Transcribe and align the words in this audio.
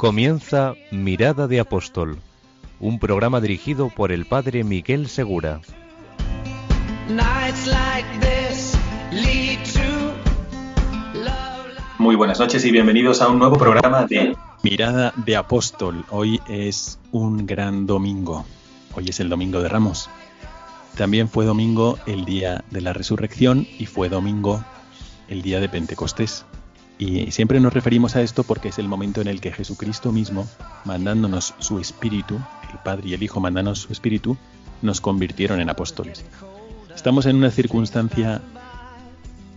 Comienza 0.00 0.76
Mirada 0.90 1.46
de 1.46 1.60
Apóstol, 1.60 2.16
un 2.80 2.98
programa 2.98 3.38
dirigido 3.38 3.90
por 3.90 4.12
el 4.12 4.24
padre 4.24 4.64
Miguel 4.64 5.08
Segura. 5.10 5.60
Muy 11.98 12.16
buenas 12.16 12.40
noches 12.40 12.64
y 12.64 12.70
bienvenidos 12.70 13.20
a 13.20 13.28
un 13.28 13.38
nuevo 13.38 13.58
programa 13.58 14.06
de 14.06 14.34
Mirada 14.62 15.12
de 15.16 15.36
Apóstol. 15.36 16.06
Hoy 16.08 16.40
es 16.48 16.98
un 17.12 17.46
gran 17.46 17.86
domingo. 17.86 18.46
Hoy 18.94 19.10
es 19.10 19.20
el 19.20 19.28
domingo 19.28 19.60
de 19.60 19.68
Ramos. 19.68 20.08
También 20.96 21.28
fue 21.28 21.44
domingo 21.44 21.98
el 22.06 22.24
día 22.24 22.64
de 22.70 22.80
la 22.80 22.94
resurrección 22.94 23.66
y 23.78 23.84
fue 23.84 24.08
domingo 24.08 24.64
el 25.28 25.42
día 25.42 25.60
de 25.60 25.68
Pentecostés. 25.68 26.46
Y 27.00 27.30
siempre 27.30 27.60
nos 27.60 27.72
referimos 27.72 28.14
a 28.14 28.20
esto 28.20 28.44
porque 28.44 28.68
es 28.68 28.78
el 28.78 28.86
momento 28.86 29.22
en 29.22 29.26
el 29.26 29.40
que 29.40 29.52
Jesucristo 29.52 30.12
mismo, 30.12 30.46
mandándonos 30.84 31.54
su 31.58 31.78
espíritu, 31.78 32.34
el 32.70 32.78
Padre 32.84 33.08
y 33.08 33.14
el 33.14 33.22
Hijo 33.22 33.40
mandándonos 33.40 33.78
su 33.78 33.92
espíritu, 33.92 34.36
nos 34.82 35.00
convirtieron 35.00 35.62
en 35.62 35.70
apóstoles. 35.70 36.26
Estamos 36.94 37.24
en 37.24 37.36
una 37.36 37.50
circunstancia 37.50 38.42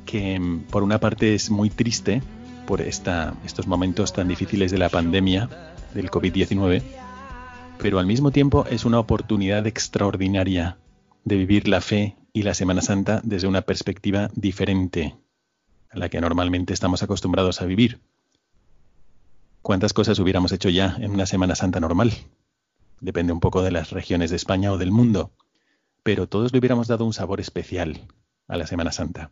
que 0.05 0.41
por 0.69 0.83
una 0.83 1.01
parte 1.01 1.35
es 1.35 1.49
muy 1.49 1.69
triste 1.69 2.23
por 2.65 2.79
esta, 2.79 3.33
estos 3.43 3.67
momentos 3.67 4.13
tan 4.13 4.29
difíciles 4.29 4.71
de 4.71 4.77
la 4.77 4.87
pandemia 4.87 5.49
del 5.93 6.09
COVID-19, 6.09 6.81
pero 7.77 7.99
al 7.99 8.05
mismo 8.05 8.31
tiempo 8.31 8.65
es 8.71 8.85
una 8.85 8.99
oportunidad 8.99 9.67
extraordinaria 9.67 10.77
de 11.25 11.35
vivir 11.35 11.67
la 11.67 11.81
fe 11.81 12.15
y 12.31 12.43
la 12.43 12.53
Semana 12.53 12.81
Santa 12.81 13.19
desde 13.21 13.47
una 13.47 13.63
perspectiva 13.63 14.29
diferente 14.33 15.17
a 15.93 15.99
la 15.99 16.09
que 16.09 16.19
normalmente 16.19 16.73
estamos 16.73 17.03
acostumbrados 17.03 17.61
a 17.61 17.65
vivir. 17.65 18.01
¿Cuántas 19.61 19.93
cosas 19.93 20.19
hubiéramos 20.19 20.51
hecho 20.51 20.69
ya 20.69 20.97
en 20.99 21.11
una 21.11 21.25
Semana 21.25 21.55
Santa 21.55 21.79
normal? 21.79 22.11
Depende 22.99 23.31
un 23.31 23.39
poco 23.39 23.61
de 23.61 23.71
las 23.71 23.91
regiones 23.91 24.29
de 24.31 24.35
España 24.35 24.71
o 24.71 24.77
del 24.77 24.91
mundo, 24.91 25.31
pero 26.03 26.27
todos 26.27 26.51
le 26.51 26.59
hubiéramos 26.59 26.87
dado 26.87 27.05
un 27.05 27.13
sabor 27.13 27.39
especial 27.39 28.01
a 28.47 28.57
la 28.57 28.67
Semana 28.67 28.91
Santa. 28.91 29.31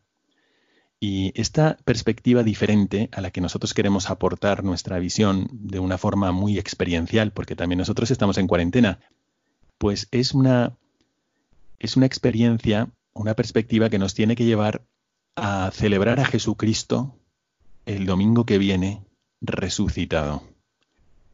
Y 1.00 1.34
esta 1.39 1.78
perspectiva 1.84 2.44
diferente 2.44 3.09
a 3.12 3.22
la 3.22 3.32
que 3.32 3.42
nosotros 3.42 3.73
queremos 3.73 4.09
aportar 4.12 4.64
nuestra 4.64 5.00
visión 5.00 5.50
de 5.52 5.80
una 5.80 5.98
forma 5.98 6.32
muy 6.32 6.59
experiencial, 6.59 7.32
porque 7.32 7.56
también 7.56 7.80
nosotros 7.80 8.12
estamos 8.12 8.38
en 8.38 8.45
cuarentena, 8.45 9.00
pues 9.80 10.08
es 10.12 10.34
una, 10.36 10.78
es 11.80 11.98
una 11.98 12.06
experiencia, 12.06 12.89
una 13.14 13.34
perspectiva 13.34 13.89
que 13.89 13.98
nos 13.98 14.14
tiene 14.14 14.36
que 14.36 14.45
llevar 14.45 14.84
a 15.35 15.71
celebrar 15.71 16.19
a 16.19 16.25
Jesucristo 16.25 17.17
el 17.85 18.05
domingo 18.05 18.45
que 18.45 18.57
viene 18.57 19.05
resucitado. 19.41 20.43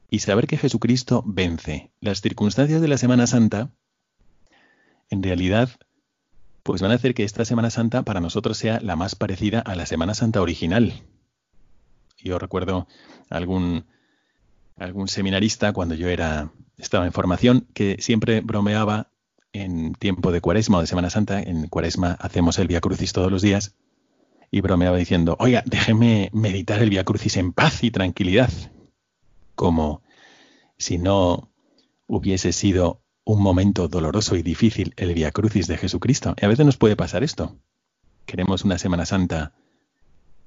Y 0.09 0.19
saber 0.19 0.47
que 0.47 0.57
Jesucristo 0.57 1.23
vence. 1.25 1.91
Las 1.99 2.21
circunstancias 2.21 2.81
de 2.81 2.87
la 2.87 2.97
Semana 2.97 3.27
Santa, 3.27 3.71
en 5.09 5.21
realidad, 5.21 5.69
pues 6.63 6.81
van 6.81 6.91
a 6.91 6.95
hacer 6.95 7.13
que 7.13 7.23
esta 7.23 7.43
Semana 7.43 7.69
Santa 7.69 8.03
para 8.03 8.21
nosotros 8.21 8.57
sea 8.57 8.80
la 8.81 8.95
más 8.95 9.15
parecida 9.15 9.59
a 9.59 9.75
la 9.75 9.86
Semana 9.86 10.13
Santa 10.13 10.41
original. 10.41 11.03
Yo 12.17 12.39
recuerdo 12.39 12.87
algún, 13.30 13.86
algún 14.77 15.07
seminarista 15.09 15.73
cuando 15.73 15.95
yo 15.95 16.07
era, 16.07 16.52
estaba 16.77 17.05
en 17.05 17.11
formación 17.11 17.67
que 17.73 17.97
siempre 17.99 18.41
bromeaba 18.41 19.11
en 19.52 19.93
tiempo 19.95 20.31
de 20.31 20.39
cuaresma 20.39 20.77
o 20.77 20.81
de 20.81 20.87
Semana 20.87 21.09
Santa. 21.09 21.41
En 21.41 21.67
cuaresma 21.67 22.13
hacemos 22.13 22.59
el 22.59 22.67
Via 22.67 22.80
Crucis 22.80 23.11
todos 23.11 23.31
los 23.31 23.41
días 23.41 23.75
y 24.52 24.61
bromeaba 24.61 24.97
diciendo, 24.97 25.35
oiga, 25.39 25.63
déjeme 25.65 26.30
meditar 26.33 26.81
el 26.81 26.89
Via 26.89 27.03
Crucis 27.03 27.37
en 27.37 27.53
paz 27.53 27.83
y 27.83 27.91
tranquilidad, 27.91 28.52
como 29.55 30.02
si 30.77 30.97
no 30.97 31.52
hubiese 32.08 32.53
sido 32.53 33.02
un 33.25 33.41
momento 33.41 33.87
doloroso 33.89 34.36
y 34.36 34.41
difícil 34.41 34.93
el 34.95 35.13
Via 35.13 35.31
Crucis 35.31 35.67
de 35.67 35.77
Jesucristo. 35.77 36.33
Y 36.41 36.45
a 36.45 36.47
veces 36.47 36.65
nos 36.65 36.77
puede 36.77 36.95
pasar 36.95 37.23
esto. 37.23 37.57
Queremos 38.25 38.63
una 38.63 38.77
Semana 38.77 39.05
Santa 39.05 39.53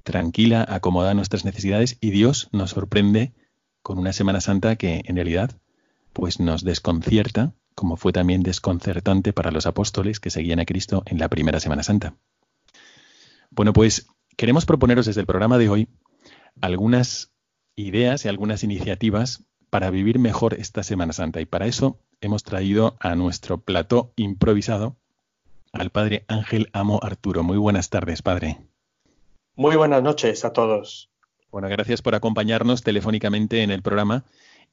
tranquila, 0.03 0.65
acomodada 0.69 1.13
a 1.13 1.15
nuestras 1.15 1.45
necesidades 1.45 1.99
y 2.01 2.11
Dios 2.11 2.49
nos 2.53 2.71
sorprende 2.71 3.33
con 3.83 3.99
una 3.99 4.13
Semana 4.13 4.41
Santa 4.41 4.77
que 4.77 5.03
en 5.05 5.17
realidad 5.17 5.61
pues 6.13 6.41
nos 6.41 6.65
desconcierta, 6.65 7.53
como 7.75 7.97
fue 7.97 8.13
también 8.13 8.43
desconcertante 8.43 9.33
para 9.33 9.51
los 9.51 9.67
apóstoles 9.67 10.21
que 10.21 10.31
seguían 10.31 10.61
a 10.61 10.65
Cristo 10.65 11.03
en 11.07 11.19
la 11.19 11.29
primera 11.29 11.61
Semana 11.61 11.83
Santa. 11.83 12.17
Bueno, 13.51 13.73
pues 13.73 14.07
queremos 14.37 14.65
proponeros 14.65 15.07
desde 15.07 15.21
el 15.21 15.27
programa 15.27 15.59
de 15.59 15.69
hoy 15.69 15.89
algunas 16.61 17.33
ideas 17.77 18.25
y 18.25 18.29
algunas 18.29 18.63
iniciativas 18.65 19.45
para 19.71 19.91
vivir 19.91 20.19
mejor 20.19 20.55
esta 20.55 20.83
Semana 20.83 21.13
Santa. 21.13 21.41
Y 21.41 21.47
para 21.47 21.67
eso 21.67 21.99
hemos 22.21 22.43
traído 22.43 22.97
a 23.01 23.15
nuestro 23.15 23.59
plató 23.59 24.13
improvisado 24.17 24.97
al 25.73 25.91
padre 25.91 26.25
Ángel 26.29 26.69
Amo 26.73 27.01
Arturo. 27.03 27.43
Muy 27.43 27.57
buenas 27.57 27.91
tardes, 27.91 28.23
padre. 28.23 28.59
Muy 29.55 29.77
buenas 29.77 30.03
noches 30.03 30.45
a 30.45 30.53
todos. 30.53 31.11
Bueno, 31.51 31.69
gracias 31.69 32.03
por 32.03 32.15
acompañarnos 32.15 32.83
telefónicamente 32.83 33.63
en 33.63 33.71
el 33.71 33.83
programa 33.83 34.25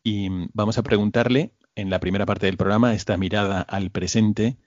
y 0.04 0.30
vamos 0.54 0.78
a 0.78 0.84
preguntarle 0.84 1.52
en 1.76 1.90
la 1.90 2.00
primera 2.00 2.26
parte 2.26 2.46
del 2.46 2.58
programa 2.58 2.94
esta 2.94 3.18
mirada 3.18 3.62
al 3.62 3.90
presente 3.92 4.58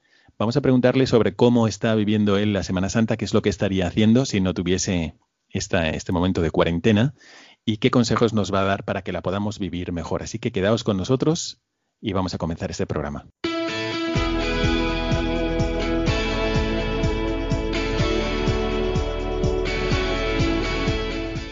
Vamos 0.41 0.57
a 0.57 0.63
preguntarle 0.63 1.07
sobre 1.07 1.37
cómo 1.37 1.69
está 1.69 1.95
viviendo 1.95 2.39
él 2.39 2.55
la 2.55 2.63
Semana 2.63 2.89
Santa, 2.89 3.19
qué 3.19 3.27
es 3.27 3.35
lo 3.35 3.43
que 3.43 3.51
estaría 3.51 3.87
haciendo 3.87 4.25
si 4.25 4.41
no 4.41 4.55
tuviese 4.55 5.15
este 5.51 6.13
momento 6.13 6.41
de 6.41 6.51
cuarentena 6.51 7.13
y 7.67 7.77
qué 7.77 7.91
consejos 7.91 8.33
nos 8.33 8.51
va 8.51 8.63
a 8.63 8.65
dar 8.65 8.85
para 8.85 9.03
que 9.03 9.13
la 9.13 9.21
podamos 9.21 9.59
vivir 9.59 9.93
mejor. 9.93 10.23
Así 10.23 10.39
que 10.39 10.51
quedaos 10.51 10.83
con 10.83 10.97
nosotros 10.97 11.61
y 12.01 12.15
vamos 12.15 12.33
a 12.33 12.39
comenzar 12.39 12.71
este 12.71 12.87
programa. 12.87 13.27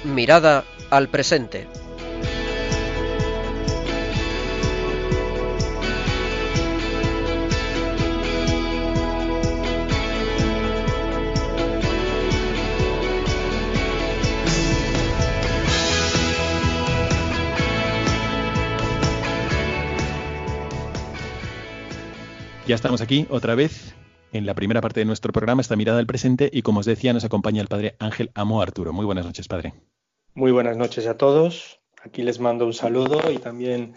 Mirada 0.02 0.64
al 0.88 1.10
presente. 1.10 1.68
Ya 22.68 22.74
estamos 22.74 23.00
aquí 23.00 23.26
otra 23.30 23.54
vez 23.54 23.94
en 24.30 24.44
la 24.44 24.52
primera 24.52 24.82
parte 24.82 25.00
de 25.00 25.06
nuestro 25.06 25.32
programa, 25.32 25.62
esta 25.62 25.74
mirada 25.74 26.00
al 26.00 26.06
presente, 26.06 26.50
y 26.52 26.60
como 26.60 26.80
os 26.80 26.86
decía, 26.86 27.14
nos 27.14 27.24
acompaña 27.24 27.62
el 27.62 27.68
padre 27.68 27.96
Ángel 27.98 28.30
Amo 28.34 28.60
Arturo. 28.60 28.92
Muy 28.92 29.06
buenas 29.06 29.24
noches, 29.24 29.48
padre. 29.48 29.72
Muy 30.34 30.52
buenas 30.52 30.76
noches 30.76 31.06
a 31.06 31.16
todos. 31.16 31.80
Aquí 32.04 32.22
les 32.22 32.40
mando 32.40 32.66
un 32.66 32.74
saludo 32.74 33.32
y 33.32 33.38
también 33.38 33.94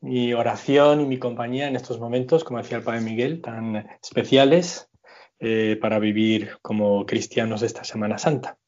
mi 0.00 0.34
oración 0.34 1.00
y 1.00 1.06
mi 1.06 1.20
compañía 1.20 1.68
en 1.68 1.76
estos 1.76 2.00
momentos, 2.00 2.42
como 2.42 2.58
decía 2.58 2.78
el 2.78 2.82
padre 2.82 3.02
Miguel, 3.02 3.40
tan 3.40 3.88
especiales 4.02 4.90
eh, 5.38 5.78
para 5.80 6.00
vivir 6.00 6.56
como 6.60 7.06
cristianos 7.06 7.62
esta 7.62 7.84
Semana 7.84 8.18
Santa. 8.18 8.58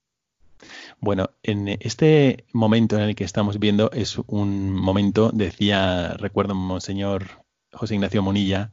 Bueno, 1.00 1.31
en 1.43 1.76
este 1.81 2.44
momento 2.53 2.94
en 2.94 3.03
el 3.03 3.14
que 3.17 3.25
estamos 3.25 3.58
viendo 3.58 3.91
es 3.91 4.17
un 4.29 4.70
momento, 4.70 5.32
decía, 5.35 6.14
recuerdo, 6.19 6.55
Monseñor 6.55 7.25
José 7.73 7.96
Ignacio 7.96 8.23
Monilla, 8.23 8.70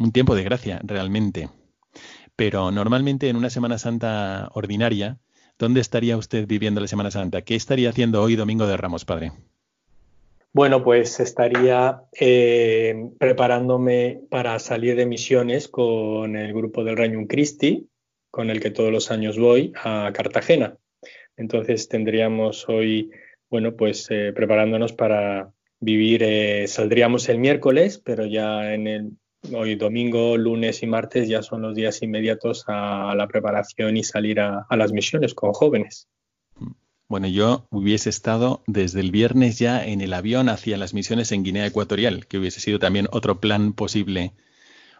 un 0.00 0.12
tiempo 0.12 0.34
de 0.34 0.42
gracia, 0.42 0.80
realmente. 0.82 1.50
Pero 2.34 2.70
normalmente 2.70 3.28
en 3.28 3.36
una 3.36 3.50
Semana 3.50 3.76
Santa 3.76 4.50
ordinaria, 4.54 5.18
¿dónde 5.58 5.80
estaría 5.80 6.16
usted 6.16 6.46
viviendo 6.46 6.80
la 6.80 6.88
Semana 6.88 7.10
Santa? 7.10 7.42
¿Qué 7.42 7.54
estaría 7.54 7.90
haciendo 7.90 8.22
hoy, 8.22 8.34
Domingo 8.34 8.66
de 8.66 8.78
Ramos, 8.78 9.04
Padre? 9.04 9.32
Bueno, 10.52 10.82
pues 10.82 11.20
estaría 11.20 12.02
eh, 12.18 13.10
preparándome 13.18 14.22
para 14.30 14.58
salir 14.58 14.96
de 14.96 15.06
misiones 15.06 15.68
con 15.68 16.34
el 16.34 16.52
grupo 16.54 16.82
del 16.82 16.96
Reino 16.96 17.24
Christi, 17.28 17.86
con 18.30 18.48
el 18.48 18.58
que 18.58 18.70
todos 18.70 18.90
los 18.90 19.10
años 19.10 19.38
voy 19.38 19.72
a 19.76 20.10
Cartagena. 20.14 20.78
Entonces 21.36 21.88
tendríamos 21.88 22.68
hoy, 22.68 23.10
bueno, 23.50 23.76
pues 23.76 24.10
eh, 24.10 24.32
preparándonos 24.34 24.92
para 24.94 25.52
vivir, 25.78 26.22
eh, 26.22 26.66
saldríamos 26.66 27.28
el 27.28 27.38
miércoles, 27.38 27.98
pero 28.02 28.24
ya 28.26 28.74
en 28.74 28.86
el 28.86 29.12
hoy 29.52 29.74
domingo, 29.76 30.36
lunes 30.36 30.82
y 30.82 30.86
martes 30.86 31.28
ya 31.28 31.42
son 31.42 31.62
los 31.62 31.74
días 31.74 32.02
inmediatos 32.02 32.64
a, 32.66 33.14
la 33.14 33.26
preparación 33.26 33.96
y 33.96 34.04
salir 34.04 34.40
a, 34.40 34.66
las 34.70 34.92
misiones 34.92 35.34
con 35.34 35.52
jóvenes. 35.52 36.08
Bueno, 37.08 37.26
yo 37.26 37.66
hubiese 37.70 38.08
estado 38.08 38.62
desde 38.66 39.00
el 39.00 39.10
viernes 39.10 39.58
ya 39.58 39.84
en 39.84 40.00
el 40.00 40.12
avión 40.12 40.48
hacia 40.48 40.76
las 40.76 40.94
misiones 40.94 41.32
en 41.32 41.42
Guinea 41.42 41.66
Ecuatorial, 41.66 42.26
que 42.26 42.38
hubiese 42.38 42.60
sido 42.60 42.78
también 42.78 43.08
otro 43.10 43.40
plan 43.40 43.72
posible 43.72 44.32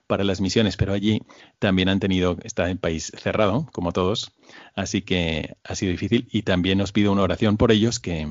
para 0.09 0.25
las 0.25 0.41
misiones, 0.41 0.77
pero 0.77 0.93
allí 0.93 1.23
también 1.61 1.89
han 1.89 2.01
tenido, 2.01 2.37
está 2.43 2.69
en 2.69 2.79
país 2.79 3.13
cerrado, 3.17 3.69
como 3.73 3.93
todos, 3.93 4.33
así 4.75 5.03
que 5.03 5.55
ha 5.63 5.77
sido 5.77 5.93
difícil 5.93 6.29
y 6.33 6.43
también 6.43 6.81
os 6.81 6.91
pido 6.91 7.13
una 7.13 7.23
oración 7.23 7.57
por 7.57 7.71
ellos 7.71 8.01
que 8.01 8.27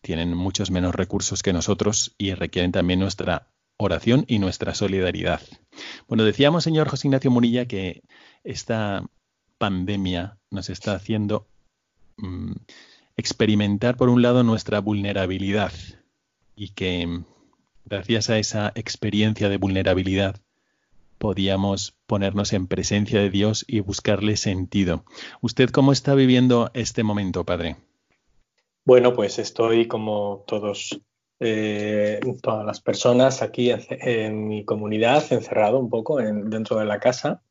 tienen 0.00 0.34
muchos 0.34 0.72
menos 0.72 0.92
recursos 0.92 1.44
que 1.44 1.52
nosotros 1.52 2.16
y 2.18 2.34
requieren 2.34 2.72
también 2.72 2.98
nuestra 2.98 3.52
oración 3.82 4.24
y 4.28 4.38
nuestra 4.38 4.74
solidaridad. 4.74 5.40
Bueno, 6.08 6.24
decíamos, 6.24 6.64
señor 6.64 6.88
José 6.88 7.08
Ignacio 7.08 7.30
Munilla, 7.30 7.66
que 7.66 8.02
esta 8.44 9.04
pandemia 9.58 10.38
nos 10.50 10.70
está 10.70 10.94
haciendo 10.94 11.46
mm, 12.16 12.52
experimentar, 13.16 13.96
por 13.96 14.08
un 14.08 14.22
lado, 14.22 14.42
nuestra 14.42 14.80
vulnerabilidad 14.80 15.72
y 16.54 16.70
que 16.70 17.22
gracias 17.84 18.30
a 18.30 18.38
esa 18.38 18.72
experiencia 18.74 19.48
de 19.48 19.56
vulnerabilidad 19.56 20.40
podíamos 21.18 21.94
ponernos 22.06 22.52
en 22.52 22.66
presencia 22.66 23.20
de 23.20 23.30
Dios 23.30 23.64
y 23.68 23.80
buscarle 23.80 24.36
sentido. 24.36 25.04
¿Usted 25.40 25.70
cómo 25.70 25.92
está 25.92 26.14
viviendo 26.14 26.70
este 26.74 27.04
momento, 27.04 27.44
Padre? 27.44 27.76
Bueno, 28.84 29.14
pues 29.14 29.38
estoy 29.38 29.86
como 29.86 30.42
todos 30.48 31.00
eh, 31.44 32.20
todas 32.40 32.64
las 32.64 32.80
personas 32.80 33.42
aquí 33.42 33.72
en, 33.72 34.46
mi 34.46 34.64
comunidad, 34.64 35.24
encerrado 35.32 35.80
un 35.80 35.90
poco 35.90 36.18
dentro 36.18 36.78
de 36.78 36.84
la 36.84 37.00
casa, 37.00 37.42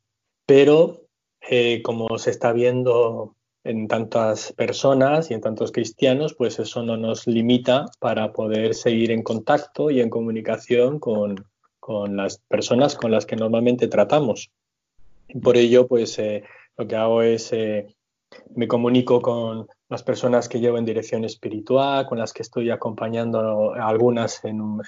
pero 0.46 1.02
eh, 1.42 1.82
como 1.82 2.18
se 2.18 2.30
está 2.32 2.54
viendo 2.54 3.36
en 3.66 3.90
tantas 3.90 4.54
personas 4.54 5.30
y 5.30 5.34
en 5.34 5.42
tantos 5.42 5.74
cristianos, 5.74 6.34
pues 6.36 6.58
eso 6.60 6.84
no 6.84 6.96
nos 6.96 7.28
limita 7.28 7.86
para 8.00 8.32
poder 8.32 8.76
seguir 8.76 9.12
en 9.12 9.24
contacto 9.24 9.92
y 9.92 10.00
en 10.00 10.10
comunicación 10.10 10.98
con, 10.98 11.46
las 12.16 12.38
personas 12.48 12.96
con 12.96 13.12
las 13.12 13.26
que 13.26 13.36
normalmente 13.36 13.90
tratamos. 13.90 14.52
por 15.44 15.58
ello, 15.58 15.88
pues 15.88 16.18
eh, 16.18 16.46
lo 16.78 16.88
que 16.88 16.96
hago 16.96 17.22
es 17.24 17.52
me 18.56 18.70
comunico 18.70 19.22
con 19.22 19.68
las 19.92 20.04
personas 20.04 20.48
que 20.48 20.62
llevo 20.62 20.78
en 20.78 20.86
dirección 20.86 21.26
espiritual, 21.26 22.06
con 22.08 22.18
las 22.18 22.32
que 22.32 22.44
estoy 22.44 22.70
acompañando 22.70 23.74
algunas 23.74 24.42
en, 24.46 24.80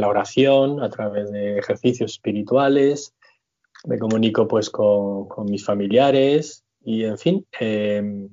la 0.00 0.08
oración 0.08 0.80
a 0.80 0.88
través 0.90 1.32
de 1.32 1.58
ejercicios 1.58 2.12
espirituales, 2.12 3.16
me 3.84 3.98
comunico 3.98 4.46
pues 4.46 4.70
con, 4.70 5.26
mis 5.46 5.64
familiares 5.64 6.64
y 6.84 7.02
en 7.02 7.18
fin, 7.18 7.44
em, 7.58 8.28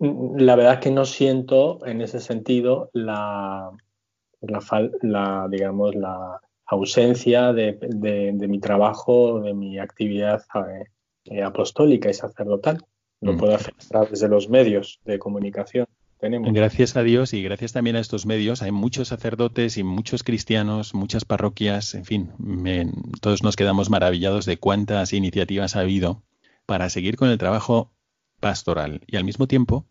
la 0.00 0.56
verdad 0.56 0.80
que 0.80 0.90
no 0.90 1.04
siento 1.04 1.84
en 1.84 2.00
ese 2.00 2.20
sentido 2.20 2.88
la, 2.94 3.70
digamos, 5.50 5.94
la 5.94 6.40
ausencia 6.64 7.52
de, 7.52 7.76
mi 8.48 8.60
trabajo, 8.60 9.40
de 9.40 9.52
mi 9.52 9.78
actividad 9.78 10.42
eh, 11.26 11.42
apostólica 11.42 12.08
y 12.08 12.14
sacerdotal 12.14 12.78
lo 13.20 13.32
mm. 13.32 13.38
puede 13.38 13.54
hacer 13.54 13.74
a 13.78 13.88
través 13.88 14.20
de 14.20 14.28
los 14.28 14.48
medios 14.48 15.00
de 15.04 15.18
comunicación. 15.18 15.86
Tenemos. 16.18 16.50
Gracias 16.52 16.96
a 16.96 17.02
Dios 17.02 17.34
y 17.34 17.42
gracias 17.42 17.74
también 17.74 17.96
a 17.96 18.00
estos 18.00 18.24
medios 18.24 18.62
hay 18.62 18.72
muchos 18.72 19.08
sacerdotes 19.08 19.76
y 19.76 19.82
muchos 19.82 20.22
cristianos, 20.22 20.94
muchas 20.94 21.26
parroquias, 21.26 21.94
en 21.94 22.06
fin, 22.06 22.30
todos 23.20 23.42
nos 23.42 23.54
quedamos 23.54 23.90
maravillados 23.90 24.46
de 24.46 24.56
cuántas 24.56 25.12
iniciativas 25.12 25.76
ha 25.76 25.80
habido 25.80 26.22
para 26.64 26.88
seguir 26.88 27.16
con 27.16 27.28
el 27.28 27.36
trabajo 27.36 27.92
pastoral 28.40 29.02
y 29.06 29.16
al 29.16 29.24
mismo 29.24 29.46
tiempo 29.46 29.84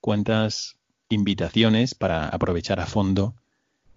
cuántas 0.00 0.76
invitaciones 1.08 1.96
para 1.96 2.28
aprovechar 2.28 2.78
a 2.78 2.86
fondo 2.86 3.34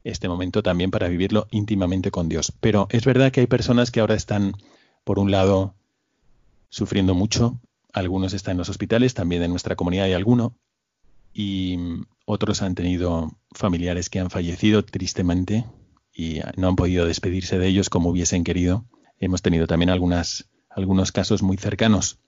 este 0.03 0.27
momento 0.27 0.63
también 0.63 0.91
para 0.91 1.07
vivirlo 1.07 1.47
íntimamente 1.51 2.09
con 2.11 2.29
Dios. 2.29 2.53
Pero 2.59 2.87
es 2.89 3.05
verdad 3.05 3.31
que 3.31 3.41
hay 3.41 3.47
personas 3.47 3.91
que 3.91 3.99
ahora 3.99 4.15
están, 4.15 4.53
por 5.03 5.19
un 5.19 5.31
lado, 5.31 5.75
sufriendo 6.69 7.13
mucho, 7.13 7.59
algunos 7.93 8.33
están 8.33 8.53
en 8.53 8.57
los 8.59 8.69
hospitales, 8.69 9.13
también 9.13 9.43
en 9.43 9.51
nuestra 9.51 9.75
comunidad 9.75 10.05
hay 10.05 10.13
alguno, 10.13 10.55
y 11.33 11.77
otros 12.25 12.61
han 12.61 12.75
tenido 12.75 13.37
familiares 13.51 14.09
que 14.09 14.19
han 14.19 14.29
fallecido 14.29 14.83
tristemente 14.83 15.65
y 16.13 16.41
no 16.57 16.67
han 16.67 16.75
podido 16.75 17.05
despedirse 17.05 17.57
de 17.57 17.67
ellos 17.67 17.89
como 17.89 18.09
hubiesen 18.09 18.43
querido. 18.43 18.85
Hemos 19.19 19.41
tenido 19.41 19.67
también 19.67 19.89
algunos 19.89 21.11
casos 21.13 21.41
muy 21.41 21.57
cercanos. 21.57 22.19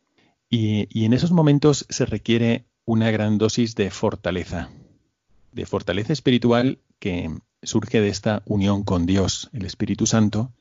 Y, 0.50 0.88
y 0.90 1.06
en 1.06 1.14
esos 1.14 1.32
momentos 1.32 1.86
se 1.90 2.06
requiere 2.06 2.66
una 2.86 3.12
gran 3.12 3.38
dosis 3.38 3.76
de 3.76 3.90
fortaleza, 3.90 4.70
de 5.52 5.66
fortaleza 5.66 6.14
espiritual 6.14 6.80
que 7.00 7.30
surge 7.64 8.02
de 8.02 8.10
esta 8.10 8.44
unión 8.46 8.84
con 8.84 9.06
Dios. 9.06 9.50
El 9.54 9.66
Espíritu 9.66 10.06
Santo 10.06 10.52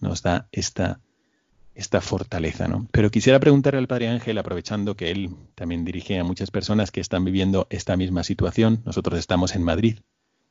nos 0.00 0.22
da 0.22 0.48
esta 0.52 1.00
esta 1.76 2.00
fortaleza, 2.00 2.68
¿no? 2.68 2.88
Pero 2.90 3.10
quisiera 3.10 3.38
preguntarle 3.38 3.78
al 3.78 3.86
Padre 3.86 4.08
Ángel, 4.08 4.38
aprovechando 4.38 4.96
que 4.96 5.10
él 5.10 5.30
también 5.54 5.84
dirige 5.84 6.18
a 6.18 6.24
muchas 6.24 6.50
personas 6.50 6.90
que 6.90 7.00
están 7.00 7.24
viviendo 7.24 7.66
esta 7.70 7.96
misma 7.96 8.24
situación. 8.24 8.82
Nosotros 8.86 9.18
estamos 9.18 9.54
en 9.54 9.62
Madrid 9.62 9.98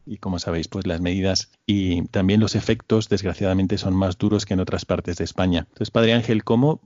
y 0.05 0.17
como 0.17 0.37
sabéis, 0.37 0.67
pues 0.67 0.85
las 0.85 1.01
medidas 1.01 1.51
y 1.65 2.03
también 2.09 2.39
los 2.39 2.55
efectos, 2.55 3.09
desgraciadamente, 3.09 3.79
son 3.79 3.95
más 3.95 4.17
duros 4.19 4.45
que 4.45 4.53
en 4.53 4.59
otras 4.59 4.85
partes 4.85 5.17
de 5.17 5.23
España. 5.23 5.61
Entonces, 5.61 5.89
Padre 5.89 6.13
Ángel, 6.13 6.43
¿cómo 6.43 6.79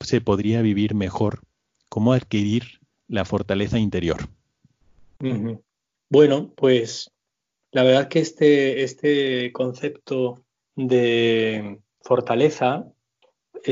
se 0.00 0.20
podría 0.20 0.60
vivir 0.60 0.94
mejor? 0.94 1.40
¿Cómo 1.88 2.12
adquirir 2.12 2.80
la 3.08 3.24
fortaleza 3.24 3.78
interior? 3.78 4.28
Bueno, 6.10 6.52
pues 6.54 7.10
la 7.72 7.82
verdad 7.82 8.08
que 8.08 8.18
este, 8.18 8.82
este 8.82 9.52
concepto 9.52 10.44
de 10.74 11.80
fortaleza 12.02 12.92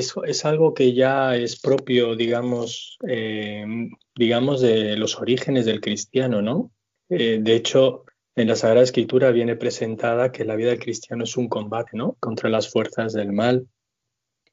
es, 0.00 0.44
algo 0.44 0.74
que 0.74 0.92
ya 0.92 1.36
es 1.36 1.60
propio, 1.60 2.16
digamos, 2.16 2.98
eh, 3.06 3.64
digamos, 4.14 4.60
de 4.60 4.96
los 4.96 5.18
orígenes 5.18 5.66
del 5.66 5.80
cristiano, 5.80 6.42
¿no? 6.42 6.72
Eh, 7.08 7.38
de 7.40 7.54
hecho, 7.54 8.04
en 8.36 8.48
la 8.48 8.56
Sagrada 8.56 8.82
Escritura 8.82 9.30
viene 9.30 9.56
presentada 9.56 10.32
que 10.32 10.44
la 10.44 10.56
vida 10.56 10.70
del 10.70 10.80
cristiano 10.80 11.24
es 11.24 11.36
un 11.36 11.48
combate, 11.48 11.96
¿no? 11.96 12.16
Contra 12.20 12.48
las 12.48 12.70
fuerzas 12.70 13.12
del 13.12 13.32
mal 13.32 13.68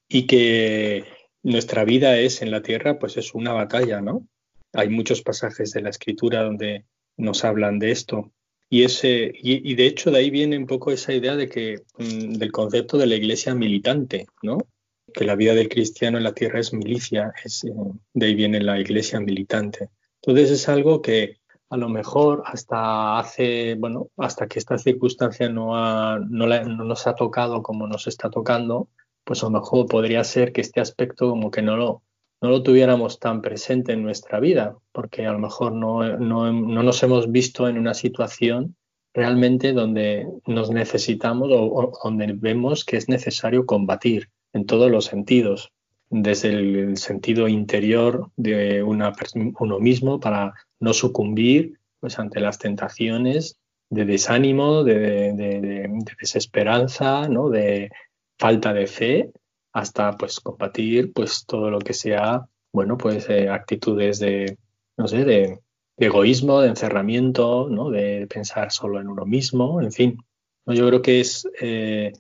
y 0.07 0.27
que 0.27 1.05
nuestra 1.43 1.85
vida 1.85 2.19
es 2.19 2.41
en 2.41 2.51
la 2.51 2.61
tierra, 2.61 2.99
pues 2.99 3.17
es 3.17 3.33
una 3.33 3.53
batalla, 3.53 4.01
¿no? 4.01 4.27
Hay 4.73 4.89
muchos 4.89 5.21
pasajes 5.21 5.71
de 5.71 5.81
la 5.81 5.89
Escritura 5.89 6.43
donde 6.43 6.85
nos 7.17 7.43
hablan 7.43 7.79
de 7.79 7.91
esto. 7.91 8.31
Y, 8.69 8.83
ese, 8.83 9.31
y, 9.33 9.75
de 9.75 9.85
hecho 9.85 10.11
de 10.11 10.19
ahí 10.19 10.29
viene 10.29 10.57
un 10.57 10.65
poco 10.65 10.91
esa 10.91 11.13
idea 11.13 11.35
de 11.35 11.49
que, 11.49 11.81
mm, 11.97 12.35
del 12.35 12.51
concepto 12.51 12.97
de 12.97 13.07
la 13.07 13.15
iglesia 13.15 13.53
militante, 13.53 14.27
¿no? 14.43 14.59
Que 15.11 15.25
la 15.25 15.35
vida 15.35 15.53
del 15.53 15.69
cristiano 15.69 16.17
en 16.17 16.23
la 16.23 16.33
tierra 16.33 16.59
es 16.59 16.73
milicia, 16.73 17.33
es, 17.43 17.63
eh, 17.63 17.73
de 18.13 18.25
ahí 18.25 18.35
viene 18.35 18.61
la 18.61 18.79
iglesia 18.79 19.19
militante. 19.19 19.89
Entonces 20.21 20.51
es 20.51 20.69
algo 20.69 21.01
que 21.01 21.37
a 21.69 21.77
lo 21.77 21.87
mejor 21.87 22.43
hasta 22.45 23.17
hace, 23.17 23.75
bueno, 23.75 24.09
hasta 24.17 24.47
que 24.47 24.59
esta 24.59 24.77
circunstancia 24.77 25.47
no, 25.49 25.77
ha, 25.77 26.19
no, 26.19 26.45
nos 26.45 27.07
ha 27.07 27.15
tocado 27.15 27.63
como 27.63 27.87
nos 27.87 28.07
está 28.07 28.29
tocando, 28.29 28.89
pues 29.23 29.41
a 29.41 29.45
lo 29.45 29.51
mejor 29.51 29.87
podría 29.87 30.23
ser 30.23 30.51
que 30.51 30.61
este 30.61 30.81
aspecto 30.81 31.29
como 31.29 31.49
que 31.49 31.61
no 31.61 31.77
lo, 31.77 32.03
no 32.41 32.49
lo 32.49 32.61
tuviéramos 32.61 33.19
tan 33.19 33.41
presente 33.41 33.93
en 33.93 34.03
nuestra 34.03 34.41
vida, 34.41 34.75
porque 34.91 35.25
a 35.25 35.31
lo 35.31 35.39
mejor 35.39 35.71
no, 35.71 36.17
no, 36.17 36.51
no 36.51 36.83
nos 36.83 37.03
hemos 37.03 37.31
visto 37.31 37.69
en 37.69 37.77
una 37.77 37.93
situación 37.93 38.75
realmente 39.13 39.71
donde 39.71 40.27
nos 40.45 40.71
necesitamos 40.71 41.49
o 41.51 41.93
donde 42.03 42.33
vemos 42.33 42.83
que 42.83 42.97
es 42.97 43.07
necesario 43.07 43.65
combatir 43.65 44.29
en 44.53 44.65
todos 44.65 44.91
los 44.91 45.05
sentidos, 45.05 45.71
desde 46.09 46.49
el 46.49 46.97
sentido 46.97 47.47
interior 47.47 48.31
de 48.35 48.83
una, 48.83 49.13
uno 49.59 49.79
mismo 49.79 50.19
para 50.19 50.53
no 50.79 50.93
sucumbir 50.93 51.79
pues, 51.99 52.19
ante 52.19 52.41
las 52.41 52.59
tentaciones 52.59 53.57
de 53.89 54.05
desánimo, 54.05 54.83
de, 54.83 55.89
desesperanza, 56.19 57.27
¿no? 57.27 57.49
de 57.49 57.91
falta 58.37 58.73
de 58.73 58.87
fe, 58.87 59.31
hasta 59.73 60.17
pues 60.17 60.39
combatir 60.39 61.13
pues 61.13 61.45
todo 61.45 61.69
lo 61.69 61.79
que 61.79 61.93
sea, 61.93 62.45
bueno, 62.73 62.97
pues 62.97 63.29
eh, 63.29 63.49
actitudes 63.49 64.19
de, 64.19 64.57
no 64.97 65.07
sé, 65.07 65.25
de, 65.25 65.59
egoísmo, 65.97 66.61
de 66.61 66.69
encerramiento, 66.69 67.69
¿no? 67.69 67.89
de 67.89 68.27
pensar 68.27 68.71
solo 68.71 68.99
en 68.99 69.07
uno 69.07 69.25
mismo, 69.25 69.81
en 69.81 69.91
fin. 69.91 70.17
Yo 70.65 70.87
creo 70.87 71.01
que 71.01 71.19
es 71.19 71.47
eh, 71.61 72.11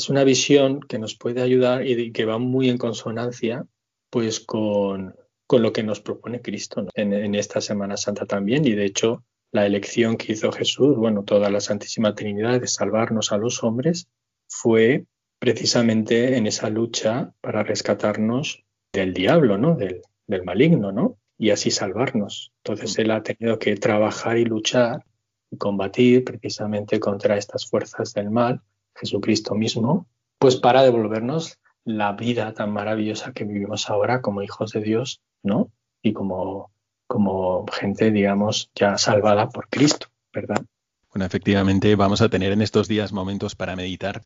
es 0.00 0.08
una 0.08 0.24
visión 0.24 0.80
que 0.80 0.98
nos 0.98 1.14
puede 1.14 1.42
ayudar 1.42 1.86
y 1.86 2.10
que 2.10 2.24
va 2.24 2.38
muy 2.38 2.70
en 2.70 2.78
consonancia 2.78 3.66
pues 4.08 4.40
con, 4.40 5.14
con 5.46 5.62
lo 5.62 5.74
que 5.74 5.82
nos 5.82 6.00
propone 6.00 6.40
Cristo 6.40 6.86
en, 6.94 7.34
esta 7.34 7.60
Semana 7.60 7.98
Santa 7.98 8.24
también 8.24 8.64
y 8.64 8.72
de 8.72 8.86
hecho 8.86 9.24
la 9.52 9.66
elección 9.66 10.16
que 10.16 10.32
hizo 10.32 10.52
Jesús, 10.52 10.96
bueno, 10.96 11.22
toda 11.22 11.50
la 11.50 11.60
Santísima 11.60 12.14
Trinidad 12.14 12.60
de 12.60 12.66
salvarnos 12.66 13.30
a 13.30 13.36
los 13.36 13.62
hombres, 13.62 14.08
fue 14.48 15.04
precisamente 15.38 16.36
en 16.36 16.46
esa 16.46 16.70
lucha 16.70 17.34
para 17.42 17.62
rescatarnos 17.62 18.64
del 18.92 19.12
diablo, 19.12 19.58
¿no? 19.58 19.74
Del, 19.74 20.02
del 20.26 20.44
maligno, 20.44 20.92
¿no? 20.92 21.18
Y 21.36 21.50
así 21.50 21.70
salvarnos. 21.70 22.52
Entonces 22.64 22.96
él 22.98 23.10
ha 23.10 23.22
tenido 23.22 23.58
que 23.58 23.74
trabajar 23.76 24.38
y 24.38 24.44
luchar 24.44 25.04
y 25.50 25.56
combatir 25.56 26.24
precisamente 26.24 27.00
contra 27.00 27.36
estas 27.36 27.68
fuerzas 27.68 28.14
del 28.14 28.30
mal, 28.30 28.62
Jesucristo 28.94 29.54
mismo, 29.54 30.06
pues 30.38 30.56
para 30.56 30.82
devolvernos 30.82 31.58
la 31.84 32.12
vida 32.12 32.52
tan 32.54 32.72
maravillosa 32.72 33.32
que 33.32 33.44
vivimos 33.44 33.88
ahora 33.88 34.20
como 34.20 34.42
hijos 34.42 34.72
de 34.72 34.80
Dios, 34.80 35.20
¿no? 35.42 35.70
Y 36.02 36.12
como, 36.12 36.72
como 37.06 37.66
gente, 37.66 38.10
digamos, 38.10 38.70
ya 38.74 38.98
salvada 38.98 39.48
por 39.48 39.68
Cristo, 39.68 40.08
¿verdad? 40.32 40.64
Bueno, 41.12 41.26
efectivamente 41.26 41.94
vamos 41.96 42.20
a 42.22 42.28
tener 42.28 42.52
en 42.52 42.62
estos 42.62 42.88
días 42.88 43.12
momentos 43.12 43.56
para 43.56 43.76
meditar 43.76 44.22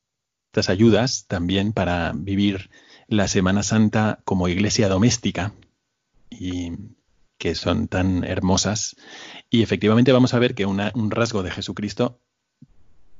estas 0.53 0.69
ayudas 0.69 1.27
también 1.27 1.73
para 1.73 2.13
vivir 2.15 2.71
la 3.09 3.27
Semana 3.27 3.63
Santa 3.63 4.21
como 4.25 4.49
iglesia 4.49 4.89
doméstica 4.89 5.53
y 6.31 6.73
que 7.39 7.55
son 7.55 7.89
tan 7.89 8.23
hermosas. 8.23 8.97
Y 9.51 9.63
efectivamente 9.63 10.13
vamos 10.13 10.35
a 10.35 10.39
ver 10.39 10.55
que 10.55 10.67
un 10.67 11.11
rasgo 11.11 11.43
de 11.43 11.51
Jesucristo 11.51 12.21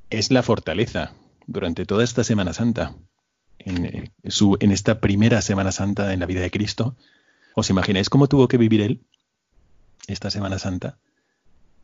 es 0.09 0.31
la 0.31 0.43
fortaleza 0.43 1.13
durante 1.47 1.85
toda 1.85 2.03
esta 2.03 2.23
Semana 2.23 2.53
Santa 2.53 2.95
en, 3.59 3.85
eh, 3.85 4.11
su, 4.27 4.57
en 4.59 4.71
esta 4.71 4.99
primera 4.99 5.41
Semana 5.41 5.71
Santa 5.71 6.13
en 6.13 6.19
la 6.19 6.25
vida 6.25 6.41
de 6.41 6.51
Cristo. 6.51 6.95
¿Os 7.55 7.69
imagináis 7.69 8.09
cómo 8.09 8.27
tuvo 8.27 8.47
que 8.47 8.57
vivir 8.57 8.81
él 8.81 9.05
esta 10.07 10.29
Semana 10.29 10.59
Santa? 10.59 10.97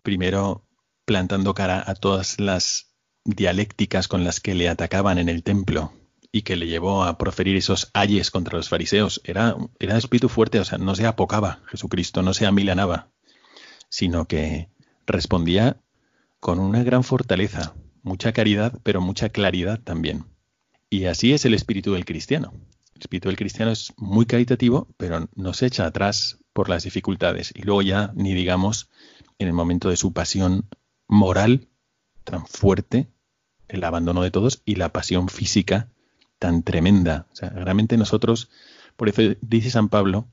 Primero 0.04 0.66
plantando 1.06 1.54
cara 1.54 1.84
a 1.86 1.96
todas 1.96 2.40
las 2.40 2.92
dialécticas 3.24 4.08
con 4.08 4.24
las 4.24 4.40
que 4.40 4.56
le 4.56 4.70
atacaban 4.70 5.18
en 5.18 5.30
el 5.30 5.44
templo 5.44 5.94
y 6.32 6.44
que 6.44 6.56
le 6.56 6.68
llevó 6.68 7.04
a 7.04 7.18
proferir 7.18 7.58
esos 7.58 7.92
ayes 7.94 8.32
contra 8.32 8.58
los 8.58 8.70
fariseos. 8.70 9.22
Era, 9.24 9.56
era 9.80 9.98
espíritu 9.98 10.30
fuerte, 10.30 10.60
o 10.60 10.66
sea, 10.66 10.78
no 10.78 10.96
se 10.96 11.06
apocaba 11.06 11.62
Jesucristo, 11.68 12.22
no 12.22 12.34
se 12.34 12.46
amilanaba, 12.46 13.10
sino 13.90 14.28
que 14.28 14.70
respondía 15.06 15.82
con 16.40 16.60
una 16.60 16.84
gran 16.84 17.04
fortaleza, 17.04 17.76
mucha 18.04 18.34
caridad, 18.34 18.80
pero 18.84 19.02
mucha 19.02 19.30
claridad 19.30 19.80
también. 19.80 20.26
Y 20.90 21.06
así 21.06 21.34
es 21.34 21.46
el 21.46 21.54
espíritu 21.54 21.94
del 21.94 22.06
cristiano. 22.06 22.54
El 22.96 23.02
espíritu 23.02 23.30
del 23.30 23.38
cristiano 23.38 23.72
es 23.72 23.94
muy 23.98 24.26
caritativo, 24.26 24.88
pero 24.98 25.30
no 25.36 25.54
se 25.54 25.68
echa 25.68 25.86
atrás 25.86 26.40
por 26.54 26.70
las 26.70 26.84
dificultades. 26.84 27.54
Y 27.56 27.64
luego 27.64 27.82
ya, 27.82 28.12
ni 28.16 28.34
digamos, 28.34 28.90
en 29.40 29.48
el 29.48 29.54
momento 29.54 29.90
de 29.90 29.98
su 29.98 30.14
pasión 30.14 30.68
moral 31.08 31.68
tan 32.24 32.46
fuerte, 32.46 33.08
el 33.68 33.84
abandono 33.84 34.22
de 34.22 34.32
todos 34.32 34.62
y 34.66 34.76
la 34.76 34.90
pasión 34.90 35.30
física 35.30 35.90
tan 36.40 36.64
tremenda. 36.64 37.28
O 37.32 37.36
sea, 37.36 37.50
realmente 37.50 37.98
nosotros, 37.98 38.50
por 38.96 39.10
eso 39.10 39.22
dice 39.42 39.72
San 39.72 39.90
Pablo 39.90 40.28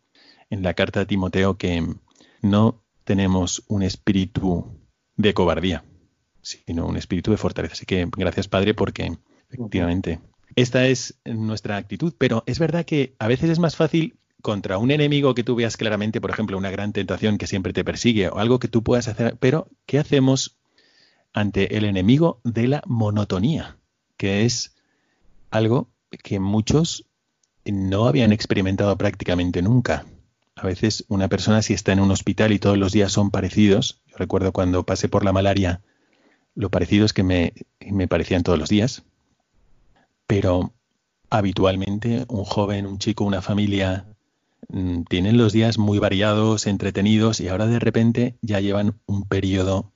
en 0.50 0.62
la 0.62 0.74
carta 0.74 1.00
a 1.00 1.04
Timoteo 1.04 1.56
que 1.56 1.86
no 2.42 2.82
tenemos 3.04 3.62
un 3.68 3.82
espíritu 3.82 4.78
de 5.16 5.34
cobardía, 5.34 5.84
sino 6.48 6.86
un 6.86 6.96
espíritu 6.96 7.30
de 7.30 7.36
fortaleza. 7.36 7.74
Así 7.74 7.86
que 7.86 8.08
gracias 8.16 8.48
Padre 8.48 8.74
porque 8.74 9.12
efectivamente 9.48 10.20
esta 10.56 10.86
es 10.86 11.18
nuestra 11.24 11.76
actitud, 11.76 12.14
pero 12.16 12.42
es 12.46 12.58
verdad 12.58 12.84
que 12.84 13.14
a 13.18 13.28
veces 13.28 13.50
es 13.50 13.58
más 13.58 13.76
fácil 13.76 14.16
contra 14.42 14.78
un 14.78 14.90
enemigo 14.90 15.34
que 15.34 15.44
tú 15.44 15.54
veas 15.56 15.76
claramente, 15.76 16.20
por 16.20 16.30
ejemplo, 16.30 16.56
una 16.56 16.70
gran 16.70 16.92
tentación 16.92 17.38
que 17.38 17.46
siempre 17.46 17.72
te 17.72 17.84
persigue 17.84 18.28
o 18.28 18.38
algo 18.38 18.58
que 18.58 18.68
tú 18.68 18.82
puedas 18.82 19.08
hacer, 19.08 19.36
pero 19.38 19.68
¿qué 19.86 19.98
hacemos 19.98 20.56
ante 21.32 21.76
el 21.76 21.84
enemigo 21.84 22.40
de 22.44 22.68
la 22.68 22.82
monotonía? 22.86 23.76
Que 24.16 24.44
es 24.44 24.76
algo 25.50 25.88
que 26.22 26.40
muchos 26.40 27.06
no 27.64 28.06
habían 28.06 28.32
experimentado 28.32 28.96
prácticamente 28.96 29.62
nunca. 29.62 30.06
A 30.54 30.66
veces 30.66 31.04
una 31.08 31.28
persona 31.28 31.62
si 31.62 31.74
está 31.74 31.92
en 31.92 32.00
un 32.00 32.10
hospital 32.10 32.52
y 32.52 32.58
todos 32.58 32.78
los 32.78 32.92
días 32.92 33.12
son 33.12 33.30
parecidos, 33.30 34.02
yo 34.06 34.16
recuerdo 34.16 34.52
cuando 34.52 34.84
pasé 34.84 35.08
por 35.08 35.24
la 35.24 35.32
malaria, 35.32 35.82
lo 36.58 36.70
parecido 36.70 37.06
es 37.06 37.12
que 37.12 37.22
me, 37.22 37.52
me 37.88 38.08
parecían 38.08 38.42
todos 38.42 38.58
los 38.58 38.68
días, 38.68 39.04
pero 40.26 40.72
habitualmente 41.30 42.24
un 42.28 42.42
joven, 42.42 42.84
un 42.84 42.98
chico, 42.98 43.22
una 43.22 43.42
familia 43.42 44.06
mm, 44.68 45.04
tienen 45.04 45.38
los 45.38 45.52
días 45.52 45.78
muy 45.78 46.00
variados, 46.00 46.66
entretenidos 46.66 47.38
y 47.38 47.46
ahora 47.46 47.66
de 47.66 47.78
repente 47.78 48.34
ya 48.42 48.58
llevan 48.58 48.98
un 49.06 49.22
periodo 49.28 49.92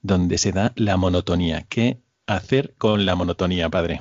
donde 0.00 0.38
se 0.38 0.52
da 0.52 0.72
la 0.74 0.96
monotonía. 0.96 1.66
¿Qué 1.68 1.98
hacer 2.26 2.72
con 2.78 3.04
la 3.04 3.14
monotonía, 3.14 3.68
padre? 3.68 4.00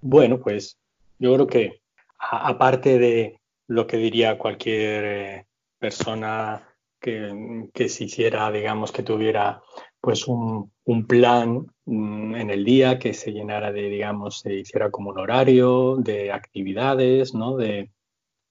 Bueno, 0.00 0.40
pues 0.40 0.76
yo 1.20 1.34
creo 1.34 1.46
que 1.46 1.82
aparte 2.18 2.98
de 2.98 3.38
lo 3.68 3.86
que 3.86 3.96
diría 3.96 4.38
cualquier 4.38 5.04
eh, 5.04 5.46
persona 5.78 6.68
que, 7.00 7.68
que 7.72 7.88
se 7.88 8.04
hiciera, 8.04 8.50
digamos, 8.50 8.90
que 8.90 9.04
tuviera 9.04 9.62
pues 10.00 10.26
un, 10.28 10.70
plan 11.06 11.66
mm, 11.84 12.34
en 12.34 12.50
el 12.50 12.64
día 12.64 12.98
que 12.98 13.14
se 13.14 13.32
llenara 13.32 13.72
de, 13.72 13.88
digamos, 13.88 14.40
se 14.40 14.54
hiciera 14.54 14.90
como 14.90 15.10
un 15.10 15.18
horario 15.18 15.96
de 15.96 16.32
actividades, 16.32 17.34
¿no? 17.34 17.56
De 17.56 17.90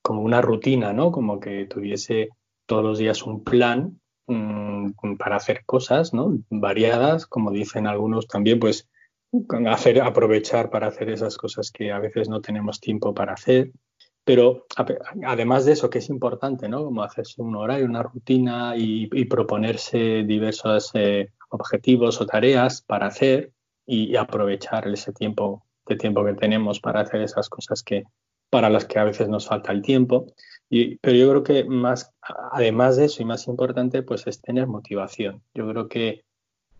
como 0.01 0.21
una 0.21 0.41
rutina, 0.41 0.93
¿no? 0.93 1.11
Como 1.11 1.39
que 1.39 1.65
tuviese 1.65 2.29
todos 2.65 2.83
los 2.83 2.97
días 2.97 3.23
un 3.23 3.43
plan 3.43 3.99
mm, 4.27 5.15
para 5.17 5.37
hacer 5.37 5.65
cosas, 5.65 6.13
¿no? 6.13 6.37
Variadas, 6.49 7.25
como 7.25 7.51
dicen 7.51 7.87
algunos 7.87 8.27
también, 8.27 8.59
pues 8.59 8.87
hacer, 9.67 10.01
aprovechar 10.01 10.69
para 10.69 10.87
hacer 10.87 11.09
esas 11.09 11.37
cosas 11.37 11.71
que 11.71 11.91
a 11.91 11.99
veces 11.99 12.29
no 12.29 12.41
tenemos 12.41 12.79
tiempo 12.79 13.13
para 13.13 13.33
hacer. 13.33 13.71
Pero 14.23 14.65
además 15.25 15.65
de 15.65 15.71
eso, 15.71 15.89
que 15.89 15.99
es 15.99 16.09
importante, 16.09 16.67
¿no? 16.67 16.83
Como 16.83 17.01
hacerse 17.01 17.41
un 17.41 17.55
horario, 17.55 17.85
una 17.85 18.03
rutina 18.03 18.73
y, 18.75 19.07
proponerse 19.25 20.23
diversos 20.23 20.91
eh, 20.95 21.29
objetivos 21.49 22.19
o 22.21 22.25
tareas 22.25 22.81
para 22.81 23.07
hacer 23.07 23.51
y, 23.85 24.15
aprovechar 24.15 24.87
ese 24.87 25.13
tiempo, 25.13 25.63
de 25.87 25.95
tiempo 25.95 26.23
que 26.25 26.33
tenemos 26.33 26.79
para 26.79 27.01
hacer 27.01 27.21
esas 27.21 27.49
cosas 27.49 27.83
que 27.83 28.03
para 28.49 28.69
las 28.69 28.85
que 28.85 28.99
a 28.99 29.03
veces 29.03 29.27
nos 29.27 29.47
falta 29.47 29.71
el 29.71 29.81
tiempo. 29.81 30.27
Pero 30.69 31.15
yo 31.15 31.29
creo 31.29 31.43
que 31.43 31.63
más, 31.65 32.13
además 32.51 32.97
de 32.97 33.05
eso 33.05 33.21
y 33.21 33.25
más 33.25 33.47
importante, 33.47 34.03
pues 34.03 34.27
es 34.27 34.41
tener 34.41 34.67
motivación. 34.67 35.41
Yo 35.53 35.67
creo 35.69 35.87
que 35.87 36.23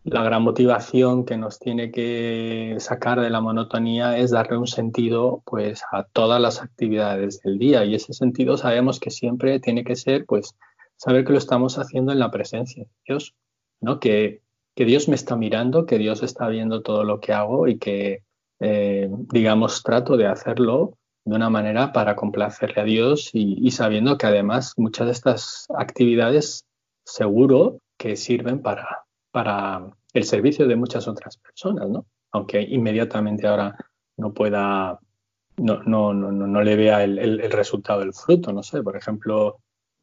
la 0.04 0.24
gran 0.24 0.42
motivación 0.42 1.26
que 1.26 1.38
nos 1.38 1.60
tiene 1.60 1.92
que 1.92 2.76
sacar 2.80 3.20
de 3.20 3.30
la 3.30 3.42
monotonía 3.42 4.18
es 4.18 4.32
darle 4.32 4.58
un 4.58 4.68
sentido 4.68 5.44
pues 5.46 5.82
a 5.92 6.04
todas 6.04 6.40
las 6.40 6.62
actividades 6.62 7.42
del 7.42 7.60
día 7.60 7.84
y 7.84 7.96
ese 7.96 8.14
sentido 8.14 8.56
sabemos 8.56 9.02
que 9.02 9.12
siempre 9.12 9.60
tiene 9.60 9.84
que 9.84 9.98
ser 9.98 10.26
pues 10.26 10.56
saber 10.96 11.26
que 11.26 11.34
lo 11.34 11.38
estamos 11.38 11.78
haciendo 11.78 12.14
en 12.14 12.20
la 12.20 12.32
presencia 12.32 12.84
de 12.84 12.90
Dios, 13.06 13.36
¿no? 13.82 14.00
Que, 14.00 14.42
que 14.78 14.86
Dios 14.86 15.10
me 15.10 15.16
está 15.16 15.36
mirando, 15.36 15.88
que 15.88 15.98
Dios 15.98 16.22
está 16.22 16.48
viendo 16.50 16.84
todo 16.84 17.04
lo 17.04 17.20
que 17.20 17.34
hago 17.34 17.68
y 17.68 17.80
que 17.80 18.22
eh, 18.60 19.10
digamos 19.10 19.82
trato 19.82 20.18
de 20.18 20.28
hacerlo 20.28 21.00
de 21.26 21.36
una 21.36 21.50
manera 21.50 21.92
para 21.92 22.16
complacerle 22.16 22.82
a 22.82 22.86
Dios 22.86 23.32
y, 23.34 23.72
sabiendo 23.72 24.20
que 24.20 24.28
además 24.28 24.76
muchas 24.78 25.08
de 25.08 25.14
estas 25.14 25.66
actividades 25.76 26.64
seguro 27.04 27.80
que 27.98 28.16
sirven 28.16 28.62
para, 28.62 29.04
para 29.32 29.90
el 30.14 30.24
servicio 30.26 30.68
de 30.68 30.76
muchas 30.76 31.08
otras 31.08 31.38
personas, 31.38 31.90
¿no? 31.90 32.06
Aunque 32.32 32.62
inmediatamente 32.62 33.48
ahora 33.48 33.76
no 34.16 34.32
pueda, 34.32 35.00
no, 35.58 35.82
no, 35.84 36.14
no, 36.14 36.32
no 36.32 36.62
le 36.62 36.76
vea 36.76 37.04
el, 37.04 37.18
el, 37.18 37.52
resultado 37.52 38.02
del 38.02 38.14
fruto, 38.14 38.54
no 38.54 38.62
sé, 38.62 38.84
por 38.84 38.96
ejemplo, 38.96 39.58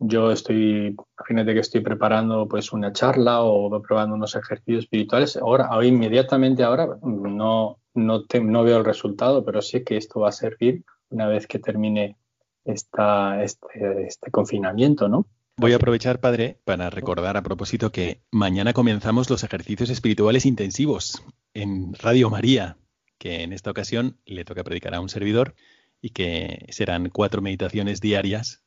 yo 0.06 0.30
estoy, 0.30 0.96
imagínate 1.18 1.54
que 1.54 1.61
estoy 1.61 1.80
preparando 1.80 2.46
pues 2.46 2.73
una 2.73 2.92
charla 2.92 3.42
o 3.42 3.80
probando 3.82 4.14
unos 4.14 4.34
ejercicios 4.37 4.84
espirituales, 4.84 5.37
ahora, 5.37 5.66
ahora 5.66 5.87
inmediatamente 5.87 6.62
ahora 6.62 6.99
no, 7.02 7.78
no, 7.94 8.25
no 8.42 8.64
veo 8.64 8.78
el 8.78 8.84
resultado, 8.84 9.44
pero 9.44 9.62
sé 9.62 9.82
que 9.82 9.96
esto 9.96 10.20
va 10.20 10.28
a 10.28 10.32
servir 10.32 10.84
una 11.08 11.26
vez 11.26 11.46
que 11.46 11.58
termine 11.58 12.16
esta, 12.64 13.42
este, 13.42 14.06
este 14.06 14.30
confinamiento, 14.30 15.08
¿no? 15.08 15.26
Voy 15.56 15.73
a 15.73 15.76
aprovechar, 15.76 16.18
padre, 16.18 16.58
para 16.64 16.90
recordar 16.90 17.37
a 17.37 17.42
propósito 17.42 17.92
que 17.92 18.23
mañana 18.32 18.73
comenzamos 18.73 19.30
los 19.30 19.44
ejercicios 19.44 19.88
espirituales 19.88 20.46
intensivos 20.46 21.23
en 21.54 21.94
Radio 21.94 22.28
María, 22.28 22.76
que 23.18 23.42
en 23.42 23.52
esta 23.52 23.70
ocasión 23.70 24.18
le 24.26 24.44
toca 24.44 24.64
predicar 24.64 24.94
a 24.94 25.00
un 25.00 25.08
servidor 25.08 25.54
y 26.00 26.11
que 26.11 26.66
serán 26.70 27.08
cuatro 27.08 27.40
meditaciones 27.40 28.00
diarias, 28.00 28.63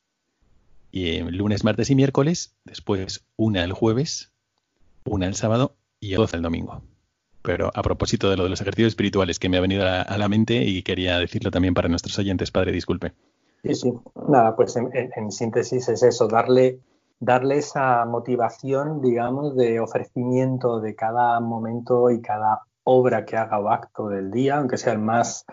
y 0.98 1.20
lunes, 1.20 1.64
martes 1.64 1.90
y 1.90 1.94
miércoles, 1.94 2.54
después 2.64 3.24
una 3.36 3.64
el 3.64 3.72
jueves, 3.72 4.32
una 5.04 5.26
el 5.26 5.34
sábado 5.34 5.76
y 6.00 6.16
otra 6.16 6.36
el 6.36 6.42
domingo. 6.42 6.82
Pero 7.42 7.70
a 7.74 7.82
propósito 7.82 8.30
de 8.30 8.36
lo 8.36 8.44
de 8.44 8.50
los 8.50 8.60
ejercicios 8.60 8.88
espirituales 8.88 9.38
que 9.38 9.48
me 9.48 9.56
ha 9.56 9.60
venido 9.60 9.84
a 9.86 10.18
la 10.18 10.28
mente 10.28 10.64
y 10.64 10.82
quería 10.82 11.18
decirlo 11.18 11.50
también 11.50 11.74
para 11.74 11.88
nuestros 11.88 12.18
oyentes, 12.18 12.50
padre, 12.50 12.72
disculpe. 12.72 13.12
Sí, 13.62 13.74
sí. 13.74 13.92
Nada, 14.28 14.54
pues 14.54 14.76
en, 14.76 15.32
síntesis 15.32 15.88
es 15.88 16.02
eso, 16.02 16.28
darle 16.28 16.80
darle 17.20 17.58
esa 17.58 18.04
motivación, 18.04 19.00
digamos, 19.00 19.56
de 19.56 19.80
ofrecimiento 19.80 20.80
de 20.80 20.94
cada 20.94 21.40
momento 21.40 22.10
y 22.10 22.20
cada 22.22 22.62
obra 22.84 23.24
que 23.24 23.36
haga 23.36 23.58
o 23.58 23.68
acto 23.70 24.08
del 24.08 24.30
día, 24.30 24.58
aunque 24.58 24.78
sea 24.78 24.92
el 24.92 25.00
más 25.00 25.44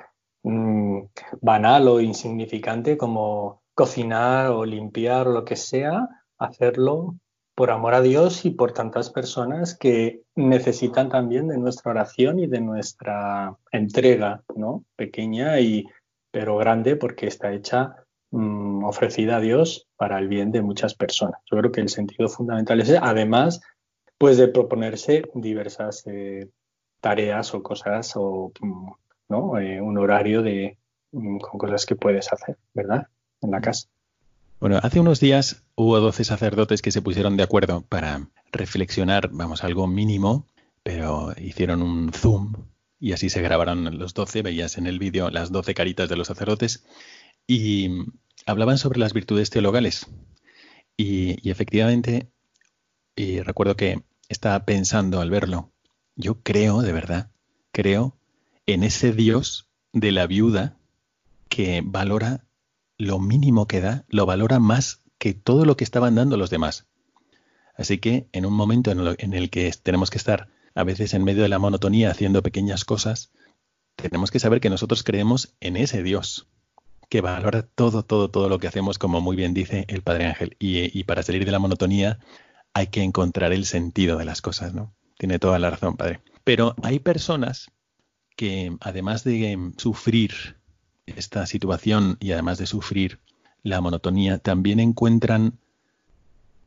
mm, 0.43 0.99
banal 1.41 1.87
o 1.87 1.99
insignificante 1.99 2.97
como 2.97 3.63
cocinar 3.75 4.49
o 4.49 4.65
limpiar 4.65 5.27
o 5.27 5.33
lo 5.33 5.45
que 5.45 5.55
sea, 5.55 6.09
hacerlo 6.37 7.15
por 7.55 7.71
amor 7.71 7.93
a 7.93 8.01
Dios 8.01 8.45
y 8.45 8.51
por 8.51 8.73
tantas 8.73 9.09
personas 9.09 9.77
que 9.77 10.23
necesitan 10.35 11.09
también 11.09 11.47
de 11.47 11.57
nuestra 11.57 11.91
oración 11.91 12.39
y 12.39 12.47
de 12.47 12.59
nuestra 12.59 13.55
entrega, 13.71 14.43
¿no? 14.55 14.83
Pequeña 14.95 15.59
y 15.59 15.85
pero 16.31 16.57
grande 16.57 16.97
porque 16.97 17.27
está 17.27 17.53
hecha 17.53 17.95
mm, 18.31 18.83
ofrecida 18.83 19.37
a 19.37 19.39
Dios 19.39 19.87
para 19.95 20.19
el 20.19 20.27
bien 20.27 20.51
de 20.51 20.61
muchas 20.61 20.95
personas. 20.95 21.39
Yo 21.49 21.57
creo 21.57 21.71
que 21.71 21.79
el 21.79 21.89
sentido 21.89 22.27
fundamental 22.27 22.81
es 22.81 22.89
además 23.01 23.61
pues 24.17 24.37
de 24.37 24.49
proponerse 24.49 25.23
diversas 25.33 26.03
eh, 26.07 26.49
tareas 26.99 27.53
o 27.53 27.63
cosas 27.63 28.13
o 28.15 28.51
mm, 28.59 28.91
¿no? 29.29 29.57
Eh, 29.59 29.81
un 29.81 29.97
horario 29.97 30.41
de 30.41 30.77
mm, 31.11 31.37
con 31.39 31.57
cosas 31.57 31.85
que 31.85 31.95
puedes 31.95 32.31
hacer, 32.33 32.57
¿verdad? 32.73 33.07
En 33.45 33.51
la 33.51 33.61
casa. 33.61 33.87
Bueno, 34.59 34.79
hace 34.81 34.99
unos 34.99 35.19
días 35.19 35.63
hubo 35.75 35.99
12 35.99 36.23
sacerdotes 36.23 36.81
que 36.81 36.91
se 36.91 37.01
pusieron 37.01 37.37
de 37.37 37.43
acuerdo 37.43 37.81
para 37.81 38.29
reflexionar, 38.51 39.29
vamos, 39.31 39.63
algo 39.63 39.85
mínimo, 39.85 40.47
pero 40.81 41.33
hicieron 41.37 41.81
un 41.81 42.11
zoom 42.11 42.53
y 42.99 43.13
así 43.13 43.29
se 43.29 43.41
grabaron 43.41 43.99
los 43.99 44.13
12, 44.13 44.41
veías 44.41 44.77
en 44.77 44.87
el 44.87 44.97
vídeo 44.97 45.29
las 45.29 45.51
12 45.51 45.73
caritas 45.73 46.09
de 46.09 46.15
los 46.15 46.27
sacerdotes 46.27 46.85
y 47.45 47.89
hablaban 48.45 48.77
sobre 48.77 48.99
las 48.99 49.13
virtudes 49.13 49.49
teologales. 49.49 50.07
Y, 50.97 51.49
efectivamente, 51.49 52.29
y 53.15 53.41
recuerdo 53.41 53.75
que 53.75 54.01
estaba 54.29 54.65
pensando 54.65 55.19
al 55.19 55.29
verlo, 55.29 55.71
yo 56.15 56.41
creo, 56.41 56.81
de 56.81 56.93
verdad, 56.93 57.29
creo 57.71 58.17
en 58.65 58.83
ese 58.83 59.11
Dios 59.11 59.67
de 59.91 60.11
la 60.11 60.25
viuda 60.25 60.77
que 61.49 61.81
valora 61.85 62.44
lo 62.97 63.19
mínimo 63.19 63.67
que 63.67 63.81
da 63.81 64.05
lo 64.09 64.25
valora 64.25 64.59
más 64.59 65.01
que 65.17 65.33
todo 65.33 65.65
lo 65.65 65.77
que 65.77 65.83
estaban 65.83 66.15
dando 66.15 66.37
los 66.37 66.49
demás. 66.49 66.87
Así 67.75 67.97
que 67.97 68.29
en 68.31 68.45
un 68.45 68.53
momento 68.53 68.91
en, 68.91 69.33
el 69.33 69.49
que 69.49 69.71
tenemos 69.83 70.09
que 70.09 70.17
estar 70.17 70.49
a 70.75 70.83
veces 70.83 71.13
en 71.13 71.23
medio 71.23 71.43
de 71.43 71.49
la 71.49 71.59
monotonía 71.59 72.11
haciendo 72.11 72.41
pequeñas 72.41 72.85
cosas, 72.85 73.31
tenemos 73.95 74.31
que 74.31 74.39
saber 74.39 74.61
que 74.61 74.69
nosotros 74.69 75.03
creemos 75.03 75.55
en 75.59 75.77
ese 75.77 76.03
Dios, 76.03 76.47
que 77.09 77.21
valora 77.21 77.63
todo, 77.63 78.03
todo, 78.03 78.29
todo 78.29 78.49
lo 78.49 78.59
que 78.59 78.67
hacemos, 78.67 78.97
como 78.97 79.21
muy 79.21 79.35
bien 79.35 79.53
dice 79.53 79.85
el 79.87 80.01
Padre 80.01 80.25
Ángel. 80.25 80.55
Y, 80.59 81.03
para 81.03 81.23
salir 81.23 81.45
de 81.45 81.51
la 81.51 81.59
monotonía 81.59 82.19
hay 82.73 82.87
que 82.87 83.03
encontrar 83.03 83.53
el 83.53 83.65
sentido 83.65 84.17
de 84.17 84.25
las 84.25 84.41
cosas, 84.41 84.73
¿no? 84.73 84.93
Tiene 85.17 85.39
toda 85.39 85.59
la 85.59 85.69
razón, 85.69 85.95
Padre. 85.95 86.21
Pero 86.43 86.75
hay 86.83 86.99
personas 86.99 87.71
que, 88.35 88.75
además 88.81 89.23
de 89.23 89.71
sufrir 89.77 90.57
esta 91.05 91.45
situación 91.45 92.17
y 92.19 92.31
además 92.31 92.57
de 92.57 92.65
sufrir 92.65 93.19
la 93.63 93.81
monotonía, 93.81 94.37
también 94.39 94.79
encuentran 94.79 95.59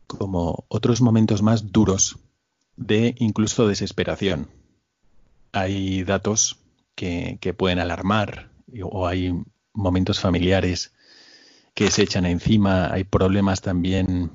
como 0.06 0.64
otros 0.68 1.00
momentos 1.00 1.42
más 1.42 1.72
duros 1.72 2.18
de 2.76 3.14
incluso 3.18 3.68
desesperación. 3.68 4.48
Hay 5.52 6.02
datos 6.04 6.58
que, 6.94 7.38
pueden 7.56 7.78
alarmar 7.78 8.50
o 8.82 9.06
hay 9.06 9.34
momentos 9.72 10.20
familiares 10.20 10.92
que 11.74 11.90
se 11.90 12.02
echan 12.02 12.26
encima, 12.26 12.92
hay 12.92 13.04
problemas 13.04 13.60
también 13.60 14.30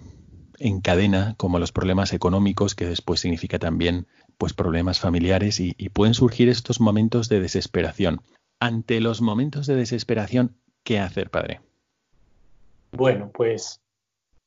en 0.59 0.81
cadena, 0.81 1.35
como 1.37 1.59
los 1.59 1.71
problemas 1.71 2.13
económicos, 2.13 2.75
que 2.75 2.85
después 2.85 3.19
significa 3.19 3.59
también 3.59 4.07
pues 4.37 4.53
problemas 4.53 4.99
familiares 4.99 5.59
y 5.59 5.73
pueden 5.89 6.13
surgir 6.13 6.49
estos 6.49 6.79
momentos 6.79 7.29
de 7.29 7.39
desesperación 7.39 8.21
ante 8.63 9.01
los 9.01 9.21
momentos 9.21 9.67
de 9.67 9.75
desesperación, 9.75 10.55
¿qué 10.85 10.97
hacer, 10.97 11.29
padre? 11.29 11.59
Bueno, 12.93 13.29
pues 13.33 13.81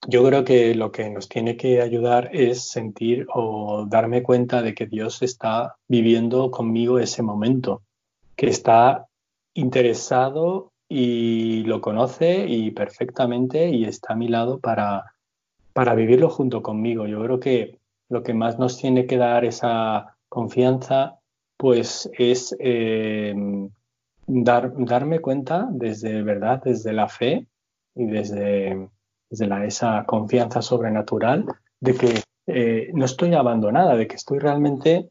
yo 0.09 0.25
creo 0.25 0.43
que 0.43 0.75
lo 0.75 0.91
que 0.91 1.11
nos 1.11 1.29
tiene 1.29 1.59
que 1.59 1.83
ayudar 1.83 2.31
es 2.33 2.67
sentir 2.67 3.27
o 3.35 3.85
darme 3.87 4.23
cuenta 4.23 4.63
de 4.63 4.75
que 4.75 4.87
Dios 4.87 5.21
está 5.21 5.77
viviendo 5.87 6.51
conmigo 6.51 6.99
ese 6.99 7.23
momento, 7.23 7.83
que 8.37 8.47
está 8.47 9.07
interesado 9.53 10.73
y 10.89 11.65
lo 11.65 11.83
conoce 11.83 12.47
y 12.49 12.71
perfectamente 12.71 13.69
y 13.69 13.85
está 13.85 14.15
a 14.15 14.17
mi 14.17 14.29
lado 14.29 14.61
para, 14.61 15.13
para 15.75 15.95
vivirlo 15.95 16.31
junto 16.31 16.63
conmigo. 16.63 17.07
Yo 17.07 17.23
creo 17.23 17.39
que 17.39 17.81
lo 18.09 18.23
que 18.23 18.33
más 18.33 18.59
nos 18.59 18.79
tiene 18.79 19.05
que 19.05 19.19
dar 19.19 19.45
esa 19.45 20.17
confianza 20.31 21.19
pues 21.59 22.09
es 22.17 22.57
eh, 22.61 23.35
dar, 24.27 24.73
darme 24.77 25.21
cuenta 25.21 25.69
desde 25.71 26.23
verdad, 26.23 26.63
desde 26.65 26.93
la 26.93 27.09
fe 27.09 27.47
y 27.95 28.07
desde, 28.07 28.89
desde 29.31 29.47
la, 29.47 29.65
esa 29.65 30.05
confianza 30.05 30.63
sobrenatural 30.63 31.47
de 31.81 31.95
que 31.95 32.23
eh, 32.47 32.91
no 32.95 33.05
estoy 33.05 33.35
abandonada, 33.35 33.97
de 33.97 34.07
que 34.07 34.17
estoy 34.17 34.39
realmente 34.39 35.09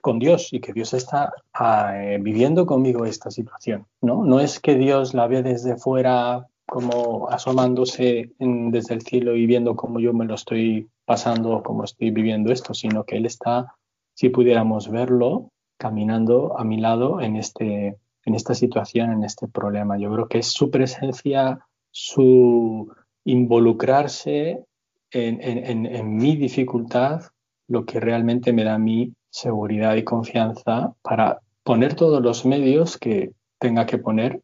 con 0.00 0.18
Dios 0.18 0.52
y 0.52 0.60
que 0.60 0.72
Dios 0.72 0.94
está 0.94 1.32
ah, 1.52 1.92
eh, 1.96 2.18
viviendo 2.20 2.64
conmigo 2.64 3.04
esta 3.04 3.30
situación. 3.30 3.86
¿no? 4.00 4.24
no 4.24 4.40
es 4.40 4.60
que 4.60 4.76
Dios 4.76 5.14
la 5.14 5.26
ve 5.26 5.42
desde 5.42 5.76
fuera 5.76 6.46
como 6.66 7.28
asomándose 7.30 8.32
desde 8.38 8.94
el 8.94 9.02
cielo 9.02 9.36
y 9.36 9.46
viendo 9.46 9.76
cómo 9.76 10.00
yo 10.00 10.12
me 10.12 10.24
lo 10.24 10.34
estoy 10.34 10.88
pasando, 11.04 11.62
cómo 11.62 11.84
estoy 11.84 12.10
viviendo 12.10 12.52
esto, 12.52 12.74
sino 12.74 13.04
que 13.04 13.16
Él 13.16 13.26
está, 13.26 13.74
si 14.14 14.28
pudiéramos 14.28 14.90
verlo, 14.90 15.50
caminando 15.78 16.58
a 16.58 16.64
mi 16.64 16.78
lado 16.78 17.20
en 17.20 17.36
este, 17.36 17.96
en 18.26 18.34
esta 18.34 18.54
situación, 18.54 19.12
en 19.12 19.24
este 19.24 19.48
problema. 19.48 19.96
Yo 19.96 20.12
creo 20.12 20.28
que 20.28 20.38
es 20.38 20.48
su 20.48 20.70
presencia, 20.70 21.60
su 21.90 22.92
involucrarse 23.24 24.64
en, 25.10 26.16
mi 26.16 26.36
dificultad, 26.36 27.22
lo 27.68 27.86
que 27.86 28.00
realmente 28.00 28.52
me 28.52 28.64
da 28.64 28.78
mi 28.78 29.14
seguridad 29.30 29.96
y 29.96 30.04
confianza 30.04 30.92
para 31.02 31.40
poner 31.62 31.94
todos 31.94 32.22
los 32.22 32.44
medios 32.44 32.98
que 32.98 33.32
tenga 33.58 33.86
que 33.86 33.98
poner 33.98 34.42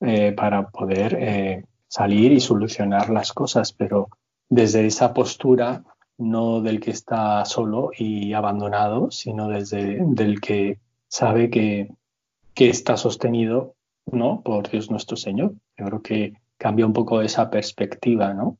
eh, 0.00 0.32
para 0.32 0.68
poder 0.68 1.16
eh, 1.20 1.64
salir 1.88 2.32
y 2.32 2.40
solucionar 2.40 3.10
las 3.10 3.32
cosas, 3.32 3.72
pero 3.72 4.08
desde 4.48 4.86
esa 4.86 5.12
postura 5.12 5.84
no 6.18 6.60
del 6.60 6.80
que 6.80 6.90
está 6.90 7.44
solo 7.44 7.90
y 7.96 8.32
abandonado, 8.32 9.10
sino 9.10 9.48
desde 9.48 9.98
del 10.00 10.40
que 10.40 10.78
sabe 11.08 11.50
que 11.50 11.88
que 12.54 12.68
está 12.68 12.96
sostenido 12.96 13.74
¿no? 14.06 14.42
por 14.42 14.70
Dios 14.70 14.90
nuestro 14.90 15.16
Señor. 15.16 15.54
Yo 15.76 15.86
creo 15.86 16.02
que 16.02 16.32
cambia 16.56 16.86
un 16.86 16.92
poco 16.92 17.20
esa 17.20 17.50
perspectiva 17.50 18.32
¿no? 18.32 18.58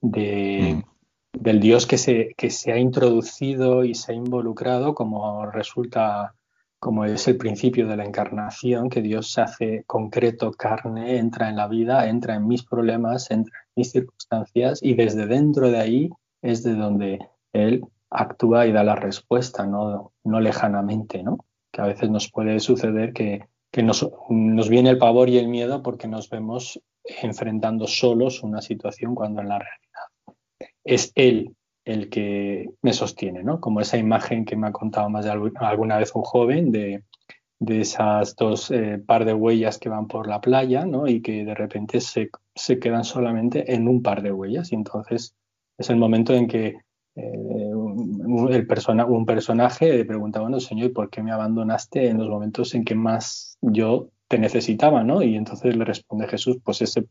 de, 0.00 0.76
mm. 0.76 1.40
del 1.40 1.60
Dios 1.60 1.86
que 1.86 1.98
se, 1.98 2.34
que 2.36 2.50
se 2.50 2.72
ha 2.72 2.78
introducido 2.78 3.84
y 3.84 3.94
se 3.94 4.12
ha 4.12 4.14
involucrado 4.14 4.94
como 4.94 5.46
resulta 5.46 6.34
como 6.80 7.04
es 7.04 7.26
el 7.26 7.36
principio 7.36 7.88
de 7.88 7.96
la 7.96 8.04
encarnación, 8.04 8.88
que 8.88 9.02
Dios 9.02 9.32
se 9.32 9.40
hace 9.40 9.84
concreto, 9.86 10.52
carne, 10.52 11.18
entra 11.18 11.48
en 11.48 11.56
la 11.56 11.66
vida, 11.66 12.08
entra 12.08 12.36
en 12.36 12.46
mis 12.46 12.64
problemas, 12.64 13.30
entra 13.30 13.52
en 13.58 13.72
mis 13.74 13.90
circunstancias 13.90 14.78
y 14.80 14.94
desde 14.94 15.26
dentro 15.26 15.70
de 15.70 15.78
ahí 15.78 16.10
es 16.40 16.62
de 16.62 16.74
donde 16.74 17.18
Él 17.52 17.84
actúa 18.10 18.66
y 18.66 18.72
da 18.72 18.84
la 18.84 18.94
respuesta, 18.94 19.66
no, 19.66 20.12
no 20.22 20.40
lejanamente, 20.40 21.22
¿no? 21.22 21.38
Que 21.70 21.80
a 21.80 21.86
veces 21.86 22.10
nos 22.10 22.30
puede 22.30 22.60
suceder 22.60 23.12
que, 23.12 23.46
nos, 23.82 24.08
nos, 24.30 24.68
viene 24.68 24.90
el 24.90 24.98
pavor 24.98 25.28
y 25.28 25.38
el 25.38 25.48
miedo 25.48 25.82
porque 25.82 26.08
nos 26.08 26.28
vemos 26.30 26.80
enfrentando 27.22 27.86
solos 27.86 28.42
una 28.42 28.60
situación 28.60 29.14
cuando 29.14 29.40
en 29.40 29.48
la 29.48 29.58
realidad 29.58 29.88
es 30.84 31.12
Él 31.14 31.54
el 31.84 32.10
que 32.10 32.68
me 32.82 32.92
sostiene, 32.92 33.42
¿no? 33.42 33.60
Como 33.60 33.80
esa 33.80 33.96
imagen 33.96 34.44
que 34.44 34.56
me 34.56 34.68
ha 34.68 34.72
contado 34.72 35.08
más 35.08 35.24
de 35.24 35.30
alguna 35.30 35.98
vez 35.98 36.14
un 36.14 36.22
joven 36.22 36.70
de, 36.70 37.02
de 37.60 37.80
esas 37.80 38.36
dos 38.36 38.70
eh, 38.70 39.02
par 39.04 39.24
de 39.24 39.34
huellas 39.34 39.78
que 39.78 39.88
van 39.88 40.06
por 40.06 40.28
la 40.28 40.40
playa, 40.40 40.84
¿no? 40.84 41.08
Y 41.08 41.22
que 41.22 41.44
de 41.44 41.54
repente 41.54 42.00
se, 42.00 42.30
se, 42.54 42.78
quedan 42.78 43.04
solamente 43.04 43.74
en 43.74 43.88
un 43.88 44.02
par 44.02 44.22
de 44.22 44.32
huellas. 44.32 44.72
Y 44.72 44.76
entonces 44.76 45.34
es 45.78 45.90
el 45.90 45.96
momento 45.96 46.34
en 46.34 46.46
que 46.46 46.76
eh, 47.18 47.74
un 47.74 49.26
personaje 49.26 49.92
le 49.92 50.04
pregunta, 50.04 50.40
bueno, 50.40 50.60
Señor, 50.60 50.92
¿por 50.92 51.10
qué 51.10 51.22
me 51.22 51.32
abandonaste 51.32 52.08
en 52.08 52.18
los 52.18 52.28
momentos 52.28 52.74
en 52.74 52.84
que 52.84 52.94
más 52.94 53.58
yo 53.60 54.10
te 54.28 54.38
necesitaba? 54.38 55.02
¿no? 55.02 55.22
Y 55.22 55.34
entonces 55.34 55.76
le 55.76 55.84
responde 55.84 56.28
Jesús, 56.28 56.58
pues 56.62 56.80
ese 56.82 57.06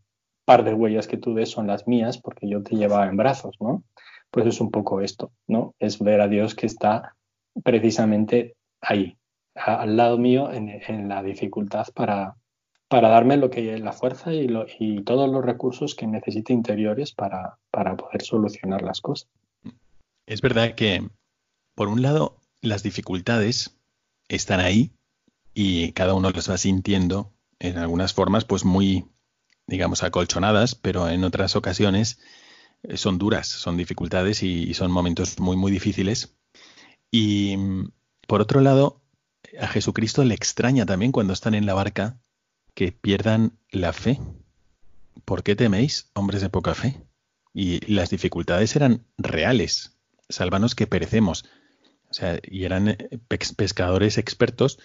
par 0.45 0.63
de 0.63 0.73
huellas 0.73 1.07
que 1.07 1.17
tú 1.17 1.33
ves 1.33 1.49
son 1.49 1.67
las 1.67 1.87
mías 1.87 2.17
porque 2.19 2.47
yo 2.47 2.63
te 2.63 2.75
llevaba 2.77 3.07
en 3.07 3.17
brazos, 3.17 3.57
¿no? 3.59 3.83
Pues 4.31 4.45
es 4.45 4.61
un 4.61 4.71
poco 4.71 5.01
esto, 5.01 5.31
¿no? 5.45 5.75
Es 5.77 5.99
ver 5.99 6.21
a 6.21 6.29
Dios 6.29 6.55
que 6.55 6.67
está 6.67 7.15
precisamente 7.63 8.55
ahí, 8.79 9.17
al 9.55 9.97
lado 9.97 10.17
mío 10.17 10.49
en, 10.51 11.09
la 11.09 11.21
dificultad 11.21 11.87
para, 11.93 12.35
para 12.87 13.09
darme 13.09 13.35
lo 13.35 13.49
que 13.49 13.77
la 13.77 13.91
fuerza 13.91 14.33
y, 14.33 14.47
y 14.79 15.03
todos 15.03 15.29
los 15.29 15.43
recursos 15.43 15.95
que 15.95 16.07
necesite 16.07 16.53
interiores 16.53 17.13
para, 17.13 17.57
para 17.69 17.97
poder 17.97 18.21
solucionar 18.21 18.83
las 18.83 19.01
cosas. 19.01 19.29
Es 20.27 20.41
verdad 20.41 20.75
que, 20.75 21.09
por 21.73 21.87
un 21.87 22.01
lado, 22.01 22.41
las 22.61 22.83
dificultades 22.83 23.77
están 24.27 24.59
ahí 24.59 24.91
y 25.53 25.93
cada 25.93 26.13
uno 26.15 26.29
las 26.31 26.51
va 26.51 26.57
sintiendo 26.57 27.33
en 27.59 27.77
algunas 27.77 28.13
formas, 28.13 28.43
pues 28.43 28.65
muy, 28.65 29.07
digamos, 29.67 30.03
acolchonadas, 30.03 30.75
pero 30.75 31.07
en 31.07 31.23
otras 31.23 31.55
ocasiones 31.55 32.19
eh, 32.83 32.97
son 32.97 33.17
duras, 33.17 33.47
son 33.47 33.77
dificultades 33.77 34.43
y, 34.43 34.73
son 34.73 34.91
momentos 34.91 35.39
muy, 35.39 35.55
muy 35.55 35.71
difíciles. 35.71 36.35
Y 37.09 37.55
por 38.27 38.41
otro 38.41 38.59
lado, 38.59 39.01
a 39.57 39.67
Jesucristo 39.67 40.25
le 40.25 40.35
extraña 40.35 40.85
también 40.85 41.13
cuando 41.13 41.31
están 41.31 41.55
en 41.55 41.65
la 41.65 41.73
barca 41.73 42.19
que 42.73 42.91
pierdan 42.91 43.57
la 43.71 43.93
fe. 43.93 44.19
¿Por 45.23 45.41
qué 45.43 45.55
teméis, 45.55 46.11
hombres 46.13 46.41
de 46.41 46.49
poca 46.49 46.75
fe? 46.75 47.01
Y 47.53 47.79
las 47.91 48.09
dificultades 48.09 48.75
eran 48.75 49.05
reales. 49.17 49.96
Sálvanos 50.29 50.75
que 50.75 50.87
perecemos. 50.87 51.45
O 52.09 52.13
sea, 52.13 52.39
y 52.43 52.63
eran 52.65 52.89
eh, 52.89 53.19
pescadores 53.55 54.17
expertos 54.17 54.79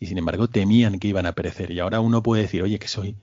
y 0.00 0.06
sin 0.06 0.18
embargo 0.18 0.48
temían 0.48 0.98
que 0.98 1.08
iban 1.08 1.26
a 1.26 1.34
perecer. 1.34 1.70
Y 1.70 1.80
ahora 1.80 2.00
uno 2.00 2.22
puede 2.22 2.42
decir, 2.42 2.62
oye, 2.62 2.78
que 2.78 2.88
soy 2.88 3.16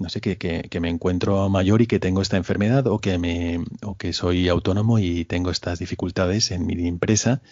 no 0.00 0.08
sé, 0.08 0.22
que, 0.22 0.38
que, 0.38 0.80
me 0.80 0.88
encuentro 0.88 1.50
mayor 1.50 1.82
y 1.82 1.86
que 1.86 2.00
tengo 2.00 2.22
esta 2.22 2.38
enfermedad 2.38 2.86
o 2.86 3.00
que, 3.00 3.18
me, 3.18 3.62
o 3.82 3.98
que 3.98 4.14
soy 4.14 4.48
autónomo 4.48 4.98
y 4.98 5.26
tengo 5.26 5.50
estas 5.50 5.78
dificultades 5.78 6.50
en 6.52 6.64
mi 6.64 6.88
empresa 6.88 7.42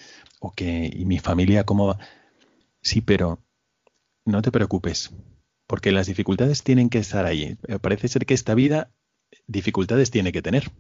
o 0.41 0.53
que 0.53 0.91
y 0.91 1.05
mi 1.05 1.19
familia 1.19 1.65
cómo 1.65 1.89
va. 1.89 1.99
Sí, 2.81 3.03
pero 3.03 3.45
no 4.25 4.41
te 4.41 4.51
preocupes, 4.51 5.11
porque 5.67 5.93
las 5.93 6.07
dificultades 6.07 6.63
tienen 6.63 6.89
que 6.89 6.99
estar 6.99 7.27
ahí. 7.27 7.59
Parece 7.83 8.09
ser 8.09 8.25
que 8.25 8.33
esta 8.33 8.55
vida 8.55 8.91
dificultades 9.47 10.11
tiene 10.11 10.33
que 10.33 10.41
tener. 10.41 10.73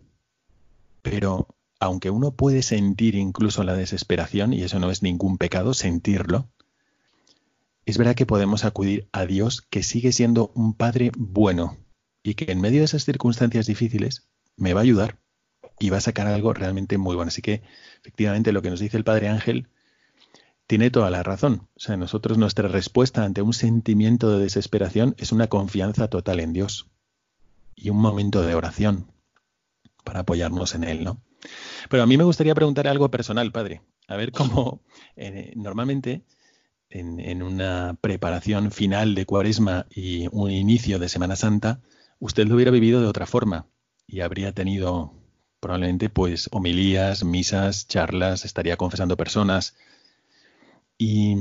Pero 1.02 1.48
aunque 1.80 2.10
uno 2.10 2.32
puede 2.32 2.62
sentir 2.62 3.14
incluso 3.14 3.62
la 3.62 3.74
desesperación, 3.74 4.52
y 4.52 4.62
eso 4.62 4.78
no 4.78 4.90
es 4.90 5.02
ningún 5.02 5.38
pecado, 5.38 5.74
sentirlo, 5.74 6.48
es 7.88 7.96
verdad 7.96 8.14
que 8.14 8.26
podemos 8.26 8.66
acudir 8.66 9.08
a 9.12 9.24
Dios 9.24 9.62
que 9.62 9.82
sigue 9.82 10.12
siendo 10.12 10.52
un 10.54 10.74
Padre 10.74 11.10
bueno 11.16 11.78
y 12.22 12.34
que 12.34 12.52
en 12.52 12.60
medio 12.60 12.80
de 12.80 12.84
esas 12.84 13.04
circunstancias 13.04 13.66
difíciles 13.66 14.28
me 14.56 14.74
va 14.74 14.80
a 14.80 14.82
ayudar 14.82 15.18
y 15.78 15.88
va 15.88 15.96
a 15.96 16.02
sacar 16.02 16.26
algo 16.26 16.52
realmente 16.52 16.98
muy 16.98 17.16
bueno. 17.16 17.28
Así 17.28 17.40
que 17.40 17.62
efectivamente 18.00 18.52
lo 18.52 18.60
que 18.60 18.68
nos 18.68 18.80
dice 18.80 18.98
el 18.98 19.04
Padre 19.04 19.28
Ángel 19.28 19.68
tiene 20.66 20.90
toda 20.90 21.08
la 21.08 21.22
razón. 21.22 21.68
O 21.76 21.80
sea, 21.80 21.96
nosotros 21.96 22.36
nuestra 22.36 22.68
respuesta 22.68 23.24
ante 23.24 23.40
un 23.40 23.54
sentimiento 23.54 24.30
de 24.32 24.44
desesperación 24.44 25.14
es 25.16 25.32
una 25.32 25.46
confianza 25.46 26.08
total 26.08 26.40
en 26.40 26.52
Dios 26.52 26.90
y 27.74 27.88
un 27.88 28.02
momento 28.02 28.42
de 28.42 28.54
oración 28.54 29.10
para 30.04 30.20
apoyarnos 30.20 30.74
en 30.74 30.84
Él, 30.84 31.04
¿no? 31.04 31.22
Pero 31.88 32.03
a 32.03 32.07
mí 32.07 32.16
me 32.16 32.24
gustaría 32.24 32.55
preguntar 32.55 32.87
algo 32.87 33.11
personal, 33.11 33.53
Padre. 33.53 33.83
A 34.07 34.16
ver 34.16 34.33
cómo 34.33 34.83
eh, 35.16 35.53
normalmente 35.57 36.24
en, 36.90 37.42
una 37.42 37.96
preparación 38.01 38.70
final 38.70 39.14
de 39.14 39.27
Cuaresma 39.27 39.87
y 39.90 40.29
un 40.33 40.51
inicio 40.51 40.98
de 40.98 41.09
Semana 41.09 41.37
Santa, 41.37 41.81
usted 42.18 42.46
lo 42.46 42.55
hubiera 42.55 42.70
vivido 42.70 43.01
de 43.01 43.07
otra 43.07 43.27
forma 43.27 43.66
y 44.07 44.20
habría 44.20 44.53
tenido 44.53 45.12
probablemente 45.61 46.09
pues 46.09 46.48
homilías, 46.53 47.24
misas, 47.24 47.87
charlas, 47.88 48.44
estaría 48.44 48.77
confesando 48.77 49.16
personas 49.16 49.77
y 50.96 51.37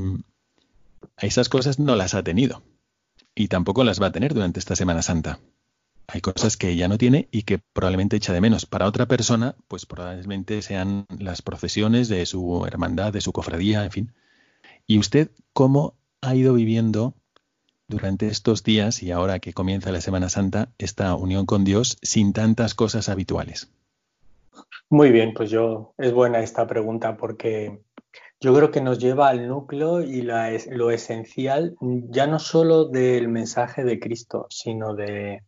esas 1.18 1.50
cosas 1.50 1.80
no 1.80 1.96
las 1.96 2.14
ha 2.14 2.24
tenido 2.24 2.64
y 3.34 3.48
tampoco 3.48 3.84
las 3.84 4.02
va 4.02 4.08
a 4.08 4.12
tener 4.12 4.34
durante 4.34 4.60
esta 4.60 4.76
Semana 4.76 5.02
Santa. 5.02 5.40
Hay 6.08 6.22
cosas 6.22 6.56
que 6.56 6.70
ella 6.70 6.88
no 6.88 6.98
tiene 6.98 7.28
y 7.32 7.44
que 7.44 7.60
probablemente 7.74 8.16
echa 8.16 8.32
de 8.32 8.40
menos. 8.40 8.66
Para 8.66 8.88
otra 8.88 9.08
persona, 9.08 9.56
pues 9.68 9.86
probablemente 9.86 10.62
sean 10.62 11.06
las 11.20 11.42
procesiones 11.42 12.08
de 12.08 12.26
su 12.26 12.66
hermandad, 12.66 13.12
de 13.12 13.20
su 13.20 13.34
cofradía, 13.34 13.84
en 13.84 13.92
fin. 13.92 14.14
¿Y 14.86 15.00
usted 15.00 15.30
cómo 15.52 15.96
ha 16.22 16.34
ido 16.34 16.54
viviendo 16.54 17.14
durante 17.90 18.28
estos 18.28 18.64
días 18.64 19.04
y 19.04 19.12
ahora 19.12 19.40
que 19.40 19.52
comienza 19.52 19.92
la 19.92 20.00
Semana 20.00 20.30
Santa 20.30 20.70
esta 20.78 21.14
unión 21.16 21.46
con 21.46 21.66
Dios 21.66 21.98
sin 22.02 22.32
tantas 22.32 22.74
cosas 22.74 23.10
habituales? 23.10 23.70
Muy 24.90 25.12
bien, 25.12 25.34
pues 25.34 25.50
yo 25.50 25.94
es 25.98 26.14
buena 26.14 26.40
esta 26.40 26.68
pregunta 26.68 27.18
porque 27.18 27.82
yo 28.40 28.56
creo 28.56 28.72
que 28.72 28.82
nos 28.82 29.00
lleva 29.00 29.28
al 29.28 29.48
núcleo 29.48 30.02
y 30.02 30.22
lo 30.22 30.92
esencial 30.92 31.76
ya 31.82 32.28
no 32.28 32.40
solo 32.40 32.86
del 32.86 33.28
mensaje 33.28 33.84
de 33.84 34.00
Cristo, 34.00 34.48
sino 34.50 34.96
de, 34.96 35.44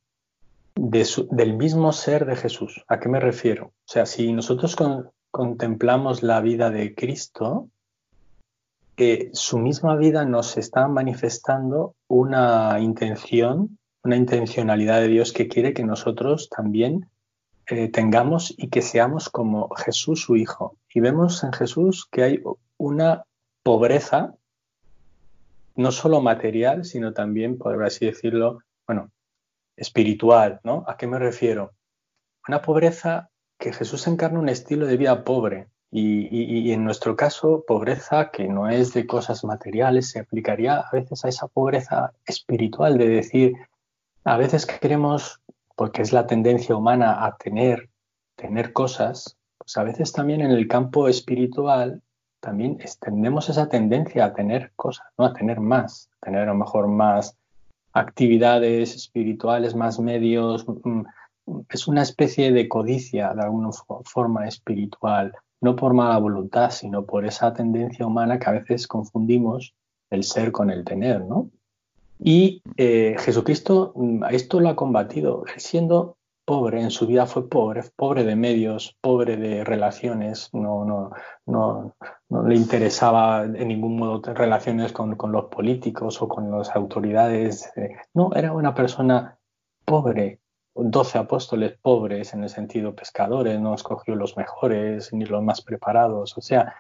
del 0.76 1.58
mismo 1.58 1.92
ser 1.92 2.26
de 2.26 2.36
Jesús. 2.36 2.84
¿A 2.88 3.00
qué 3.00 3.10
me 3.10 3.20
refiero? 3.20 3.68
O 3.68 3.92
sea, 3.92 4.06
si 4.06 4.32
nosotros 4.34 4.76
contemplamos 5.32 6.24
la 6.24 6.42
vida 6.42 6.70
de 6.70 6.96
Cristo, 6.96 7.70
su 9.32 9.60
misma 9.60 9.96
vida 9.96 10.26
nos 10.26 10.58
está 10.58 10.88
manifestando 10.88 11.96
una 12.08 12.80
intención, 12.82 13.78
una 14.04 14.18
intencionalidad 14.18 15.00
de 15.00 15.08
Dios 15.08 15.32
que 15.32 15.48
quiere 15.48 15.74
que 15.74 15.86
nosotros 15.86 16.50
también 16.50 17.10
eh, 17.68 17.90
tengamos 17.90 18.54
y 18.58 18.68
que 18.70 18.82
seamos 18.82 19.30
como 19.30 19.70
Jesús 19.76 20.22
su 20.22 20.36
Hijo. 20.36 20.76
Y 20.94 21.00
vemos 21.00 21.44
en 21.44 21.54
Jesús 21.54 22.08
que 22.12 22.24
hay 22.24 22.44
una 22.78 23.24
pobreza, 23.64 24.36
no 25.76 25.92
solo 25.94 26.20
material, 26.20 26.84
sino 26.84 27.14
también, 27.14 27.58
por 27.58 27.82
así 27.84 28.06
decirlo, 28.06 28.60
bueno, 28.86 29.12
espiritual, 29.80 30.60
¿no? 30.64 30.84
¿A 30.88 30.98
qué 30.98 31.08
me 31.08 31.20
refiero? 31.20 31.74
Una 32.48 32.62
pobreza 32.62 33.30
que 33.58 33.74
Jesús 33.74 34.08
encarna 34.08 34.40
un 34.40 34.50
estilo 34.50 34.86
de 34.86 34.98
vida 34.98 35.24
pobre, 35.24 35.68
y, 35.92 36.72
en 36.72 36.84
nuestro 36.84 37.16
caso, 37.16 37.64
pobreza 37.68 38.30
que 38.30 38.48
no 38.48 38.70
es 38.70 38.94
de 38.94 39.08
cosas 39.08 39.44
materiales, 39.44 40.12
se 40.12 40.20
aplicaría 40.20 40.76
a 40.76 40.92
veces 40.92 41.26
a 41.26 41.30
esa 41.30 41.48
pobreza 41.48 42.14
espiritual 42.26 42.98
de 42.98 43.08
decir, 43.08 43.54
a 44.24 44.38
veces 44.38 44.68
queremos, 44.68 45.42
porque 45.76 46.04
es 46.04 46.14
la 46.14 46.28
tendencia 46.28 46.76
humana 46.76 47.26
a 47.26 47.38
tener, 47.38 47.90
tener 48.36 48.72
cosas, 48.72 49.36
pues 49.58 49.78
a 49.78 49.84
veces 49.84 50.12
también 50.12 50.42
en 50.42 50.52
el 50.52 50.68
campo 50.68 51.08
espiritual 51.08 52.04
también 52.40 52.78
extendemos 52.80 53.50
esa 53.50 53.68
tendencia 53.68 54.26
a 54.26 54.34
tener 54.34 54.72
cosas, 54.76 55.08
¿no? 55.18 55.26
a 55.26 55.34
tener 55.34 55.60
más, 55.60 56.10
tener 56.22 56.44
a 56.44 56.46
lo 56.46 56.56
mejor 56.56 56.88
más 56.88 57.36
actividades 57.94 58.96
espirituales, 58.96 59.76
más 59.76 60.00
medios. 60.00 60.68
Mm, 60.68 61.04
mm, 61.46 61.66
es 61.70 61.88
una 61.88 62.04
especie 62.04 62.52
de 62.52 62.68
codicia 62.68 63.34
de 63.34 63.42
alguna 63.42 63.70
forma 64.04 64.48
espiritual 64.48 65.34
no 65.62 65.76
por 65.76 65.94
mala 65.94 66.18
voluntad, 66.18 66.72
sino 66.72 67.06
por 67.06 67.26
esa 67.26 67.54
tendencia 67.54 68.06
humana 68.06 68.40
que 68.40 68.50
a 68.50 68.54
veces 68.54 68.88
confundimos 68.88 69.74
el 70.10 70.24
ser 70.24 70.52
con 70.52 70.70
el 70.70 70.84
tener, 70.86 71.22
¿no? 71.26 71.50
Y 72.22 72.62
eh, 72.78 73.16
Jesucristo 73.20 73.94
mm, 73.96 74.26
esto 74.32 74.60
lo 74.60 74.70
ha 74.70 74.76
combatido, 74.76 75.46
siendo 75.58 76.18
pobre, 76.50 76.82
en 76.82 76.90
su 76.90 77.06
vida 77.06 77.28
fue 77.28 77.48
pobre, 77.48 77.84
pobre 77.96 78.24
de 78.24 78.36
medios, 78.36 78.98
pobre 79.02 79.38
de 79.38 79.64
relaciones, 79.64 80.50
no, 80.52 80.84
no, 80.84 81.12
no, 81.46 81.96
no 82.28 82.48
le 82.48 82.56
interesaba 82.56 83.44
en 83.44 83.68
ningún 83.68 83.98
modo 83.98 84.20
relaciones 84.34 84.92
con, 84.92 85.16
con 85.16 85.32
los 85.32 85.46
políticos 85.46 86.20
o 86.24 86.28
con 86.28 86.50
las 86.50 86.76
autoridades, 86.76 87.72
eh, 87.76 87.92
no, 88.16 88.32
era 88.34 88.52
una 88.52 88.74
persona 88.74 89.38
pobre, 89.86 90.40
doce 90.74 91.20
apóstoles 91.20 91.78
pobres 91.80 92.34
en 92.34 92.42
el 92.42 92.50
sentido 92.50 92.96
pescadores, 92.96 93.60
no 93.60 93.76
escogió 93.76 94.16
los 94.16 94.36
mejores 94.36 95.14
ni 95.14 95.26
los 95.26 95.44
más 95.44 95.62
preparados, 95.62 96.36
o 96.36 96.42
sea, 96.42 96.74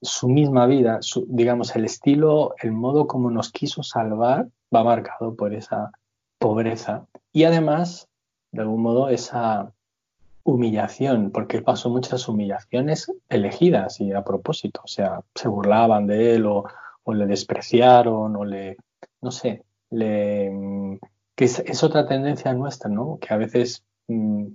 su 0.00 0.30
misma 0.30 0.64
vida, 0.64 1.00
digamos, 1.26 1.76
el 1.76 1.84
estilo, 1.84 2.54
el 2.62 2.72
modo 2.72 3.06
como 3.06 3.30
nos 3.30 3.52
quiso 3.52 3.82
salvar 3.82 4.48
va 4.74 4.82
marcado 4.82 5.36
por 5.36 5.52
esa 5.52 5.90
pobreza. 6.38 7.06
Y 7.34 7.44
además, 7.44 8.09
de 8.52 8.62
algún 8.62 8.82
modo, 8.82 9.08
esa 9.08 9.72
humillación, 10.42 11.30
porque 11.30 11.62
pasó 11.62 11.90
muchas 11.90 12.28
humillaciones 12.28 13.12
elegidas 13.28 14.00
y 14.00 14.12
a 14.12 14.24
propósito, 14.24 14.80
o 14.84 14.88
sea, 14.88 15.20
se 15.34 15.48
burlaban 15.48 16.06
de 16.06 16.34
él 16.34 16.46
o, 16.46 16.64
le 17.12 17.26
despreciaron 17.26 18.36
o 18.36 18.44
le, 18.44 18.76
no 19.20 19.32
sé, 19.32 19.64
le 19.90 20.98
que 21.40 21.46
es, 21.46 21.82
otra 21.82 22.06
tendencia 22.06 22.52
nuestra, 22.52 22.90
¿no? 22.90 23.18
Que 23.18 23.32
a 23.32 23.38
veces 23.38 23.82
mm, 24.08 24.48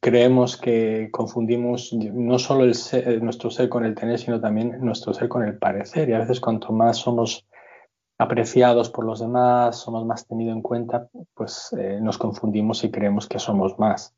creemos 0.00 0.56
que 0.56 1.08
confundimos 1.10 1.92
no 1.92 2.38
solo 2.38 2.62
el 2.62 3.24
nuestro 3.24 3.50
ser 3.50 3.68
con 3.68 3.84
el 3.84 3.96
tener, 3.96 4.20
sino 4.20 4.40
también 4.40 4.78
nuestro 4.80 5.12
ser 5.12 5.28
con 5.28 5.42
el 5.42 5.58
parecer. 5.58 6.08
Y 6.08 6.12
a 6.12 6.20
veces 6.20 6.38
cuanto 6.38 6.72
más 6.72 6.98
somos 6.98 7.44
apreciados 8.22 8.88
por 8.88 9.04
los 9.04 9.20
demás, 9.20 9.76
somos 9.76 10.06
más 10.06 10.26
tenidos 10.26 10.54
en 10.54 10.62
cuenta, 10.62 11.08
pues 11.34 11.74
eh, 11.78 11.98
nos 12.00 12.18
confundimos 12.18 12.84
y 12.84 12.90
creemos 12.90 13.26
que 13.28 13.38
somos 13.38 13.78
más. 13.78 14.14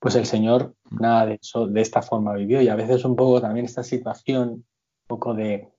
Pues 0.00 0.16
el 0.16 0.26
Señor 0.26 0.74
nada 0.90 1.26
de 1.26 1.38
eso, 1.40 1.66
de 1.66 1.80
esta 1.80 2.02
forma 2.02 2.34
vivió 2.34 2.60
y 2.60 2.68
a 2.68 2.76
veces 2.76 3.04
un 3.04 3.16
poco 3.16 3.40
también 3.40 3.66
esta 3.66 3.82
situación, 3.82 4.48
un 4.48 4.64
poco 5.06 5.34
de, 5.34 5.70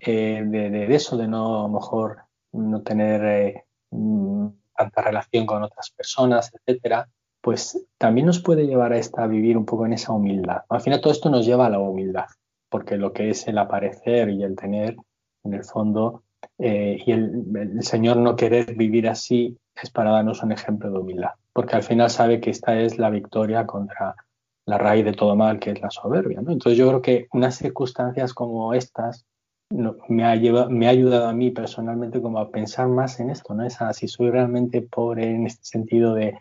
eh, 0.00 0.42
de, 0.44 0.94
eso, 0.94 1.16
de 1.16 1.28
no 1.28 1.60
a 1.60 1.62
lo 1.62 1.68
mejor 1.68 2.18
no 2.52 2.82
tener 2.82 3.24
eh, 3.24 3.64
mm, 3.90 4.48
tanta 4.76 5.02
relación 5.02 5.44
con 5.44 5.62
otras 5.62 5.90
personas, 5.90 6.52
etcétera, 6.54 7.08
pues 7.40 7.84
también 7.98 8.26
nos 8.26 8.40
puede 8.40 8.66
llevar 8.66 8.92
a 8.92 8.98
esta 8.98 9.24
a 9.24 9.26
vivir 9.26 9.56
un 9.56 9.66
poco 9.66 9.86
en 9.86 9.92
esa 9.92 10.12
humildad. 10.12 10.62
Al 10.68 10.80
final 10.80 11.00
todo 11.00 11.12
esto 11.12 11.30
nos 11.30 11.44
lleva 11.44 11.66
a 11.66 11.70
la 11.70 11.80
humildad, 11.80 12.26
porque 12.68 12.96
lo 12.96 13.12
que 13.12 13.30
es 13.30 13.48
el 13.48 13.58
aparecer 13.58 14.30
y 14.30 14.44
el 14.44 14.54
tener, 14.54 14.96
en 15.44 15.54
el 15.54 15.64
fondo, 15.64 16.22
eh, 16.58 17.02
y 17.04 17.12
el, 17.12 17.82
Señor 17.82 18.16
no 18.16 18.34
querer 18.34 18.74
vivir 18.74 19.08
así 19.08 19.56
es 19.80 19.90
para 19.90 20.10
darnos 20.10 20.42
un 20.42 20.52
ejemplo 20.52 20.90
de 20.90 20.98
humildad, 20.98 21.30
porque 21.52 21.76
al 21.76 21.82
final 21.82 22.10
sabe 22.10 22.40
que 22.40 22.50
esta 22.50 22.78
es 22.80 22.98
la 22.98 23.10
victoria 23.10 23.66
contra 23.66 24.16
la 24.66 24.76
raíz 24.76 25.04
de 25.04 25.12
todo 25.12 25.36
mal, 25.36 25.60
que 25.60 25.70
es 25.70 25.80
la 25.80 25.90
soberbia. 25.90 26.40
Entonces 26.40 26.76
yo 26.76 26.88
creo 26.88 27.00
que 27.00 27.28
unas 27.32 27.56
circunstancias 27.56 28.34
como 28.34 28.74
estas 28.74 29.24
me, 29.70 30.24
ha 30.24 30.34
llevado, 30.34 30.70
me 30.70 30.86
ha 30.86 30.90
ayudado 30.90 31.28
a 31.28 31.32
mí 31.32 31.50
personalmente 31.50 32.20
como 32.20 32.38
a 32.38 32.50
pensar 32.50 32.88
más 32.88 33.20
en 33.20 33.30
esto, 33.30 33.54
¿no? 33.54 33.64
Es 33.64 33.78
si 33.92 34.08
soy 34.08 34.30
realmente 34.30 34.82
pobre 34.82 35.30
en 35.30 35.46
este 35.46 35.64
sentido 35.64 36.14
de, 36.14 36.38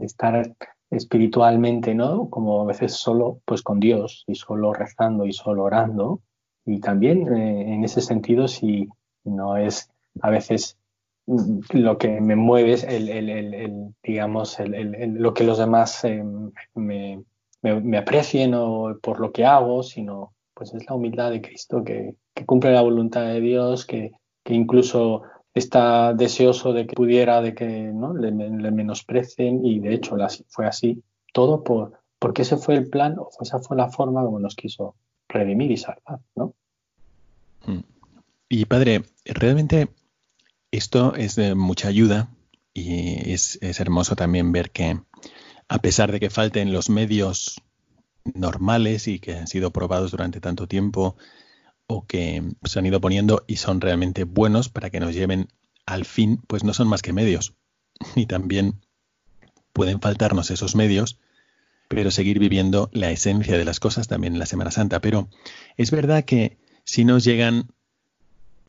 estar 0.00 0.54
espiritualmente, 0.90 1.94
¿no? 1.94 2.30
Como 2.30 2.62
a 2.62 2.64
veces 2.64 2.94
solo, 2.94 3.40
pues 3.44 3.62
con 3.62 3.78
Dios 3.78 4.24
y 4.26 4.36
solo 4.36 4.72
rezando 4.72 5.26
y 5.26 5.32
solo 5.32 5.64
orando. 5.64 6.20
Y 6.64 6.80
también 6.80 7.34
eh, 7.34 7.74
en 7.74 7.84
ese 7.84 8.00
sentido, 8.00 8.48
si 8.48 8.88
no 9.24 9.56
es 9.56 9.90
a 10.20 10.30
veces 10.30 10.76
lo 11.26 11.98
que 11.98 12.20
me 12.20 12.36
mueve 12.36 12.72
es 12.72 12.84
el, 12.84 13.08
el, 13.08 13.28
el, 13.28 13.94
digamos, 14.02 14.58
lo 14.58 15.34
que 15.34 15.44
los 15.44 15.58
demás 15.58 16.04
eh, 16.04 16.22
me, 16.74 17.22
me, 17.62 17.98
aprecien 17.98 18.54
o 18.54 18.98
por 19.00 19.20
lo 19.20 19.32
que 19.32 19.44
hago, 19.44 19.82
sino 19.82 20.32
pues 20.54 20.74
es 20.74 20.86
la 20.86 20.94
humildad 20.94 21.30
de 21.30 21.40
Cristo 21.40 21.84
que, 21.84 22.16
cumple 22.46 22.72
la 22.72 22.82
voluntad 22.82 23.22
de 23.26 23.40
Dios, 23.40 23.86
que, 23.86 24.12
incluso 24.46 25.22
está 25.54 26.12
deseoso 26.14 26.72
de 26.72 26.86
que 26.86 26.94
pudiera, 26.94 27.40
de 27.40 27.54
que 27.54 27.66
¿no? 27.66 28.14
le, 28.14 28.32
menosprecen 28.32 29.64
y 29.64 29.78
de 29.78 29.94
hecho 29.94 30.16
fue 30.48 30.66
así, 30.66 31.02
todo 31.32 31.62
por, 31.62 31.92
porque 32.18 32.42
ese 32.42 32.56
fue 32.56 32.74
el 32.74 32.88
plan 32.88 33.16
o 33.18 33.28
esa 33.40 33.60
fue 33.60 33.76
la 33.76 33.88
forma 33.88 34.24
como 34.24 34.40
nos 34.40 34.56
quiso 34.56 34.96
redimir 35.28 35.70
y 35.70 35.76
salvar, 35.76 36.20
¿no? 36.34 36.54
Mm. 37.66 37.80
Y 38.54 38.66
padre, 38.66 39.04
realmente 39.24 39.88
esto 40.72 41.14
es 41.14 41.36
de 41.36 41.54
mucha 41.54 41.88
ayuda 41.88 42.28
y 42.74 43.32
es, 43.32 43.58
es 43.62 43.80
hermoso 43.80 44.14
también 44.14 44.52
ver 44.52 44.70
que 44.70 45.00
a 45.68 45.78
pesar 45.78 46.12
de 46.12 46.20
que 46.20 46.28
falten 46.28 46.70
los 46.70 46.90
medios 46.90 47.62
normales 48.34 49.08
y 49.08 49.20
que 49.20 49.36
han 49.36 49.46
sido 49.46 49.70
probados 49.70 50.10
durante 50.10 50.42
tanto 50.42 50.68
tiempo 50.68 51.16
o 51.86 52.06
que 52.06 52.42
se 52.64 52.78
han 52.78 52.84
ido 52.84 53.00
poniendo 53.00 53.42
y 53.46 53.56
son 53.56 53.80
realmente 53.80 54.24
buenos 54.24 54.68
para 54.68 54.90
que 54.90 55.00
nos 55.00 55.14
lleven 55.14 55.48
al 55.86 56.04
fin, 56.04 56.38
pues 56.46 56.62
no 56.62 56.74
son 56.74 56.88
más 56.88 57.00
que 57.00 57.14
medios. 57.14 57.54
Y 58.16 58.26
también 58.26 58.82
pueden 59.72 59.98
faltarnos 59.98 60.50
esos 60.50 60.76
medios, 60.76 61.18
pero 61.88 62.10
seguir 62.10 62.38
viviendo 62.38 62.90
la 62.92 63.12
esencia 63.12 63.56
de 63.56 63.64
las 63.64 63.80
cosas 63.80 64.08
también 64.08 64.34
en 64.34 64.40
la 64.40 64.44
Semana 64.44 64.70
Santa. 64.70 65.00
Pero 65.00 65.30
es 65.78 65.90
verdad 65.90 66.26
que 66.26 66.58
si 66.84 67.06
nos 67.06 67.24
llegan 67.24 67.72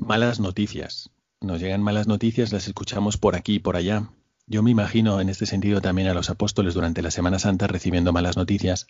malas 0.06 0.40
noticias, 0.40 1.10
nos 1.42 1.60
llegan 1.60 1.84
malas 1.84 2.08
noticias, 2.08 2.52
las 2.52 2.68
escuchamos 2.68 3.18
por 3.18 3.36
aquí 3.36 3.56
y 3.56 3.60
por 3.60 3.76
allá, 3.76 4.10
yo 4.46 4.62
me 4.62 4.72
imagino 4.72 5.22
en 5.22 5.30
este 5.30 5.46
sentido 5.46 5.82
también 5.82 6.08
a 6.08 6.14
los 6.14 6.30
apóstoles 6.30 6.74
durante 6.74 7.02
la 7.02 7.12
Semana 7.12 7.40
Santa 7.40 7.68
recibiendo 7.68 8.12
malas 8.12 8.36
noticias 8.36 8.88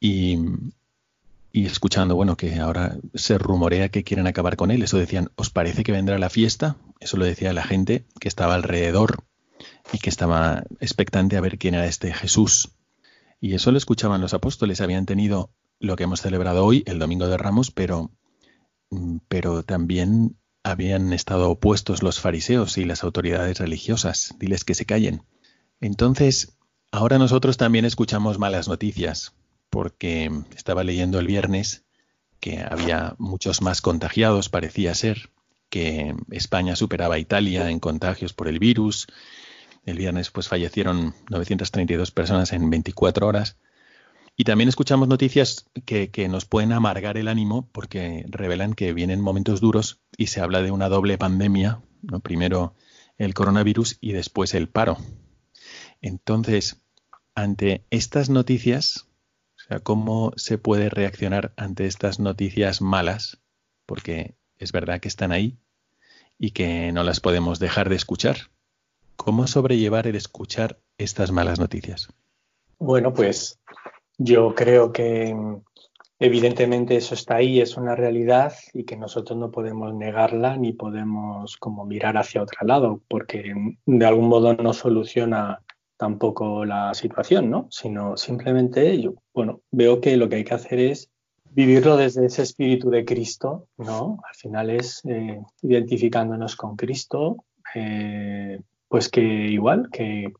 y, 0.00 0.38
escuchando, 1.52 2.16
bueno, 2.16 2.36
que 2.36 2.58
ahora 2.58 2.96
se 3.14 3.38
rumorea 3.38 3.88
que 3.88 4.02
quieren 4.02 4.26
acabar 4.26 4.56
con 4.56 4.70
él. 4.70 4.82
Eso 4.82 4.98
decían, 4.98 5.30
¿os 5.36 5.50
parece 5.50 5.84
que 5.84 5.92
vendrá 5.92 6.18
la 6.18 6.30
fiesta? 6.30 6.76
Eso 6.98 7.16
lo 7.16 7.24
decía 7.24 7.52
la 7.52 7.62
gente 7.62 8.04
que 8.18 8.28
estaba 8.28 8.54
alrededor 8.54 9.24
y 9.92 9.98
que 9.98 10.10
estaba 10.10 10.64
expectante 10.80 11.36
a 11.36 11.40
ver 11.40 11.58
quién 11.58 11.74
era 11.74 11.86
este 11.86 12.12
Jesús. 12.12 12.72
Y 13.40 13.54
eso 13.54 13.70
lo 13.70 13.78
escuchaban 13.78 14.20
los 14.20 14.34
apóstoles. 14.34 14.80
Habían 14.80 15.06
tenido 15.06 15.50
lo 15.78 15.96
que 15.96 16.04
hemos 16.04 16.20
celebrado 16.20 16.64
hoy, 16.64 16.82
el 16.86 16.98
Domingo 16.98 17.28
de 17.28 17.36
Ramos, 17.36 17.70
pero, 17.70 18.10
pero 19.28 19.62
también 19.62 20.36
habían 20.62 21.12
estado 21.12 21.50
opuestos 21.50 22.02
los 22.02 22.20
fariseos 22.20 22.78
y 22.78 22.84
las 22.84 23.04
autoridades 23.04 23.58
religiosas. 23.58 24.34
Diles 24.38 24.64
que 24.64 24.74
se 24.74 24.86
callen. 24.86 25.22
Entonces, 25.80 26.56
ahora 26.90 27.18
nosotros 27.18 27.56
también 27.56 27.84
escuchamos 27.84 28.38
malas 28.38 28.68
noticias, 28.68 29.34
porque 29.70 30.30
estaba 30.56 30.84
leyendo 30.84 31.18
el 31.18 31.26
viernes 31.26 31.84
que 32.40 32.60
había 32.60 33.14
muchos 33.18 33.62
más 33.62 33.80
contagiados, 33.80 34.48
parecía 34.48 34.94
ser, 34.94 35.30
que 35.70 36.14
España 36.30 36.76
superaba 36.76 37.16
a 37.16 37.18
Italia 37.18 37.70
en 37.70 37.80
contagios 37.80 38.32
por 38.32 38.48
el 38.48 38.58
virus. 38.58 39.06
El 39.84 39.98
viernes 39.98 40.30
pues 40.30 40.48
fallecieron 40.48 41.14
932 41.30 42.10
personas 42.10 42.52
en 42.52 42.70
24 42.70 43.26
horas. 43.26 43.56
Y 44.36 44.44
también 44.44 44.68
escuchamos 44.68 45.06
noticias 45.06 45.66
que, 45.84 46.28
nos 46.28 46.44
pueden 46.44 46.72
amargar 46.72 47.16
el 47.16 47.28
ánimo 47.28 47.68
porque 47.70 48.24
revelan 48.28 48.74
que 48.74 48.92
vienen 48.92 49.20
momentos 49.20 49.60
duros 49.60 50.00
y 50.16 50.26
se 50.26 50.40
habla 50.40 50.60
de 50.62 50.72
una 50.72 50.88
doble 50.88 51.18
pandemia, 51.18 51.82
¿no? 52.02 52.20
primero 52.20 52.74
el 53.16 53.32
coronavirus 53.32 53.98
y 54.00 54.12
después 54.12 54.54
el 54.54 54.68
paro. 54.68 54.96
Entonces, 56.00 56.82
ante 57.36 57.86
estas 57.90 58.28
noticias, 58.28 59.08
o 59.56 59.68
sea, 59.68 59.78
¿cómo 59.80 60.32
se 60.36 60.58
puede 60.58 60.90
reaccionar 60.90 61.54
ante 61.56 61.86
estas 61.86 62.18
noticias 62.18 62.82
malas? 62.82 63.40
Porque 63.86 64.36
es 64.58 64.72
verdad 64.72 65.00
que 65.00 65.08
están 65.08 65.30
ahí 65.30 65.58
y 66.38 66.50
que 66.50 66.90
no 66.90 67.04
las 67.04 67.20
podemos 67.20 67.60
dejar 67.60 67.88
de 67.88 67.96
escuchar. 67.96 68.50
¿Cómo 69.14 69.46
sobrellevar 69.46 70.08
el 70.08 70.16
escuchar 70.16 70.80
estas 70.98 71.30
malas 71.30 71.60
noticias? 71.60 72.08
Bueno, 72.78 73.12
pues 73.14 73.60
yo 74.18 74.54
creo 74.54 74.92
que 74.92 75.34
evidentemente 76.18 76.96
eso 76.96 77.14
está 77.14 77.36
ahí, 77.36 77.60
es 77.60 77.76
una 77.76 77.94
realidad 77.94 78.52
y 78.72 78.84
que 78.84 78.96
nosotros 78.96 79.38
no 79.38 79.50
podemos 79.50 79.94
negarla 79.94 80.56
ni 80.56 80.72
podemos 80.72 81.56
como 81.56 81.84
mirar 81.84 82.16
hacia 82.16 82.42
otro 82.42 82.66
lado, 82.66 83.00
porque 83.08 83.52
de 83.84 84.06
algún 84.06 84.28
modo 84.28 84.54
no 84.54 84.72
soluciona 84.72 85.60
tampoco 85.96 86.64
la 86.64 86.94
situación, 86.94 87.50
¿no? 87.50 87.68
Sino 87.70 88.16
simplemente 88.16 89.00
yo, 89.00 89.14
bueno, 89.32 89.60
veo 89.70 90.00
que 90.00 90.16
lo 90.16 90.28
que 90.28 90.36
hay 90.36 90.44
que 90.44 90.54
hacer 90.54 90.78
es 90.78 91.10
vivirlo 91.50 91.96
desde 91.96 92.26
ese 92.26 92.42
espíritu 92.42 92.90
de 92.90 93.04
Cristo, 93.04 93.68
¿no? 93.78 94.18
Al 94.28 94.34
final 94.34 94.70
es 94.70 95.02
eh, 95.04 95.40
identificándonos 95.62 96.56
con 96.56 96.76
Cristo, 96.76 97.44
eh, 97.74 98.60
pues 98.88 99.08
que 99.08 99.22
igual, 99.22 99.88
que 99.90 100.32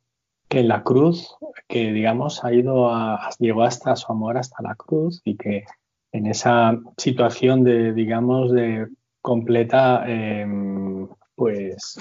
que 0.54 0.62
la 0.62 0.84
cruz, 0.84 1.36
que 1.66 1.92
digamos 1.92 2.44
ha 2.44 2.52
ido 2.52 2.88
a, 2.94 3.28
llegó 3.40 3.64
hasta 3.64 3.96
su 3.96 4.12
amor 4.12 4.38
hasta 4.38 4.62
la 4.62 4.76
cruz 4.76 5.20
y 5.24 5.36
que 5.36 5.64
en 6.12 6.26
esa 6.26 6.78
situación 6.96 7.64
de, 7.64 7.92
digamos, 7.92 8.52
de 8.52 8.86
completa, 9.20 10.04
em, 10.06 11.08
pues, 11.34 11.98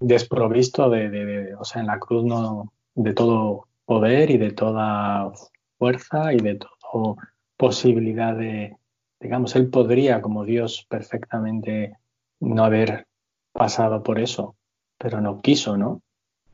desprovisto 0.00 0.90
de, 0.90 1.54
o 1.54 1.64
sea, 1.64 1.80
en 1.80 1.86
la 1.86 2.00
cruz 2.00 2.24
no, 2.24 2.72
de 2.96 3.14
todo 3.14 3.68
poder 3.84 4.30
y 4.30 4.38
de 4.38 4.50
toda 4.50 5.30
fuerza 5.78 6.32
y 6.32 6.38
de 6.38 6.56
toda 6.56 7.14
posibilidad 7.56 8.34
de, 8.34 8.76
digamos, 9.20 9.54
él 9.54 9.70
podría 9.70 10.20
como 10.20 10.44
Dios 10.44 10.84
perfectamente 10.88 11.96
no 12.40 12.64
haber 12.64 13.06
pasado 13.52 14.02
por 14.02 14.18
eso, 14.18 14.56
pero 14.98 15.20
no 15.20 15.40
quiso, 15.40 15.76
¿no? 15.76 16.02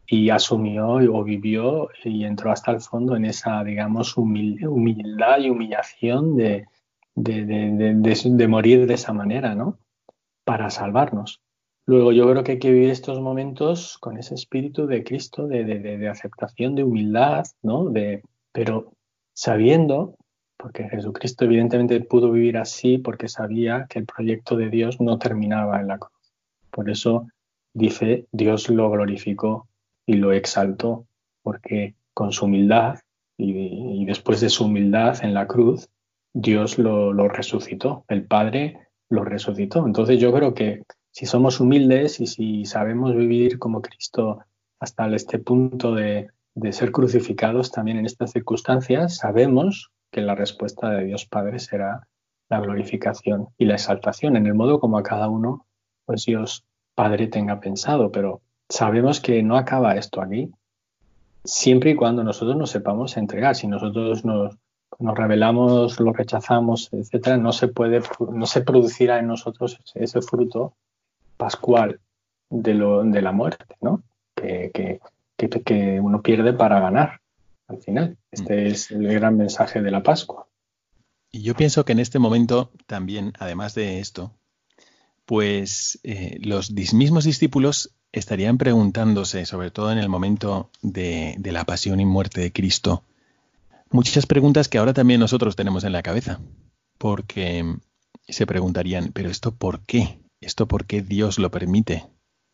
Y 0.06 0.30
asumió 0.30 0.88
o 0.88 1.24
vivió 1.24 1.88
y 2.04 2.24
entró 2.24 2.52
hasta 2.52 2.72
el 2.72 2.80
fondo 2.80 3.16
en 3.16 3.24
esa, 3.24 3.64
digamos, 3.64 4.16
humildad 4.16 5.38
y 5.40 5.50
humillación 5.50 6.36
de, 6.36 6.66
de, 7.14 8.48
morir 8.48 8.86
de 8.86 8.94
esa 8.94 9.12
manera, 9.12 9.54
¿no? 9.54 9.78
Para 10.44 10.70
salvarnos. 10.70 11.40
Luego 11.86 12.12
yo 12.12 12.28
creo 12.30 12.44
que 12.44 12.52
hay 12.52 12.58
que 12.58 12.72
vivir 12.72 12.90
estos 12.90 13.20
momentos 13.20 13.98
con 13.98 14.16
ese 14.18 14.34
espíritu 14.34 14.86
de 14.86 15.04
Cristo, 15.04 15.46
de, 15.46 16.08
aceptación, 16.08 16.74
de 16.74 16.84
humildad, 16.84 17.44
¿no? 17.62 17.84
De, 17.84 18.22
pero 18.52 18.92
sabiendo, 19.32 20.16
porque 20.56 20.88
Jesucristo 20.88 21.44
evidentemente 21.44 22.00
pudo 22.00 22.30
vivir 22.30 22.56
así 22.58 22.98
porque 22.98 23.28
sabía 23.28 23.86
que 23.88 23.98
el 23.98 24.06
proyecto 24.06 24.56
de 24.56 24.70
Dios 24.70 25.00
no 25.00 25.18
terminaba 25.18 25.80
en 25.80 25.88
la 25.88 25.98
cruz. 25.98 26.12
Por 26.70 26.90
eso 26.90 27.26
dice, 27.74 28.26
Dios 28.32 28.68
lo 28.70 28.90
glorificó 28.90 29.68
y 30.06 30.14
lo 30.14 30.32
exaltó, 30.32 31.06
porque 31.42 31.94
con 32.12 32.32
su 32.32 32.46
humildad 32.46 32.98
y, 33.36 34.04
después 34.04 34.40
de 34.40 34.48
su 34.48 34.64
humildad 34.66 35.24
en 35.24 35.34
la 35.34 35.46
cruz, 35.46 35.88
Dios 36.32 36.78
lo, 36.78 37.12
resucitó, 37.28 38.04
el 38.08 38.26
Padre 38.26 38.88
lo 39.08 39.24
resucitó. 39.24 39.86
Entonces 39.86 40.20
yo 40.20 40.32
creo 40.32 40.54
que 40.54 40.82
si 41.10 41.26
somos 41.26 41.60
humildes 41.60 42.20
y 42.20 42.26
si 42.26 42.64
sabemos 42.64 43.14
vivir 43.14 43.58
como 43.58 43.82
Cristo 43.82 44.40
hasta 44.80 45.06
este 45.14 45.38
punto 45.38 45.94
de, 45.94 46.28
de 46.54 46.72
ser 46.72 46.92
crucificados 46.92 47.70
también 47.70 47.98
en 47.98 48.06
estas 48.06 48.32
circunstancias, 48.32 49.16
sabemos 49.16 49.90
que 50.10 50.20
la 50.20 50.34
respuesta 50.34 50.90
de 50.90 51.04
Dios 51.04 51.26
Padre 51.26 51.58
será 51.58 52.06
la 52.48 52.60
glorificación 52.60 53.48
y 53.58 53.64
la 53.64 53.74
exaltación 53.74 54.36
en 54.36 54.46
el 54.46 54.54
modo 54.54 54.78
como 54.80 54.98
a 54.98 55.02
cada 55.02 55.28
uno, 55.28 55.66
pues 56.04 56.24
Dios 56.26 56.64
Padre 56.94 57.26
tenga 57.26 57.60
pensado, 57.60 58.12
pero 58.12 58.42
sabemos 58.68 59.20
que 59.20 59.42
no 59.42 59.56
acaba 59.56 59.96
esto 59.96 60.20
aquí, 60.20 60.50
siempre 61.44 61.90
y 61.90 61.94
cuando 61.94 62.24
nosotros 62.24 62.56
nos 62.56 62.70
sepamos 62.70 63.16
entregar. 63.16 63.54
Si 63.54 63.66
nosotros 63.66 64.24
nos, 64.24 64.56
nos 64.98 65.16
revelamos, 65.16 66.00
lo 66.00 66.12
rechazamos, 66.12 66.88
etcétera, 66.92 67.36
no 67.36 67.52
se 67.52 67.68
puede, 67.68 68.02
no 68.32 68.46
se 68.46 68.62
producirá 68.62 69.18
en 69.18 69.28
nosotros 69.28 69.80
ese, 69.94 70.22
fruto 70.22 70.74
pascual 71.36 72.00
de, 72.50 72.74
lo, 72.74 73.04
de 73.04 73.22
la 73.22 73.32
muerte, 73.32 73.64
¿no? 73.80 74.02
Que, 74.34 74.70
que, 74.72 75.00
que, 75.36 76.00
uno 76.00 76.22
pierde 76.22 76.52
para 76.52 76.80
ganar 76.80 77.20
al 77.68 77.78
final. 77.78 78.16
Este 78.30 78.64
mm. 78.64 78.66
es 78.66 78.90
el 78.90 79.12
gran 79.12 79.36
mensaje 79.36 79.82
de 79.82 79.90
la 79.90 80.02
Pascua. 80.02 80.46
Y 81.30 81.42
yo 81.42 81.54
pienso 81.54 81.84
que 81.84 81.92
en 81.92 81.98
este 81.98 82.18
momento 82.18 82.70
también, 82.86 83.32
además 83.38 83.74
de 83.74 83.98
esto, 83.98 84.32
pues 85.24 85.98
eh, 86.02 86.38
los 86.40 86.70
mismos 86.70 87.24
discípulos 87.24 87.93
estarían 88.14 88.58
preguntándose, 88.58 89.44
sobre 89.44 89.70
todo 89.70 89.90
en 89.92 89.98
el 89.98 90.08
momento 90.08 90.70
de, 90.82 91.34
de 91.38 91.52
la 91.52 91.64
pasión 91.64 92.00
y 92.00 92.06
muerte 92.06 92.40
de 92.40 92.52
Cristo, 92.52 93.02
muchas 93.90 94.26
preguntas 94.26 94.68
que 94.68 94.78
ahora 94.78 94.94
también 94.94 95.20
nosotros 95.20 95.56
tenemos 95.56 95.84
en 95.84 95.92
la 95.92 96.02
cabeza, 96.02 96.40
porque 96.98 97.76
se 98.28 98.46
preguntarían, 98.46 99.10
pero 99.12 99.30
esto 99.30 99.54
por 99.54 99.80
qué? 99.80 100.20
¿Esto 100.40 100.66
por 100.68 100.86
qué 100.86 101.02
Dios 101.02 101.38
lo 101.38 101.50
permite? 101.50 102.06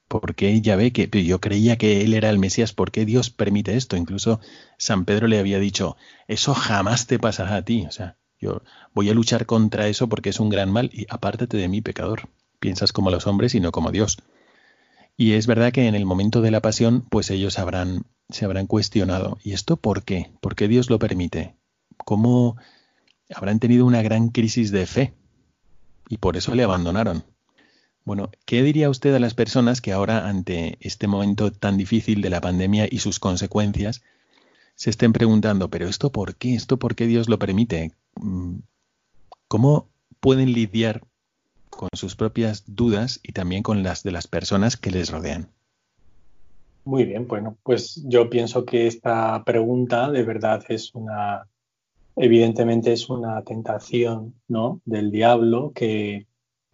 ¿Por 0.08 0.34
qué 0.34 0.60
ve 0.76 0.92
que 0.92 1.24
yo 1.24 1.40
creía 1.40 1.76
que 1.76 2.02
él 2.02 2.14
era 2.14 2.30
el 2.30 2.38
Mesías? 2.38 2.72
¿Por 2.72 2.90
qué 2.90 3.04
Dios 3.04 3.30
permite 3.30 3.76
esto? 3.76 3.96
Incluso 3.96 4.40
San 4.76 5.04
Pedro 5.04 5.28
le 5.28 5.38
había 5.38 5.60
dicho, 5.60 5.96
eso 6.26 6.52
jamás 6.54 7.06
te 7.06 7.18
pasará 7.20 7.56
a 7.56 7.64
ti. 7.64 7.84
O 7.86 7.92
sea, 7.92 8.16
yo 8.40 8.62
voy 8.92 9.08
a 9.08 9.14
luchar 9.14 9.46
contra 9.46 9.86
eso 9.86 10.08
porque 10.08 10.30
es 10.30 10.40
un 10.40 10.48
gran 10.48 10.72
mal 10.72 10.90
y 10.92 11.06
apártate 11.10 11.56
de 11.56 11.68
mí, 11.68 11.80
pecador. 11.80 12.28
Piensas 12.58 12.92
como 12.92 13.10
los 13.10 13.28
hombres 13.28 13.54
y 13.54 13.60
no 13.60 13.70
como 13.70 13.92
Dios. 13.92 14.18
Y 15.20 15.34
es 15.34 15.46
verdad 15.46 15.70
que 15.70 15.86
en 15.86 15.94
el 15.94 16.06
momento 16.06 16.40
de 16.40 16.50
la 16.50 16.62
pasión, 16.62 17.02
pues 17.02 17.30
ellos 17.30 17.58
habrán 17.58 18.06
se 18.30 18.46
habrán 18.46 18.66
cuestionado, 18.66 19.36
¿y 19.44 19.52
esto 19.52 19.76
por 19.76 20.02
qué? 20.02 20.32
¿Por 20.40 20.54
qué 20.54 20.66
Dios 20.66 20.88
lo 20.88 20.98
permite? 20.98 21.56
¿Cómo 22.06 22.56
habrán 23.34 23.60
tenido 23.60 23.84
una 23.84 24.00
gran 24.00 24.30
crisis 24.30 24.70
de 24.70 24.86
fe? 24.86 25.12
Y 26.08 26.16
por 26.16 26.38
eso 26.38 26.54
le 26.54 26.62
abandonaron. 26.62 27.22
Bueno, 28.06 28.30
¿qué 28.46 28.62
diría 28.62 28.88
usted 28.88 29.14
a 29.14 29.18
las 29.18 29.34
personas 29.34 29.82
que 29.82 29.92
ahora, 29.92 30.26
ante 30.26 30.78
este 30.80 31.06
momento 31.06 31.52
tan 31.52 31.76
difícil 31.76 32.22
de 32.22 32.30
la 32.30 32.40
pandemia 32.40 32.88
y 32.90 33.00
sus 33.00 33.18
consecuencias, 33.18 34.00
se 34.74 34.88
estén 34.88 35.12
preguntando, 35.12 35.68
pero 35.68 35.86
esto 35.86 36.10
por 36.12 36.36
qué? 36.36 36.54
¿Esto 36.54 36.78
por 36.78 36.94
qué 36.94 37.06
Dios 37.06 37.28
lo 37.28 37.38
permite? 37.38 37.92
Mm, 38.14 38.60
¿Cómo 39.48 39.90
pueden 40.18 40.54
lidiar 40.54 41.02
con 41.80 41.88
sus 41.94 42.14
propias 42.14 42.64
dudas 42.66 43.20
y 43.22 43.32
también 43.32 43.62
con 43.62 43.82
las 43.82 44.02
de 44.02 44.12
las 44.12 44.26
personas 44.26 44.76
que 44.76 44.90
les 44.90 45.10
rodean? 45.10 45.48
Muy 46.84 47.06
bien, 47.06 47.26
bueno, 47.26 47.56
pues 47.62 48.02
yo 48.06 48.28
pienso 48.28 48.66
que 48.66 48.86
esta 48.86 49.42
pregunta 49.44 50.10
de 50.10 50.22
verdad 50.22 50.62
es 50.68 50.94
una, 50.94 51.48
evidentemente 52.16 52.92
es 52.92 53.08
una 53.08 53.42
tentación, 53.44 54.34
¿no? 54.46 54.82
Del 54.84 55.10
diablo 55.10 55.72
que, 55.74 56.26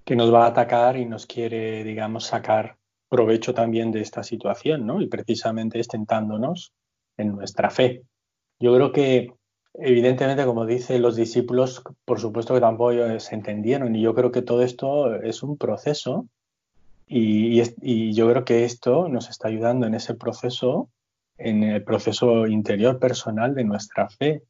que 0.04 0.16
nos 0.16 0.34
va 0.34 0.44
a 0.44 0.48
atacar 0.48 0.96
y 0.96 1.06
nos 1.06 1.24
quiere, 1.26 1.84
digamos, 1.84 2.24
sacar 2.24 2.76
provecho 3.08 3.54
también 3.54 3.92
de 3.92 4.00
esta 4.00 4.24
situación, 4.24 4.86
¿no? 4.86 5.00
Y 5.00 5.06
precisamente 5.06 5.78
es 5.78 5.86
tentándonos 5.86 6.72
en 7.16 7.28
nuestra 7.36 7.70
fe. 7.70 8.02
Yo 8.58 8.74
creo 8.74 8.90
que, 8.90 9.34
evidentemente, 9.78 10.44
como 10.44 10.66
dicen 10.66 11.02
los 11.02 11.16
discípulos, 11.16 11.82
por 12.04 12.20
supuesto 12.20 12.54
que 12.54 12.60
tampoco 12.60 12.92
se 13.20 13.34
entendieron 13.34 13.94
y 13.94 14.02
yo 14.02 14.14
creo 14.14 14.30
que 14.30 14.42
todo 14.42 14.62
esto 14.62 15.14
es 15.22 15.42
un 15.42 15.56
proceso 15.56 16.26
y, 17.06 18.12
yo 18.12 18.28
creo 18.30 18.44
que 18.44 18.64
esto 18.64 19.08
nos 19.08 19.30
está 19.30 19.48
ayudando 19.48 19.86
en 19.86 19.94
ese 19.94 20.14
proceso, 20.14 20.90
en 21.38 21.62
el 21.62 21.84
proceso 21.84 22.46
interior 22.46 22.98
personal 22.98 23.54
de 23.54 23.64
nuestra 23.64 24.08
fe, 24.08 24.42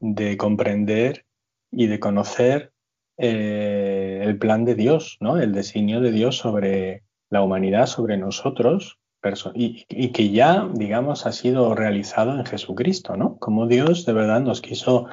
de 0.00 0.36
comprender 0.36 1.24
y 1.70 1.86
de 1.86 2.00
conocer 2.00 2.72
eh, 3.16 4.22
el 4.24 4.38
plan 4.38 4.64
de 4.64 4.74
Dios, 4.74 5.18
¿no? 5.20 5.38
el 5.38 5.52
designio 5.52 6.00
de 6.00 6.10
Dios 6.10 6.36
sobre 6.36 7.04
la 7.28 7.42
humanidad, 7.42 7.86
sobre 7.86 8.16
nosotros, 8.16 8.98
y, 9.54 9.84
y, 9.88 10.12
que 10.12 10.30
ya, 10.30 10.68
digamos, 10.72 11.26
ha 11.26 11.32
sido 11.32 11.74
realizado 11.74 12.38
en 12.38 12.46
Jesucristo, 12.46 13.16
¿no? 13.16 13.36
Como 13.36 13.66
Dios 13.66 14.06
de 14.06 14.12
verdad 14.12 14.40
nos 14.40 14.60
quiso 14.60 15.06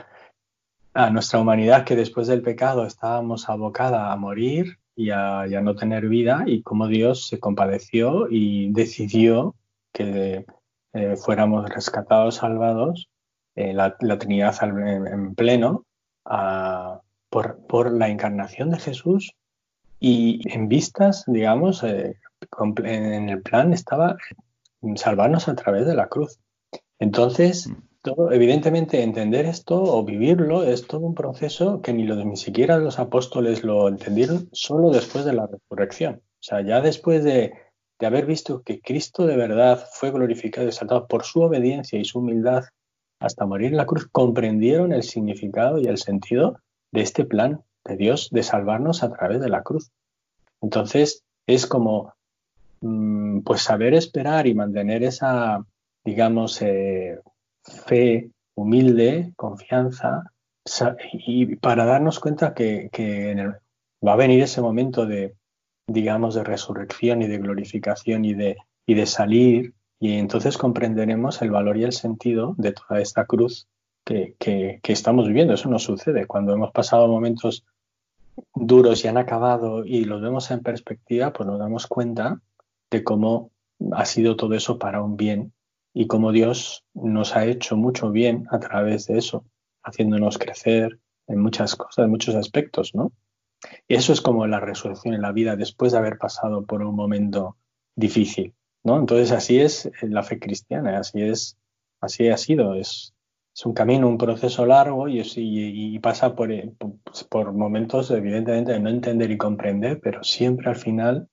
a 0.93 1.09
nuestra 1.09 1.39
humanidad 1.39 1.83
que 1.83 1.95
después 1.95 2.27
del 2.27 2.41
pecado 2.41 2.85
estábamos 2.85 3.49
abocada 3.49 4.11
a 4.11 4.15
morir, 4.15 4.77
y 4.97 5.11
a, 5.11 5.45
no 5.61 5.75
tener 5.75 6.09
vida 6.09 6.43
y 6.47 6.63
cómo 6.63 6.87
Dios 6.87 7.27
se 7.27 7.39
compadeció 7.39 8.27
y 8.31 8.71
decidió 8.73 9.55
que 9.93 10.45
eh, 10.93 11.15
fuéramos 11.15 11.69
rescatados, 11.69 12.35
salvados, 12.35 13.07
eh, 13.55 13.73
la, 13.73 13.95
Trinidad 13.95 14.55
en, 14.63 15.35
pleno, 15.35 15.85
por, 17.29 17.59
por, 17.67 17.91
la 17.91 18.09
encarnación 18.09 18.71
de 18.71 18.79
Jesús 18.79 19.33
y 19.99 20.41
en 20.51 20.67
vistas, 20.67 21.23
digamos, 21.27 21.83
eh, 21.83 22.17
en 22.83 23.29
el 23.29 23.41
plan 23.41 23.73
estaba 23.73 24.17
salvarnos 24.95 25.47
a 25.47 25.55
través 25.55 25.85
de 25.85 25.95
la 25.95 26.07
cruz. 26.07 26.39
Entonces, 26.99 27.67
mm 27.67 27.87
evidentemente, 28.31 29.03
entender 29.03 29.45
esto 29.45 29.81
o 29.81 30.03
vivirlo 30.03 30.63
es 30.63 30.87
todo 30.87 31.01
un 31.01 31.15
proceso 31.15 31.81
que 31.81 31.93
ni, 31.93 32.03
lo, 32.03 32.15
ni 32.15 32.37
siquiera 32.37 32.77
los 32.77 32.99
apóstoles 32.99 33.63
lo 33.63 33.87
entendieron 33.87 34.49
solo 34.51 34.91
después 34.91 35.25
de 35.25 35.33
la 35.33 35.47
resurrección. 35.47 36.15
O 36.15 36.43
sea, 36.43 36.61
ya 36.61 36.81
después 36.81 37.23
de, 37.23 37.53
haber 37.99 38.25
visto 38.25 38.61
que 38.61 38.79
Cristo 38.79 39.25
de 39.25 39.35
verdad 39.35 39.87
fue 39.93 40.11
glorificado 40.11 40.65
y 40.65 40.69
exaltado 40.69 41.07
por 41.07 41.23
su 41.23 41.41
obediencia 41.41 41.99
y 41.99 42.05
su 42.05 42.19
humildad 42.19 42.63
hasta 43.19 43.47
morir 43.47 43.71
en 43.71 43.77
la 43.77 43.87
cruz, 43.87 44.07
comprendieron 44.11 44.93
el 44.93 45.01
significado 45.01 45.79
y 45.79 45.85
el 45.85 45.97
sentido 45.97 46.59
de 46.91 47.01
este 47.01 47.25
plan 47.25 47.63
de 47.83 47.97
Dios 47.97 48.29
de 48.31 48.43
salvarnos 48.43 49.01
a 49.01 49.11
través 49.11 49.41
de 49.41 49.49
la 49.49 49.63
cruz. 49.63 49.89
Entonces, 50.61 51.23
es 51.47 51.65
como 51.65 52.13
pues 52.79 53.61
saber 53.61 53.93
esperar 53.93 54.47
y 54.47 54.53
mantener 54.53 55.03
esa, 55.03 55.63
digamos, 56.03 56.61
eh, 56.61 57.19
fe 57.63 58.29
humilde, 58.55 59.33
confianza, 59.35 60.23
y 61.13 61.55
para 61.57 61.85
darnos 61.85 62.19
cuenta 62.19 62.53
que, 62.53 62.89
va 64.05 64.13
a 64.13 64.17
venir 64.17 64.43
ese 64.43 64.61
momento 64.61 65.05
de, 65.05 65.35
digamos, 65.87 66.35
de 66.35 66.43
resurrección 66.43 67.21
y 67.21 67.27
de 67.27 67.37
glorificación 67.37 68.25
y 68.25 68.33
de, 68.33 68.57
y 68.85 68.93
de 68.93 69.05
salir, 69.05 69.73
y 69.99 70.13
entonces 70.13 70.57
comprenderemos 70.57 71.41
el 71.41 71.51
valor 71.51 71.77
y 71.77 71.83
el 71.83 71.93
sentido 71.93 72.53
de 72.57 72.73
toda 72.73 73.01
esta 73.01 73.25
cruz 73.25 73.67
que, 74.03 74.35
que, 74.39 74.79
estamos 74.83 75.27
viviendo. 75.27 75.53
Eso 75.53 75.69
nos 75.69 75.83
sucede 75.83 76.25
cuando 76.25 76.53
hemos 76.53 76.71
pasado 76.71 77.07
momentos 77.07 77.65
duros 78.53 79.03
y 79.03 79.07
han 79.07 79.17
acabado 79.17 79.83
y 79.83 80.05
los 80.05 80.21
vemos 80.21 80.51
en 80.51 80.61
perspectiva, 80.61 81.33
pues 81.33 81.47
nos 81.47 81.59
damos 81.59 81.87
cuenta 81.87 82.39
de 82.91 83.03
cómo 83.03 83.51
ha 83.91 84.05
sido 84.05 84.35
todo 84.35 84.53
eso 84.55 84.79
para 84.79 85.01
un 85.01 85.17
bien 85.17 85.53
y 85.93 86.07
cómo 86.07 86.31
Dios 86.31 86.85
nos 86.93 87.35
ha 87.35 87.45
hecho 87.45 87.75
mucho 87.75 88.11
bien 88.11 88.47
a 88.51 88.59
través 88.59 89.07
de 89.07 89.17
eso, 89.17 89.45
haciéndonos 89.83 90.37
crecer 90.37 90.99
en 91.27 91.39
muchas 91.39 91.75
cosas, 91.75 92.05
en 92.05 92.11
muchos 92.11 92.35
aspectos, 92.35 92.93
¿no? 92.93 93.11
Y 93.87 93.95
eso 93.95 94.13
es 94.13 94.21
como 94.21 94.45
la 94.47 94.59
resurrección 94.59 95.15
en 95.15 95.21
la 95.21 95.31
vida 95.31 95.55
después 95.55 95.91
de 95.91 95.97
haber 95.97 96.17
pasado 96.17 96.65
por 96.65 96.83
un 96.83 96.95
momento 96.95 97.57
difícil, 97.95 98.53
¿no? 98.83 98.99
Entonces 98.99 99.31
así 99.31 99.59
es 99.59 99.91
la 100.01 100.23
fe 100.23 100.39
cristiana, 100.39 100.99
así 100.99 101.21
es, 101.21 101.57
así 101.99 102.29
ha 102.29 102.37
sido, 102.37 102.75
es, 102.75 103.13
un 103.65 103.73
camino, 103.73 104.07
un 104.07 104.19
proceso 104.19 104.67
largo 104.67 105.07
y, 105.07 105.97
pasa 105.97 106.35
por, 106.35 106.49
por 107.27 107.53
momentos 107.53 108.11
evidentemente 108.11 108.73
de 108.73 108.79
no 108.79 108.89
entender 108.91 109.31
y 109.31 109.37
comprender, 109.37 109.99
pero 109.99 110.23
siempre 110.23 110.69
al 110.69 110.75
final 110.75 111.27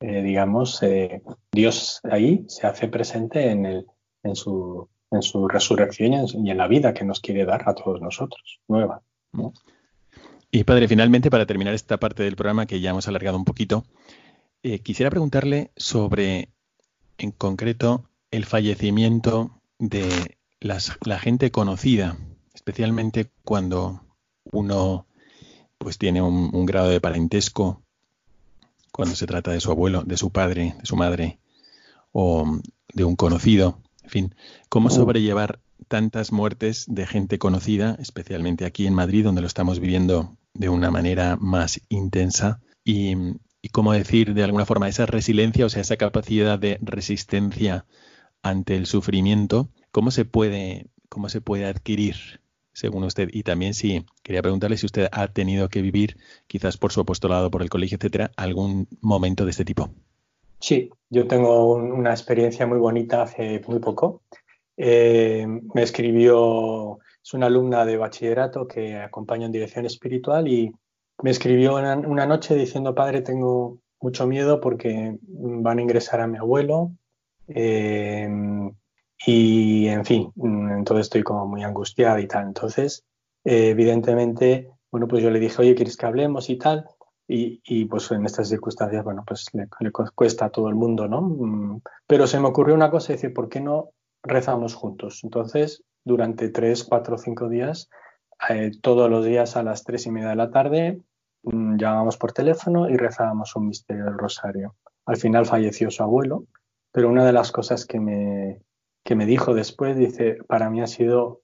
eh, 0.00 0.22
digamos, 0.22 0.80
eh, 0.82 1.22
Dios 1.50 2.00
ahí 2.04 2.44
se 2.46 2.66
hace 2.66 2.86
presente 2.88 3.50
en, 3.50 3.66
el, 3.66 3.86
en, 4.22 4.36
su, 4.36 4.88
en 5.10 5.22
su 5.22 5.48
resurrección 5.48 6.12
y 6.12 6.50
en, 6.50 6.56
la 6.56 6.68
vida 6.68 6.94
que 6.94 7.04
nos 7.04 7.20
quiere 7.20 7.44
dar 7.44 7.68
a 7.68 7.74
todos 7.74 8.00
nosotros, 8.00 8.60
nueva. 8.68 9.02
Y 10.50 10.64
padre, 10.64 10.86
finalmente, 10.86 11.30
para 11.30 11.46
terminar 11.46 11.74
esta 11.74 11.98
parte 11.98 12.22
del 12.22 12.36
programa 12.36 12.66
que 12.66 12.80
ya 12.80 12.90
hemos 12.90 13.08
alargado 13.08 13.36
un 13.36 13.44
poquito, 13.44 13.84
eh, 14.62 14.78
quisiera 14.80 15.10
preguntarle 15.10 15.72
sobre, 15.76 16.50
en 17.18 17.32
concreto, 17.32 18.08
el 18.30 18.44
fallecimiento 18.44 19.60
de 19.78 20.38
la 20.60 21.18
gente 21.18 21.50
conocida, 21.50 22.16
especialmente 22.54 23.30
cuando 23.44 24.02
uno 24.52 25.06
pues 25.78 25.98
tiene 25.98 26.20
un 26.20 26.66
grado 26.66 26.88
de 26.88 27.00
parentesco 27.00 27.82
cuando 28.98 29.14
se 29.14 29.28
trata 29.28 29.52
de 29.52 29.60
su 29.60 29.70
abuelo, 29.70 30.02
de 30.02 30.16
su 30.16 30.32
padre, 30.32 30.74
de 30.76 30.84
su 30.84 30.96
madre 30.96 31.38
o 32.10 32.58
de 32.92 33.04
un 33.04 33.14
conocido. 33.14 33.80
En 34.02 34.10
fin, 34.10 34.34
cómo 34.68 34.90
sobrellevar 34.90 35.60
tantas 35.86 36.32
muertes 36.32 36.84
de 36.88 37.06
gente 37.06 37.38
conocida, 37.38 37.96
especialmente 38.00 38.64
aquí 38.64 38.88
en 38.88 38.94
Madrid, 38.94 39.22
donde 39.22 39.40
lo 39.40 39.46
estamos 39.46 39.78
viviendo 39.78 40.36
de 40.52 40.68
una 40.68 40.90
manera 40.90 41.36
más 41.36 41.80
intensa, 41.88 42.60
y, 42.82 43.14
y 43.62 43.68
cómo 43.68 43.92
decir 43.92 44.34
de 44.34 44.42
alguna 44.42 44.66
forma 44.66 44.88
esa 44.88 45.06
resiliencia, 45.06 45.66
o 45.66 45.68
sea, 45.68 45.82
esa 45.82 45.96
capacidad 45.96 46.58
de 46.58 46.80
resistencia 46.82 47.86
ante 48.42 48.74
el 48.74 48.86
sufrimiento, 48.86 49.70
¿cómo 49.92 50.10
se 50.10 50.24
puede, 50.24 50.90
cómo 51.08 51.28
se 51.28 51.40
puede 51.40 51.66
adquirir 51.66 52.40
según 52.78 53.04
usted? 53.04 53.28
Y 53.32 53.42
también 53.42 53.74
si 53.74 54.04
quería 54.22 54.42
preguntarle 54.42 54.76
si 54.76 54.86
usted 54.86 55.08
ha 55.10 55.28
tenido 55.28 55.68
que 55.68 55.82
vivir, 55.82 56.16
quizás 56.46 56.76
por 56.76 56.92
su 56.92 57.00
apostolado, 57.00 57.50
por 57.50 57.62
el 57.62 57.70
colegio, 57.70 57.96
etcétera, 57.96 58.30
algún 58.36 58.86
momento 59.00 59.44
de 59.44 59.50
este 59.50 59.64
tipo. 59.64 59.90
Sí, 60.60 60.90
yo 61.10 61.26
tengo 61.26 61.74
una 61.74 62.10
experiencia 62.10 62.66
muy 62.66 62.78
bonita 62.78 63.22
hace 63.22 63.60
muy 63.66 63.80
poco. 63.80 64.22
Eh, 64.76 65.46
me 65.74 65.82
escribió, 65.82 66.98
es 67.22 67.34
una 67.34 67.46
alumna 67.46 67.84
de 67.84 67.96
bachillerato 67.96 68.66
que 68.66 68.96
acompaña 68.96 69.46
en 69.46 69.52
dirección 69.52 69.86
espiritual 69.86 70.46
y 70.46 70.72
me 71.22 71.30
escribió 71.30 71.76
una, 71.76 72.26
noche 72.26 72.54
diciendo, 72.54 72.94
padre, 72.94 73.22
tengo 73.22 73.78
mucho 74.00 74.26
miedo 74.26 74.60
porque 74.60 75.18
van 75.20 75.78
a 75.78 75.82
ingresar 75.82 76.20
a 76.20 76.28
mi 76.28 76.38
abuelo. 76.38 76.92
Eh, 77.48 78.28
y 79.26 79.88
en 79.88 80.04
fin, 80.04 80.32
entonces 80.36 81.06
estoy 81.06 81.22
como 81.22 81.46
muy 81.46 81.62
angustiada 81.62 82.20
y 82.20 82.26
tal. 82.26 82.46
Entonces, 82.46 83.04
eh, 83.44 83.70
evidentemente, 83.70 84.70
bueno, 84.90 85.08
pues 85.08 85.22
yo 85.22 85.30
le 85.30 85.40
dije, 85.40 85.60
oye, 85.60 85.74
¿quieres 85.74 85.96
que 85.96 86.06
hablemos 86.06 86.50
y 86.50 86.56
tal? 86.56 86.86
Y, 87.26 87.60
y 87.64 87.84
pues 87.84 88.10
en 88.10 88.24
estas 88.24 88.48
circunstancias, 88.48 89.04
bueno, 89.04 89.24
pues 89.26 89.46
le, 89.52 89.68
cuesta 90.14 90.46
a 90.46 90.50
todo 90.50 90.68
el 90.68 90.74
mundo, 90.74 91.08
¿no? 91.08 91.20
Mm, 91.22 91.82
pero 92.06 92.26
se 92.26 92.40
me 92.40 92.48
ocurrió 92.48 92.74
una 92.74 92.90
cosa, 92.90 93.12
decir, 93.12 93.34
¿por 93.34 93.48
qué 93.48 93.60
no 93.60 93.90
rezamos 94.22 94.74
juntos? 94.74 95.20
Entonces, 95.24 95.82
durante 96.04 96.48
tres, 96.48 96.84
cuatro, 96.84 97.18
cinco 97.18 97.48
días, 97.48 97.90
eh, 98.48 98.70
todos 98.80 99.10
los 99.10 99.24
días 99.24 99.56
a 99.56 99.62
las 99.62 99.84
tres 99.84 100.06
y 100.06 100.10
media 100.10 100.30
de 100.30 100.36
la 100.36 100.50
tarde, 100.50 101.02
Mm, 101.42 101.76
llamábamos 101.76 102.16
por 102.16 102.32
teléfono 102.32 102.88
y 102.88 102.96
rezábamos 102.96 103.54
un 103.56 103.68
misterio 103.68 104.04
del 104.04 104.18
rosario. 104.18 104.76
Al 105.06 105.16
final 105.16 105.46
falleció 105.46 105.90
su 105.90 106.02
abuelo, 106.02 106.44
pero 106.92 107.08
una 107.08 107.24
de 107.24 107.32
las 107.32 107.52
cosas 107.52 107.86
que 107.86 108.00
me, 108.00 108.60
que 109.08 109.14
me 109.14 109.24
dijo 109.24 109.54
después, 109.54 109.96
dice, 109.96 110.36
para 110.48 110.68
mí 110.68 110.82
ha 110.82 110.86
sido 110.86 111.40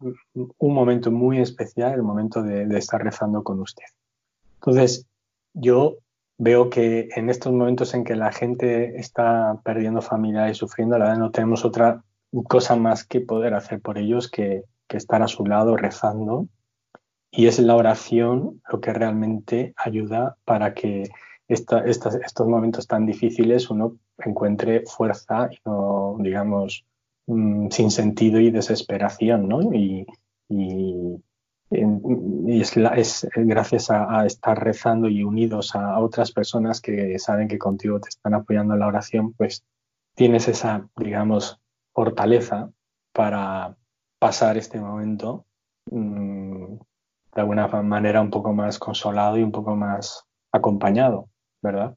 un 0.00 0.74
momento 0.74 1.10
muy 1.10 1.40
especial, 1.40 1.94
el 1.94 2.02
momento 2.02 2.42
de, 2.42 2.64
estar 2.76 3.02
rezando 3.02 3.42
con 3.42 3.58
usted. 3.60 3.86
Entonces, 4.56 5.06
yo 5.54 5.96
veo 6.36 6.68
que 6.68 7.08
en 7.16 7.30
estos 7.30 7.54
momentos 7.54 7.94
en 7.94 8.04
que 8.04 8.16
la 8.16 8.32
gente 8.32 9.00
está 9.00 9.62
perdiendo 9.64 10.02
familia 10.02 10.50
y 10.50 10.54
sufriendo, 10.54 10.98
la 10.98 11.06
verdad 11.06 11.20
no 11.20 11.30
tenemos 11.30 11.64
otra 11.64 12.04
cosa 12.46 12.76
más 12.76 13.06
que 13.06 13.22
poder 13.22 13.54
hacer 13.54 13.80
por 13.80 13.96
ellos 13.96 14.30
que, 14.30 14.64
que 14.86 14.98
estar 14.98 15.22
a 15.22 15.28
su 15.28 15.46
lado 15.46 15.78
rezando 15.78 16.48
y 17.30 17.46
es 17.46 17.58
la 17.60 17.76
oración 17.76 18.60
lo 18.70 18.82
que 18.82 18.92
realmente 18.92 19.72
ayuda 19.78 20.36
para 20.44 20.74
que 20.74 21.04
estos 21.48 22.46
momentos 22.46 22.86
tan 22.86 23.06
difíciles 23.06 23.70
uno 23.70 23.96
encuentre 24.18 24.84
fuerza 24.84 25.48
y 25.50 25.56
no, 25.64 26.16
digamos, 26.20 26.84
sin 27.70 27.90
sentido 27.90 28.40
y 28.40 28.50
desesperación, 28.50 29.48
¿no? 29.48 29.60
Y, 29.72 30.06
es, 31.70 32.74
gracias 33.36 33.90
a, 33.90 34.26
estar 34.26 34.62
rezando 34.62 35.08
y 35.08 35.22
unidos 35.22 35.76
a 35.76 36.00
otras 36.00 36.32
personas 36.32 36.80
que 36.80 37.16
saben 37.20 37.46
que 37.46 37.58
contigo 37.58 38.00
te 38.00 38.08
están 38.08 38.34
apoyando 38.34 38.74
en 38.74 38.80
la 38.80 38.88
oración, 38.88 39.32
pues 39.34 39.64
tienes 40.16 40.48
esa, 40.48 40.88
digamos, 40.96 41.60
fortaleza 41.94 42.70
para 43.12 43.76
pasar 44.18 44.56
este 44.56 44.80
momento 44.80 45.46
mm, 45.90 46.74
de 47.34 47.40
alguna 47.40 47.68
manera 47.68 48.20
un 48.20 48.30
poco 48.30 48.52
más 48.52 48.78
consolado 48.78 49.38
y 49.38 49.42
un 49.42 49.52
poco 49.52 49.76
más 49.76 50.24
acompañado, 50.52 51.28
¿verdad? 51.62 51.96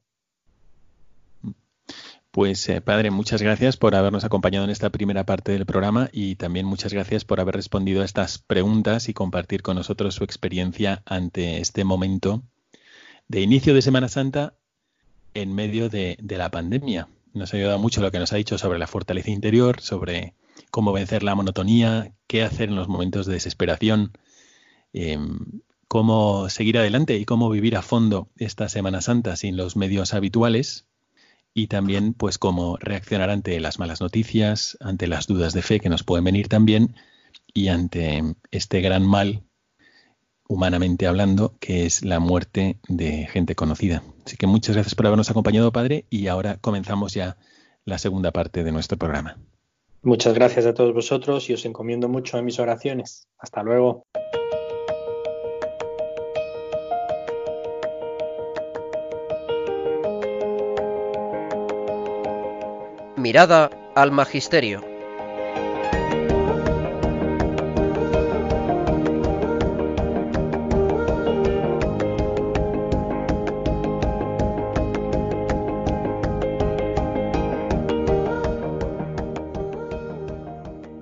Pues 2.34 2.68
eh, 2.68 2.80
padre, 2.80 3.12
muchas 3.12 3.40
gracias 3.40 3.76
por 3.76 3.94
habernos 3.94 4.24
acompañado 4.24 4.64
en 4.64 4.70
esta 4.72 4.90
primera 4.90 5.24
parte 5.24 5.52
del 5.52 5.66
programa 5.66 6.08
y 6.12 6.34
también 6.34 6.66
muchas 6.66 6.92
gracias 6.92 7.24
por 7.24 7.38
haber 7.38 7.54
respondido 7.54 8.02
a 8.02 8.04
estas 8.04 8.38
preguntas 8.38 9.08
y 9.08 9.14
compartir 9.14 9.62
con 9.62 9.76
nosotros 9.76 10.16
su 10.16 10.24
experiencia 10.24 11.02
ante 11.06 11.60
este 11.60 11.84
momento 11.84 12.42
de 13.28 13.40
inicio 13.40 13.72
de 13.72 13.82
Semana 13.82 14.08
Santa 14.08 14.54
en 15.34 15.54
medio 15.54 15.88
de, 15.88 16.16
la 16.28 16.50
pandemia. 16.50 17.06
Nos 17.34 17.54
ha 17.54 17.56
ayudado 17.56 17.78
mucho 17.78 18.00
lo 18.02 18.10
que 18.10 18.18
nos 18.18 18.32
ha 18.32 18.36
dicho 18.36 18.58
sobre 18.58 18.80
la 18.80 18.88
fortaleza 18.88 19.30
interior, 19.30 19.80
sobre 19.80 20.34
cómo 20.72 20.92
vencer 20.92 21.22
la 21.22 21.36
monotonía, 21.36 22.14
qué 22.26 22.42
hacer 22.42 22.68
en 22.68 22.74
los 22.74 22.88
momentos 22.88 23.26
de 23.26 23.34
desesperación 23.34 24.10
Em, 24.94 25.40
cómo 25.88 26.48
seguir 26.48 26.78
adelante 26.78 27.16
y 27.18 27.24
cómo 27.24 27.50
vivir 27.50 27.76
a 27.76 27.82
fondo 27.82 28.28
esta 28.36 28.68
Semana 28.68 29.00
Santa 29.00 29.34
sin 29.34 29.56
los 29.56 29.76
medios 29.76 30.14
habituales 30.14 30.86
y 31.54 31.68
también 31.68 32.12
pues 32.12 32.36
cómo 32.36 32.76
reaccionar 32.78 33.30
ante 33.30 33.58
las 33.60 33.78
malas 33.78 34.00
noticias, 34.00 34.76
ante 34.80 35.06
las 35.06 35.28
dudas 35.28 35.54
de 35.54 35.62
fe 35.62 35.80
que 35.80 35.88
nos 35.88 36.02
pueden 36.02 36.24
venir 36.24 36.48
también 36.48 36.96
y 37.54 37.68
ante 37.68 38.22
este 38.50 38.80
gran 38.80 39.06
mal 39.06 39.44
humanamente 40.46 41.06
hablando, 41.06 41.54
que 41.60 41.86
es 41.86 42.04
la 42.04 42.20
muerte 42.20 42.78
de 42.88 43.26
gente 43.28 43.54
conocida. 43.54 44.02
Así 44.26 44.36
que 44.36 44.46
muchas 44.46 44.74
gracias 44.74 44.94
por 44.94 45.06
habernos 45.06 45.30
acompañado, 45.30 45.72
Padre, 45.72 46.04
y 46.10 46.26
ahora 46.26 46.58
comenzamos 46.60 47.14
ya 47.14 47.36
la 47.84 47.98
segunda 47.98 48.32
parte 48.32 48.64
de 48.64 48.72
nuestro 48.72 48.98
programa. 48.98 49.38
Muchas 50.02 50.34
gracias 50.34 50.66
a 50.66 50.74
todos 50.74 50.92
vosotros 50.92 51.48
y 51.48 51.54
os 51.54 51.64
encomiendo 51.64 52.08
mucho 52.08 52.36
en 52.36 52.44
mis 52.44 52.58
oraciones. 52.58 53.26
Hasta 53.38 53.62
luego. 53.62 54.04
Mirada 63.24 63.70
al 63.94 64.12
Magisterio. 64.12 64.82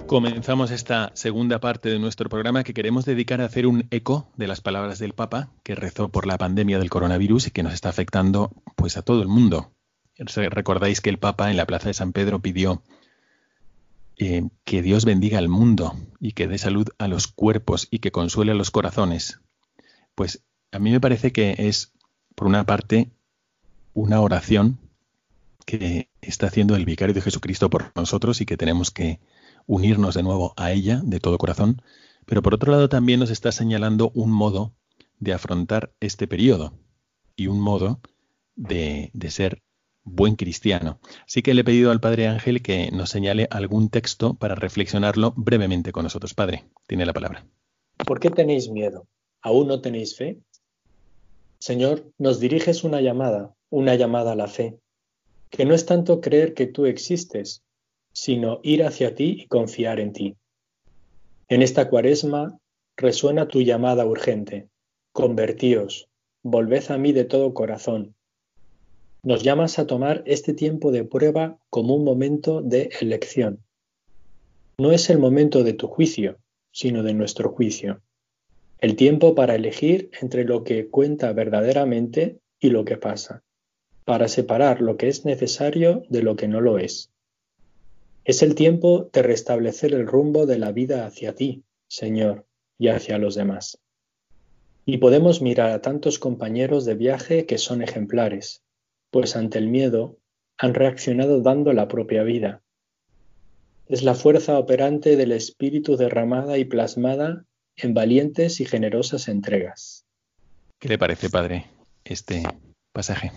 Comenzamos 0.07 0.70
esta 0.70 1.11
segunda 1.14 1.59
parte 1.59 1.89
de 1.89 1.99
nuestro 1.99 2.29
programa 2.29 2.62
que 2.62 2.73
queremos 2.73 3.05
dedicar 3.05 3.41
a 3.41 3.47
hacer 3.47 3.66
un 3.66 3.89
eco 3.91 4.29
de 4.37 4.47
las 4.47 4.61
palabras 4.61 5.01
del 5.01 5.12
Papa 5.12 5.49
que 5.64 5.75
rezó 5.75 6.09
por 6.09 6.29
la 6.29 6.39
pandemia 6.39 6.79
del 6.79 6.89
coronavirus 6.89 7.49
y 7.49 7.51
que 7.51 7.64
nos 7.64 7.75
está 7.75 7.89
afectando 7.89 8.53
pues 8.77 8.97
a 8.97 9.03
todo 9.03 9.23
el 9.23 9.29
mundo. 9.29 9.72
Recordáis 10.19 11.01
que 11.01 11.11
el 11.11 11.19
Papa 11.19 11.51
en 11.51 11.57
la 11.57 11.67
Plaza 11.67 11.89
de 11.89 11.95
San 11.95 12.13
Pedro 12.13 12.41
pidió 12.41 12.83
eh, 14.19 14.49
que 14.65 14.83
Dios 14.83 15.05
bendiga 15.05 15.39
al 15.39 15.49
mundo 15.49 15.97
y 16.21 16.33
que 16.33 16.47
dé 16.47 16.59
salud 16.59 16.89
a 16.99 17.09
los 17.09 17.29
cuerpos 17.29 17.89
y 17.91 18.01
que 18.01 18.13
consuele 18.13 18.53
a 18.53 18.55
los 18.55 18.71
corazones. 18.71 19.41
Pues 20.15 20.45
a 20.71 20.79
mí 20.79 20.91
me 20.91 21.01
parece 21.01 21.33
que 21.33 21.55
es, 21.59 21.93
por 22.35 22.47
una 22.47 22.65
parte, 22.65 23.11
una 23.95 24.21
oración 24.21 24.79
que 25.65 26.11
está 26.21 26.47
haciendo 26.47 26.77
el 26.77 26.85
vicario 26.85 27.15
de 27.15 27.21
Jesucristo 27.21 27.71
por 27.71 27.93
nosotros 27.95 28.41
y 28.41 28.47
que 28.47 28.57
tenemos 28.57 28.91
que 28.91 29.21
unirnos 29.67 30.15
de 30.15 30.23
nuevo 30.23 30.55
a 30.57 30.73
ella 30.73 31.01
de 31.05 31.21
todo 31.21 31.39
corazón, 31.39 31.83
pero 32.27 32.43
por 32.43 32.55
otro 32.55 32.73
lado 32.73 32.89
también 32.89 33.21
nos 33.21 33.31
está 33.31 33.53
señalando 33.53 34.11
un 34.15 34.31
modo 34.31 34.75
de 35.19 35.33
afrontar 35.33 35.93
este 36.01 36.27
periodo 36.27 36.75
y 37.37 37.47
un 37.47 37.61
modo 37.61 38.01
de, 38.57 39.11
de 39.15 39.31
ser 39.31 39.63
buen 40.05 40.36
cristiano. 40.36 40.98
Así 41.26 41.42
que 41.42 41.55
le 41.55 41.61
he 41.62 41.64
pedido 41.64 41.90
al 41.90 42.00
Padre 42.00 42.28
Ángel 42.28 42.62
que 42.62 42.90
nos 42.90 43.11
señale 43.11 43.48
algún 43.50 43.88
texto 43.88 44.34
para 44.34 44.55
reflexionarlo 44.55 45.32
brevemente 45.36 45.92
con 45.92 46.05
nosotros. 46.05 46.34
Padre, 46.34 46.64
tiene 46.86 47.07
la 47.07 47.12
palabra. 47.12 47.46
¿Por 48.07 48.20
qué 48.20 48.30
tenéis 48.30 48.68
miedo? 48.70 49.07
¿Aún 49.42 49.68
no 49.68 49.80
tenéis 49.80 50.16
fe? 50.16 50.38
Señor, 51.59 52.12
nos 52.18 52.40
diriges 52.40 52.84
una 52.84 53.00
llamada, 53.00 53.55
una 53.70 53.94
llamada 53.94 54.32
a 54.32 54.36
la 54.36 54.48
fe, 54.48 54.78
que 55.50 55.64
no 55.64 55.74
es 55.74 55.86
tanto 55.86 56.20
creer 56.20 56.55
que 56.55 56.66
tú 56.66 56.86
existes, 56.86 57.62
sino 58.12 58.61
ir 58.62 58.84
hacia 58.84 59.14
ti 59.14 59.42
y 59.42 59.46
confiar 59.46 60.00
en 60.00 60.12
ti. 60.12 60.36
En 61.48 61.62
esta 61.62 61.88
cuaresma 61.88 62.59
resuena 62.96 63.46
tu 63.48 63.61
llamada 63.61 64.05
urgente. 64.05 64.68
Convertíos, 65.12 66.09
volved 66.42 66.90
a 66.90 66.98
mí 66.98 67.12
de 67.12 67.24
todo 67.24 67.55
corazón, 67.55 68.14
nos 69.23 69.45
llamas 69.45 69.79
a 69.79 69.87
tomar 69.87 70.23
este 70.27 70.53
tiempo 70.53 70.91
de 70.91 71.05
prueba 71.05 71.59
como 71.70 71.95
un 71.95 72.05
momento 72.05 72.61
de 72.61 72.91
elección. 73.01 73.61
No 74.79 74.91
es 74.91 75.11
el 75.11 75.18
momento 75.18 75.62
de 75.62 75.75
tu 75.75 75.87
juicio, 75.87 76.39
sino 76.73 77.05
de 77.05 77.14
nuestro 77.14 77.51
juicio. 77.51 78.03
El 78.81 78.97
tiempo 78.97 79.37
para 79.37 79.55
elegir 79.55 80.11
entre 80.20 80.45
lo 80.45 80.64
que 80.64 80.89
cuenta 80.89 81.33
verdaderamente 81.33 82.41
y 82.59 82.70
lo 82.70 82.85
que 82.85 82.97
pasa, 82.97 83.45
para 84.05 84.27
separar 84.27 84.81
lo 84.81 84.97
que 84.97 85.07
es 85.07 85.25
necesario 85.25 86.03
de 86.09 86.23
lo 86.23 86.35
que 86.35 86.49
no 86.49 86.61
lo 86.61 86.79
es. 86.79 87.12
Es 88.25 88.43
el 88.43 88.57
tiempo 88.57 89.09
de 89.12 89.23
restablecer 89.23 89.95
el 89.95 90.07
rumbo 90.07 90.47
de 90.47 90.59
la 90.59 90.73
vida 90.73 91.07
hacia 91.07 91.35
ti, 91.35 91.62
Señor, 91.87 92.45
y 92.77 92.89
hacia 92.89 93.18
los 93.18 93.37
demás. 93.37 93.79
Y 94.85 94.99
podemos 94.99 95.43
mirar 95.43 95.70
a 95.70 95.81
tantos 95.81 96.18
compañeros 96.18 96.85
de 96.85 96.95
viaje 96.95 97.47
que 97.47 97.59
son 97.59 97.83
ejemplares, 97.83 98.62
pues 99.13 99.37
ante 99.37 99.59
el 99.59 99.69
miedo 99.69 100.17
han 100.59 100.75
reaccionado 100.75 101.43
dando 101.43 101.73
la 101.73 101.87
propia 101.87 102.23
vida. 102.25 102.63
Es 103.87 104.03
la 104.03 104.15
fuerza 104.15 104.59
operante 104.59 105.17
del 105.17 105.33
espíritu 105.33 105.97
derramada 105.97 106.57
y 106.57 106.65
plasmada 106.65 107.45
en 107.77 107.93
valientes 107.95 108.61
y 108.61 108.65
generosas 108.65 109.29
entregas. 109.29 110.07
¿Qué 110.79 110.89
le 110.89 110.99
parece, 110.99 111.29
padre, 111.29 111.67
este 112.05 112.43
pasaje? 112.93 113.33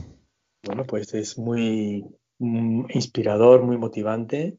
Bueno, 0.64 0.86
pues 0.86 1.14
es 1.14 1.38
muy 1.38 2.06
mm, 2.40 2.86
inspirador, 2.94 3.62
muy 3.64 3.78
motivante 3.78 4.58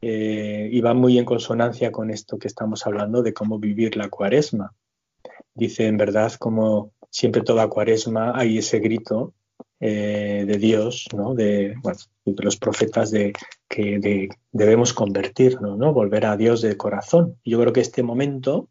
eh, 0.00 0.68
y 0.72 0.80
va 0.80 0.94
muy 0.94 1.18
en 1.18 1.26
consonancia 1.26 1.92
con 1.92 2.10
esto 2.10 2.38
que 2.38 2.48
estamos 2.48 2.86
hablando 2.86 3.22
de 3.22 3.34
cómo 3.34 3.58
vivir 3.58 3.96
la 3.96 4.08
cuaresma. 4.08 4.74
Dice 5.52 5.86
en 5.86 5.98
verdad 5.98 6.32
como 6.32 6.92
siempre 7.10 7.42
toda 7.42 7.68
cuaresma 7.68 8.32
hay 8.34 8.58
ese 8.58 8.78
grito 8.78 9.34
eh, 9.80 10.44
de 10.46 10.58
Dios, 10.58 11.06
¿no? 11.14 11.34
de, 11.34 11.74
los 12.24 12.56
profetas 12.56 13.10
de 13.10 13.32
que 13.68 14.28
debemos 14.52 14.92
convertirnos, 14.92 15.76
¿no? 15.76 15.92
volver 15.92 16.26
a 16.26 16.36
Dios 16.36 16.62
de 16.62 16.76
corazón. 16.76 17.36
Yo 17.44 17.60
creo 17.60 17.72
que 17.72 17.80
este 17.80 18.02
momento, 18.02 18.68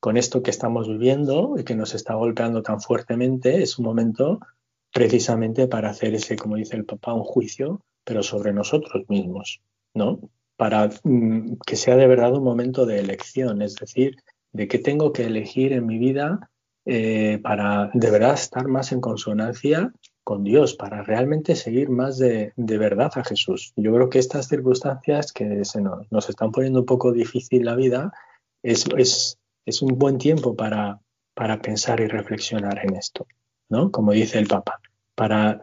con 0.00 0.16
esto 0.16 0.42
que 0.42 0.50
estamos 0.50 0.88
viviendo 0.88 1.56
y 1.58 1.64
que 1.64 1.74
nos 1.74 1.94
está 1.94 2.14
golpeando 2.14 2.62
tan 2.62 2.80
fuertemente, 2.80 3.62
es 3.62 3.78
un 3.78 3.84
momento 3.86 4.40
precisamente 4.92 5.68
para 5.68 5.90
hacer 5.90 6.14
ese, 6.14 6.36
como 6.36 6.56
dice 6.56 6.76
el 6.76 6.84
Papa, 6.84 7.12
un 7.12 7.24
juicio, 7.24 7.82
pero 8.04 8.22
sobre 8.22 8.52
nosotros 8.52 9.04
mismos, 9.08 9.60
¿no? 9.92 10.20
Para 10.56 10.88
mm, 11.02 11.58
que 11.66 11.76
sea 11.76 11.96
de 11.96 12.06
verdad 12.06 12.34
un 12.34 12.44
momento 12.44 12.86
de 12.86 13.00
elección, 13.00 13.60
es 13.62 13.74
decir, 13.74 14.16
de 14.52 14.68
qué 14.68 14.78
tengo 14.78 15.12
que 15.12 15.24
elegir 15.24 15.72
en 15.72 15.86
mi 15.86 15.98
vida 15.98 16.50
eh, 16.86 17.40
para 17.42 17.90
de 17.92 18.10
verdad 18.10 18.34
estar 18.34 18.68
más 18.68 18.92
en 18.92 19.00
consonancia 19.00 19.92
con 20.26 20.42
Dios, 20.42 20.74
para 20.74 21.02
realmente 21.04 21.54
seguir 21.54 21.88
más 21.88 22.18
de, 22.18 22.52
verdad 22.56 23.12
a 23.14 23.22
Jesús. 23.22 23.72
Yo 23.76 23.94
creo 23.94 24.10
que 24.10 24.18
estas 24.18 24.48
circunstancias 24.48 25.32
que 25.32 25.64
se 25.64 25.80
nos, 25.80 26.28
están 26.28 26.50
poniendo 26.50 26.80
un 26.80 26.86
poco 26.86 27.12
difícil 27.12 27.64
la 27.64 27.76
vida, 27.76 28.12
es, 28.62 29.38
un 29.80 29.96
buen 29.96 30.18
tiempo 30.18 30.56
para, 30.56 30.98
para 31.34 31.62
pensar 31.62 32.00
y 32.00 32.08
reflexionar 32.08 32.84
en 32.84 32.96
esto, 32.96 33.28
¿no? 33.68 33.92
Como 33.92 34.10
dice 34.10 34.40
el 34.40 34.48
Papa 34.48 34.80
para, 35.16 35.58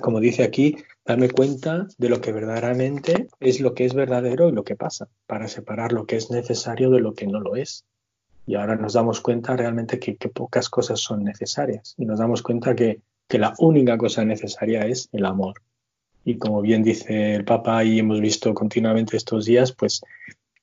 como 0.00 0.20
dice 0.20 0.44
aquí, 0.44 0.76
darme 1.04 1.30
cuenta 1.30 1.88
de 1.96 2.08
lo 2.08 2.20
que 2.20 2.30
verdaderamente 2.30 3.28
es 3.40 3.60
lo 3.60 3.74
que 3.74 3.86
es 3.86 3.94
verdadero 3.94 4.48
y 4.48 4.52
lo 4.52 4.64
que 4.64 4.76
pasa, 4.76 5.08
para 5.26 5.48
separar 5.48 5.92
lo 5.92 6.06
que 6.06 6.16
es 6.16 6.30
necesario 6.30 6.90
de 6.90 7.00
lo 7.00 7.14
que 7.14 7.26
no 7.26 7.40
lo 7.40 7.56
es. 7.56 7.84
Y 8.46 8.54
ahora 8.54 8.76
nos 8.76 8.92
damos 8.92 9.20
cuenta 9.22 9.56
realmente 9.56 9.98
que, 9.98 10.14
pocas 10.28 10.68
cosas 10.68 11.00
son 11.00 11.24
necesarias 11.24 11.94
y 11.96 12.04
nos 12.04 12.18
damos 12.18 12.42
cuenta 12.42 12.76
que, 12.76 13.00
que 13.28 13.38
la 13.38 13.54
única 13.58 13.98
cosa 13.98 14.24
necesaria 14.24 14.86
es 14.86 15.08
el 15.12 15.26
amor. 15.26 15.62
Y 16.24 16.38
como 16.38 16.60
bien 16.60 16.82
dice 16.82 17.34
el 17.34 17.44
Papa 17.44 17.84
y 17.84 17.98
hemos 17.98 18.20
visto 18.20 18.52
continuamente 18.54 19.16
estos 19.16 19.44
días, 19.44 19.72
pues 19.72 20.02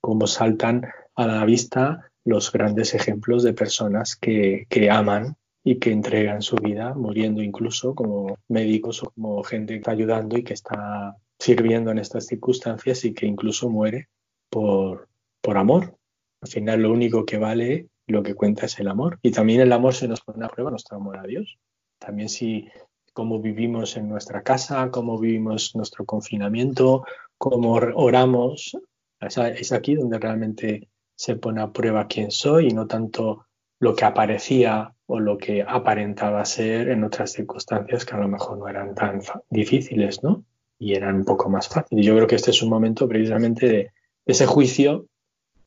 cómo 0.02 0.28
saltan 0.28 0.88
a 1.16 1.28
la 1.28 1.46
vista 1.46 2.12
los 2.26 2.52
grandes 2.52 2.94
ejemplos 2.94 3.44
de 3.44 3.54
personas 3.54 4.16
que, 4.16 4.66
que 4.70 4.90
aman 4.90 5.36
y 5.64 5.80
que 5.80 5.92
entregan 5.92 6.42
su 6.42 6.58
vida, 6.58 6.94
muriendo 6.94 7.42
incluso 7.42 7.96
como 7.96 8.38
médicos 8.50 9.04
o 9.04 9.12
como 9.12 9.44
gente 9.44 9.74
que 9.74 9.80
está 9.80 9.92
ayudando 9.92 10.38
y 10.38 10.44
que 10.44 10.54
está 10.54 11.16
sirviendo 11.40 11.92
en 11.92 12.00
estas 12.00 12.26
circunstancias 12.26 13.06
y 13.06 13.14
que 13.14 13.26
incluso 13.26 13.70
muere 13.70 14.10
por, 14.50 15.08
por 15.42 15.58
amor. 15.58 15.98
Al 16.42 16.50
final 16.50 16.82
lo 16.82 16.92
único 16.92 17.26
que 17.26 17.38
vale, 17.38 17.88
lo 18.08 18.24
que 18.24 18.36
cuenta 18.36 18.66
es 18.66 18.80
el 18.80 18.90
amor. 18.90 19.20
Y 19.22 19.32
también 19.32 19.62
el 19.62 19.72
amor 19.72 19.94
se 19.94 20.08
nos 20.08 20.22
pone 20.22 20.46
a 20.46 20.50
prueba 20.50 20.72
nuestro 20.72 20.98
amor 20.98 21.18
a 21.18 21.24
Dios. 21.24 21.58
También 22.06 22.28
si 22.28 22.68
cómo 23.14 23.40
vivimos 23.40 23.96
en 23.96 24.10
nuestra 24.10 24.42
casa, 24.42 24.90
cómo 24.92 25.18
vivimos 25.18 25.76
nuestro 25.76 26.06
confinamiento, 26.06 27.06
cómo 27.38 27.74
oramos, 27.74 28.78
es 29.20 29.72
aquí 29.72 29.96
donde 29.96 30.20
realmente 30.20 30.90
se 31.16 31.36
pone 31.38 31.62
a 31.62 31.72
prueba 31.72 32.08
quién 32.08 32.32
soy 32.32 32.68
y 32.68 32.74
no 32.74 32.88
tanto 32.88 33.46
lo 33.80 33.96
que 33.96 34.04
aparecía 34.04 34.94
o 35.06 35.20
lo 35.20 35.38
que 35.38 35.64
aparentaba 35.66 36.44
ser 36.44 36.90
en 36.90 37.04
otras 37.04 37.32
circunstancias 37.32 38.06
que 38.06 38.16
a 38.16 38.20
lo 38.20 38.28
mejor 38.28 38.58
no 38.58 38.68
eran 38.68 38.96
tan 38.96 39.22
difíciles, 39.50 40.24
¿no? 40.24 40.44
Y 40.80 40.96
eran 40.96 41.16
un 41.16 41.26
poco 41.26 41.50
más 41.50 41.70
fáciles. 41.70 42.06
Yo 42.06 42.16
creo 42.16 42.28
que 42.28 42.36
este 42.36 42.52
es 42.52 42.62
un 42.62 42.70
momento 42.70 43.08
precisamente 43.08 43.68
de 43.68 43.92
ese 44.26 44.46
juicio 44.46 45.08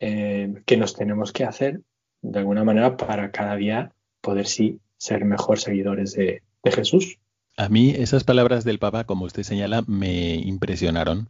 eh, 0.00 0.52
que 0.66 0.76
nos 0.76 0.94
tenemos 0.94 1.32
que 1.32 1.44
hacer 1.44 1.80
de 2.20 2.38
alguna 2.38 2.64
manera 2.64 2.96
para 2.96 3.30
cada 3.30 3.56
día 3.56 3.92
poder 4.20 4.46
sí 4.46 4.80
ser 4.98 5.24
mejor 5.24 5.58
seguidores 5.58 6.12
de, 6.12 6.42
de 6.62 6.72
Jesús. 6.72 7.18
A 7.56 7.68
mí 7.68 7.90
esas 7.90 8.24
palabras 8.24 8.64
del 8.64 8.78
Papa, 8.78 9.04
como 9.04 9.24
usted 9.24 9.42
señala, 9.42 9.82
me 9.86 10.34
impresionaron 10.34 11.28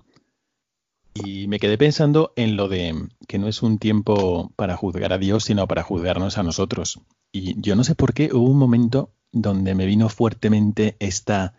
y 1.25 1.47
me 1.49 1.59
quedé 1.59 1.79
pensando 1.79 2.33
en 2.37 2.57
lo 2.57 2.69
de 2.69 2.95
que 3.27 3.39
no 3.39 3.49
es 3.49 3.63
un 3.63 3.79
tiempo 3.79 4.53
para 4.57 4.77
juzgar 4.77 5.13
a 5.13 5.19
Dios, 5.19 5.45
sino 5.45 5.67
para 5.67 5.83
juzgarnos 5.83 6.37
a 6.37 6.43
nosotros. 6.43 7.01
Y 7.33 7.61
yo 7.61 7.77
no 7.77 7.85
sé 7.85 7.95
por 7.95 8.13
qué 8.13 8.31
hubo 8.33 8.51
un 8.51 8.59
momento 8.59 9.11
donde 9.33 9.75
me 9.75 9.87
vino 9.87 10.09
fuertemente 10.09 10.97
esta 10.99 11.55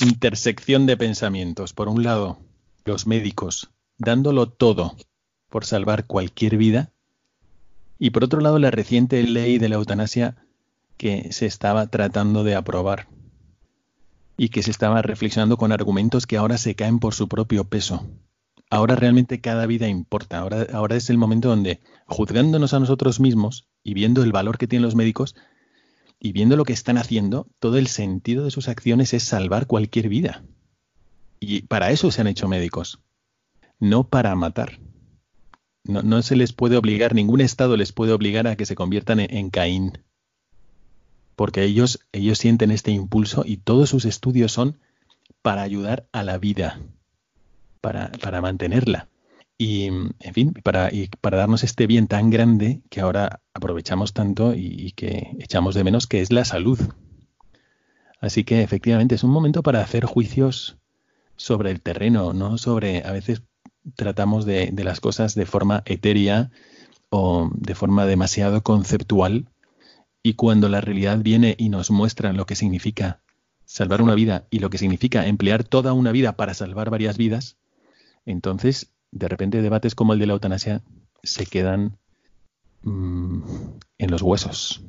intersección 0.00 0.86
de 0.86 0.96
pensamientos. 0.96 1.72
Por 1.72 1.88
un 1.88 2.02
lado, 2.02 2.38
los 2.84 3.06
médicos 3.06 3.70
dándolo 3.98 4.48
todo 4.48 4.96
por 5.48 5.64
salvar 5.64 6.06
cualquier 6.06 6.56
vida. 6.56 6.92
Y 7.98 8.10
por 8.10 8.24
otro 8.24 8.40
lado, 8.40 8.58
la 8.58 8.70
reciente 8.70 9.22
ley 9.22 9.58
de 9.58 9.68
la 9.68 9.76
eutanasia 9.76 10.36
que 10.96 11.32
se 11.32 11.46
estaba 11.46 11.86
tratando 11.88 12.44
de 12.44 12.54
aprobar 12.54 13.08
y 14.36 14.50
que 14.50 14.62
se 14.62 14.70
estaba 14.70 15.02
reflexionando 15.02 15.56
con 15.56 15.72
argumentos 15.72 16.26
que 16.26 16.36
ahora 16.36 16.58
se 16.58 16.74
caen 16.74 16.98
por 16.98 17.14
su 17.14 17.28
propio 17.28 17.64
peso 17.64 18.06
ahora 18.70 18.96
realmente 18.96 19.40
cada 19.40 19.66
vida 19.66 19.88
importa. 19.88 20.38
Ahora, 20.38 20.66
ahora 20.72 20.96
es 20.96 21.10
el 21.10 21.18
momento 21.18 21.48
donde, 21.48 21.80
juzgándonos 22.06 22.74
a 22.74 22.80
nosotros 22.80 23.20
mismos 23.20 23.68
y 23.82 23.94
viendo 23.94 24.22
el 24.22 24.32
valor 24.32 24.58
que 24.58 24.66
tienen 24.66 24.84
los 24.84 24.94
médicos 24.94 25.34
y 26.18 26.32
viendo 26.32 26.56
lo 26.56 26.64
que 26.64 26.72
están 26.72 26.98
haciendo, 26.98 27.48
todo 27.58 27.78
el 27.78 27.86
sentido 27.86 28.44
de 28.44 28.50
sus 28.50 28.68
acciones 28.68 29.14
es 29.14 29.22
salvar 29.22 29.66
cualquier 29.66 30.08
vida. 30.08 30.44
Y 31.40 31.62
para 31.62 31.90
eso 31.90 32.10
se 32.10 32.20
han 32.20 32.26
hecho 32.26 32.48
médicos, 32.48 33.00
no 33.78 34.08
para 34.08 34.34
matar. 34.34 34.80
No, 35.84 36.20
se 36.22 36.34
les 36.34 36.52
puede 36.52 36.76
obligar, 36.76 37.14
ningún 37.14 37.40
Estado 37.40 37.76
les 37.76 37.92
puede 37.92 38.12
obligar 38.12 38.48
a 38.48 38.56
que 38.56 38.66
se 38.66 38.74
conviertan 38.74 39.20
en, 39.20 39.32
en 39.32 39.50
Caín. 39.50 39.98
Porque 41.36 41.62
ellos, 41.62 42.00
ellos 42.12 42.38
sienten 42.38 42.70
este 42.70 42.90
impulso 42.90 43.44
y 43.46 43.58
todos 43.58 43.90
sus 43.90 44.06
estudios 44.06 44.52
son 44.52 44.78
para 45.42 45.62
ayudar 45.62 46.08
a 46.12 46.24
la 46.24 46.38
vida, 46.38 46.80
para, 47.80 48.40
mantenerla. 48.40 49.08
Y, 49.58 49.84
en 49.86 50.34
fin, 50.34 50.52
para, 50.64 50.92
y 50.92 51.08
para 51.20 51.38
darnos 51.38 51.62
este 51.62 51.86
bien 51.86 52.08
tan 52.08 52.30
grande 52.30 52.82
que 52.90 53.00
ahora 53.00 53.40
aprovechamos 53.54 54.12
tanto 54.12 54.54
y, 54.54 54.92
que 54.92 55.36
echamos 55.38 55.74
de 55.74 55.84
menos, 55.84 56.06
que 56.06 56.20
es 56.20 56.32
la 56.32 56.44
salud. 56.44 56.80
Así 58.20 58.44
que 58.44 58.62
efectivamente 58.62 59.14
es 59.14 59.22
un 59.22 59.30
momento 59.30 59.62
para 59.62 59.82
hacer 59.82 60.04
juicios 60.04 60.78
sobre 61.36 61.70
el 61.70 61.80
terreno, 61.80 62.32
no 62.32 62.58
sobre, 62.58 63.04
a 63.04 63.12
veces 63.12 63.42
tratamos 63.94 64.46
de 64.46 64.72
las 64.82 65.00
cosas 65.00 65.34
de 65.34 65.46
forma 65.46 65.82
etérea 65.84 66.50
o 67.10 67.50
de 67.54 67.74
forma 67.74 68.06
demasiado 68.06 68.62
conceptual 68.62 69.48
y 70.26 70.34
cuando 70.34 70.68
la 70.68 70.80
realidad 70.80 71.20
viene 71.22 71.54
y 71.56 71.68
nos 71.68 71.92
muestra 71.92 72.32
lo 72.32 72.46
que 72.46 72.56
significa 72.56 73.20
salvar 73.64 74.02
una 74.02 74.16
vida 74.16 74.48
y 74.50 74.58
lo 74.58 74.70
que 74.70 74.78
significa 74.78 75.24
emplear 75.24 75.62
toda 75.62 75.92
una 75.92 76.10
vida 76.10 76.32
para 76.32 76.52
salvar 76.52 76.90
varias 76.90 77.16
vidas, 77.16 77.58
entonces, 78.24 78.92
de 79.12 79.28
repente 79.28 79.62
debates 79.62 79.94
como 79.94 80.14
el 80.14 80.18
de 80.18 80.26
la 80.26 80.32
eutanasia 80.32 80.82
se 81.22 81.46
quedan 81.46 81.96
mm, 82.82 83.40
en 83.98 84.10
los 84.10 84.20
huesos 84.20 84.82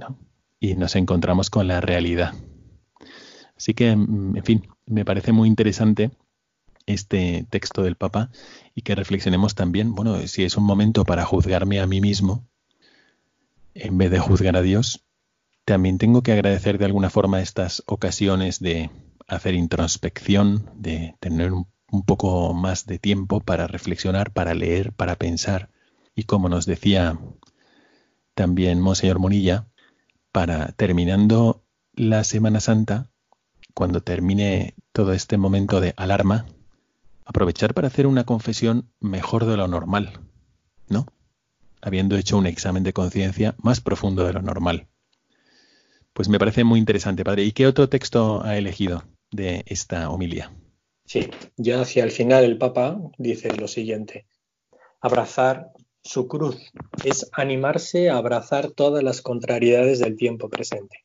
¿no? 0.00 0.18
y 0.58 0.74
nos 0.74 0.96
encontramos 0.96 1.48
con 1.48 1.68
la 1.68 1.80
realidad. 1.80 2.34
Así 3.56 3.74
que, 3.74 3.94
mm, 3.94 4.36
en 4.36 4.44
fin, 4.44 4.68
me 4.86 5.04
parece 5.04 5.30
muy 5.30 5.46
interesante 5.46 6.10
este 6.86 7.46
texto 7.50 7.84
del 7.84 7.94
Papa 7.94 8.30
y 8.74 8.82
que 8.82 8.96
reflexionemos 8.96 9.54
también, 9.54 9.94
bueno, 9.94 10.18
si 10.26 10.42
es 10.42 10.56
un 10.56 10.64
momento 10.64 11.04
para 11.04 11.24
juzgarme 11.24 11.78
a 11.78 11.86
mí 11.86 12.00
mismo, 12.00 12.48
en 13.74 13.98
vez 13.98 14.10
de 14.10 14.18
juzgar 14.18 14.56
a 14.56 14.62
Dios, 14.62 15.04
también 15.64 15.98
tengo 15.98 16.22
que 16.22 16.32
agradecer 16.32 16.78
de 16.78 16.86
alguna 16.86 17.10
forma 17.10 17.40
estas 17.40 17.82
ocasiones 17.86 18.60
de 18.60 18.90
hacer 19.28 19.54
introspección, 19.54 20.70
de 20.76 21.14
tener 21.20 21.52
un 21.52 21.66
un 21.92 22.02
poco 22.02 22.54
más 22.54 22.86
de 22.86 22.98
tiempo 22.98 23.40
para 23.40 23.68
reflexionar, 23.68 24.32
para 24.32 24.54
leer, 24.54 24.92
para 24.92 25.14
pensar 25.16 25.68
y 26.16 26.24
como 26.24 26.48
nos 26.48 26.66
decía 26.66 27.18
también 28.34 28.80
Monseñor 28.80 29.18
Monilla, 29.18 29.68
para 30.32 30.72
terminando 30.72 31.62
la 31.92 32.24
Semana 32.24 32.60
Santa, 32.60 33.10
cuando 33.74 34.02
termine 34.02 34.74
todo 34.92 35.12
este 35.12 35.36
momento 35.36 35.80
de 35.80 35.92
alarma, 35.98 36.46
aprovechar 37.26 37.74
para 37.74 37.88
hacer 37.88 38.06
una 38.06 38.24
confesión 38.24 38.90
mejor 39.00 39.44
de 39.44 39.58
lo 39.58 39.68
normal, 39.68 40.20
¿no? 40.88 41.06
Habiendo 41.82 42.16
hecho 42.16 42.38
un 42.38 42.46
examen 42.46 42.84
de 42.84 42.92
conciencia 42.92 43.54
más 43.58 43.80
profundo 43.80 44.24
de 44.24 44.32
lo 44.32 44.40
normal. 44.40 44.88
Pues 46.12 46.28
me 46.28 46.38
parece 46.38 46.64
muy 46.64 46.78
interesante, 46.78 47.24
padre. 47.24 47.44
¿Y 47.44 47.52
qué 47.52 47.66
otro 47.66 47.88
texto 47.88 48.42
ha 48.44 48.56
elegido 48.56 49.02
de 49.30 49.64
esta 49.66 50.08
homilía? 50.08 50.52
Sí, 51.04 51.28
ya 51.56 51.80
hacia 51.80 52.04
el 52.04 52.10
final 52.10 52.44
el 52.44 52.58
Papa 52.58 52.98
dice 53.18 53.54
lo 53.56 53.66
siguiente. 53.66 54.26
Abrazar 55.00 55.72
su 56.02 56.28
cruz 56.28 56.72
es 57.04 57.28
animarse 57.32 58.10
a 58.10 58.16
abrazar 58.16 58.70
todas 58.70 59.02
las 59.02 59.22
contrariedades 59.22 59.98
del 60.00 60.16
tiempo 60.16 60.48
presente, 60.48 61.04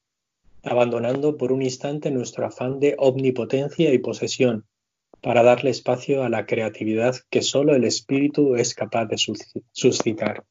abandonando 0.63 1.37
por 1.37 1.51
un 1.51 1.61
instante 1.61 2.11
nuestro 2.11 2.45
afán 2.45 2.79
de 2.79 2.95
omnipotencia 2.97 3.93
y 3.93 3.99
posesión 3.99 4.65
para 5.21 5.43
darle 5.43 5.71
espacio 5.71 6.23
a 6.23 6.29
la 6.29 6.45
creatividad 6.45 7.15
que 7.29 7.41
solo 7.41 7.75
el 7.75 7.83
espíritu 7.83 8.55
es 8.55 8.73
capaz 8.73 9.05
de 9.05 9.17
suscitar. 9.71 10.45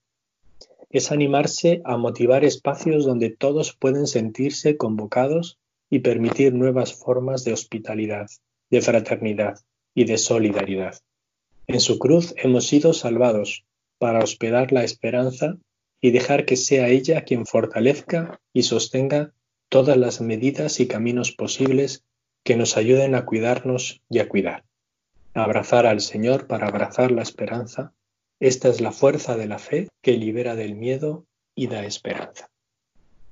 Es 0.91 1.13
animarse 1.13 1.83
a 1.85 1.97
motivar 1.97 2.45
espacios 2.45 3.05
donde 3.05 3.31
todos 3.31 3.75
pueden 3.75 4.07
sentirse 4.07 4.77
convocados 4.77 5.59
y 5.91 6.01
permitir 6.01 6.55
nuevas 6.55 6.95
formas 6.95 7.45
de 7.45 7.53
hospitalidad, 7.53 8.29
de 8.71 8.81
fraternidad 8.81 9.61
y 9.95 10.05
de 10.05 10.19
solidaridad. 10.19 10.97
En 11.67 11.81
su 11.81 11.99
cruz 11.99 12.35
hemos 12.37 12.67
sido 12.67 12.93
salvados 12.93 13.65
para 13.99 14.21
hospedar 14.21 14.73
la 14.73 14.85
esperanza 14.85 15.57
y 16.01 16.11
dejar 16.11 16.45
que 16.45 16.57
sea 16.57 16.89
ella 16.89 17.23
quien 17.23 17.47
fortalezca 17.47 18.41
y 18.53 18.63
sostenga 18.63 19.33
todas 19.69 19.97
las 19.97 20.21
medidas 20.21 20.79
y 20.81 20.87
caminos 20.87 21.33
posibles 21.33 22.05
que 22.45 22.57
nos 22.57 22.77
ayuden 22.77 23.15
a 23.15 23.25
cuidarnos 23.25 24.01
y 24.09 24.21
a 24.21 24.29
cuidar. 24.29 24.65
Abrazar 25.35 25.87
al 25.87 26.01
Señor 26.01 26.47
para 26.47 26.69
abrazar 26.69 27.11
la 27.11 27.23
esperanza, 27.23 27.93
esta 28.41 28.69
es 28.69 28.81
la 28.81 28.93
fuerza 28.93 29.37
de 29.37 29.47
la 29.47 29.59
fe 29.59 29.89
que 30.03 30.13
libera 30.13 30.55
del 30.55 30.75
miedo 30.75 31.27
y 31.55 31.69
da 31.69 31.85
esperanza. 31.85 32.51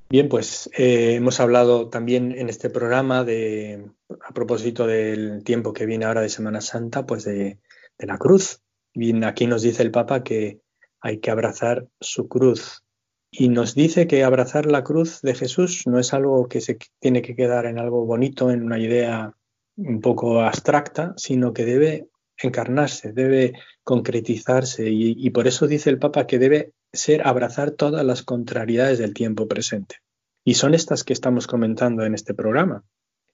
Bien, 0.08 0.28
pues 0.28 0.70
eh, 0.76 1.14
hemos 1.14 1.40
hablado 1.40 1.88
también 1.88 2.32
en 2.32 2.48
este 2.48 2.70
programa 2.70 3.24
de, 3.24 3.90
a 4.20 4.32
propósito 4.32 4.86
del 4.86 5.42
tiempo 5.44 5.72
que 5.72 5.86
viene 5.86 6.04
ahora 6.04 6.20
de 6.20 6.28
Semana 6.28 6.60
Santa, 6.60 7.06
pues 7.06 7.24
de, 7.24 7.58
la 7.98 8.18
cruz. 8.18 8.60
Bien, 8.94 9.24
aquí 9.24 9.46
nos 9.46 9.62
dice 9.62 9.82
el 9.82 9.90
Papa 9.90 10.22
que 10.22 10.60
hay 11.00 11.18
que 11.18 11.30
abrazar 11.30 11.88
su 12.00 12.28
cruz. 12.28 12.84
Y 13.30 13.48
nos 13.48 13.74
dice 13.74 14.06
que 14.06 14.22
abrazar 14.22 14.66
la 14.66 14.84
cruz 14.84 15.20
de 15.22 15.34
Jesús 15.34 15.86
no 15.86 15.98
es 15.98 16.14
algo 16.14 16.48
que 16.48 16.60
se 16.60 16.78
tiene 17.00 17.20
que 17.20 17.34
quedar 17.34 17.66
en 17.66 17.78
algo 17.78 18.06
bonito, 18.06 18.50
en 18.50 18.62
una 18.62 18.78
idea 18.78 19.34
un 19.76 20.00
poco 20.00 20.42
abstracta, 20.42 21.14
sino 21.16 21.52
que 21.52 21.64
debe 21.64 22.06
encarnarse, 22.38 23.12
debe 23.12 23.54
concretizarse. 23.82 24.88
y 24.90 25.30
por 25.30 25.46
eso 25.46 25.66
dice 25.66 25.90
el 25.90 25.98
Papa 25.98 26.26
que 26.26 26.38
debe 26.38 26.72
ser 26.92 27.26
abrazar 27.26 27.72
todas 27.72 28.04
las 28.04 28.22
contrariedades 28.22 28.98
del 28.98 29.14
tiempo 29.14 29.48
presente. 29.48 29.96
Y 30.44 30.54
son 30.54 30.74
estas 30.74 31.04
que 31.04 31.12
estamos 31.12 31.46
comentando 31.46 32.04
en 32.04 32.14
este 32.14 32.34
programa. 32.34 32.84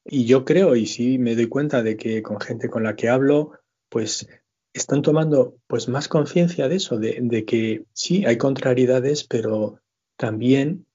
Y 0.05 0.24
yo 0.24 0.44
creo, 0.44 0.76
y 0.76 0.86
sí 0.86 1.18
me 1.18 1.34
doy 1.34 1.46
cuenta 1.46 1.82
de 1.82 1.96
que 1.96 2.22
con 2.22 2.40
gente 2.40 2.70
con 2.70 2.84
la 2.84 2.96
que 2.96 3.09
hablo, 3.09 3.53
pues 3.88 4.28
están 4.72 5.03
tomando 5.03 5.57
pues 5.66 5.88
más 5.88 6.09
conciencia 6.09 6.68
de 6.68 6.76
eso, 6.76 6.98
de, 6.98 7.44
que 7.44 7.84
sí, 7.92 8.24
hay 8.24 8.38
contrariedades, 8.38 9.24
pero 9.24 9.80
también 10.16 10.86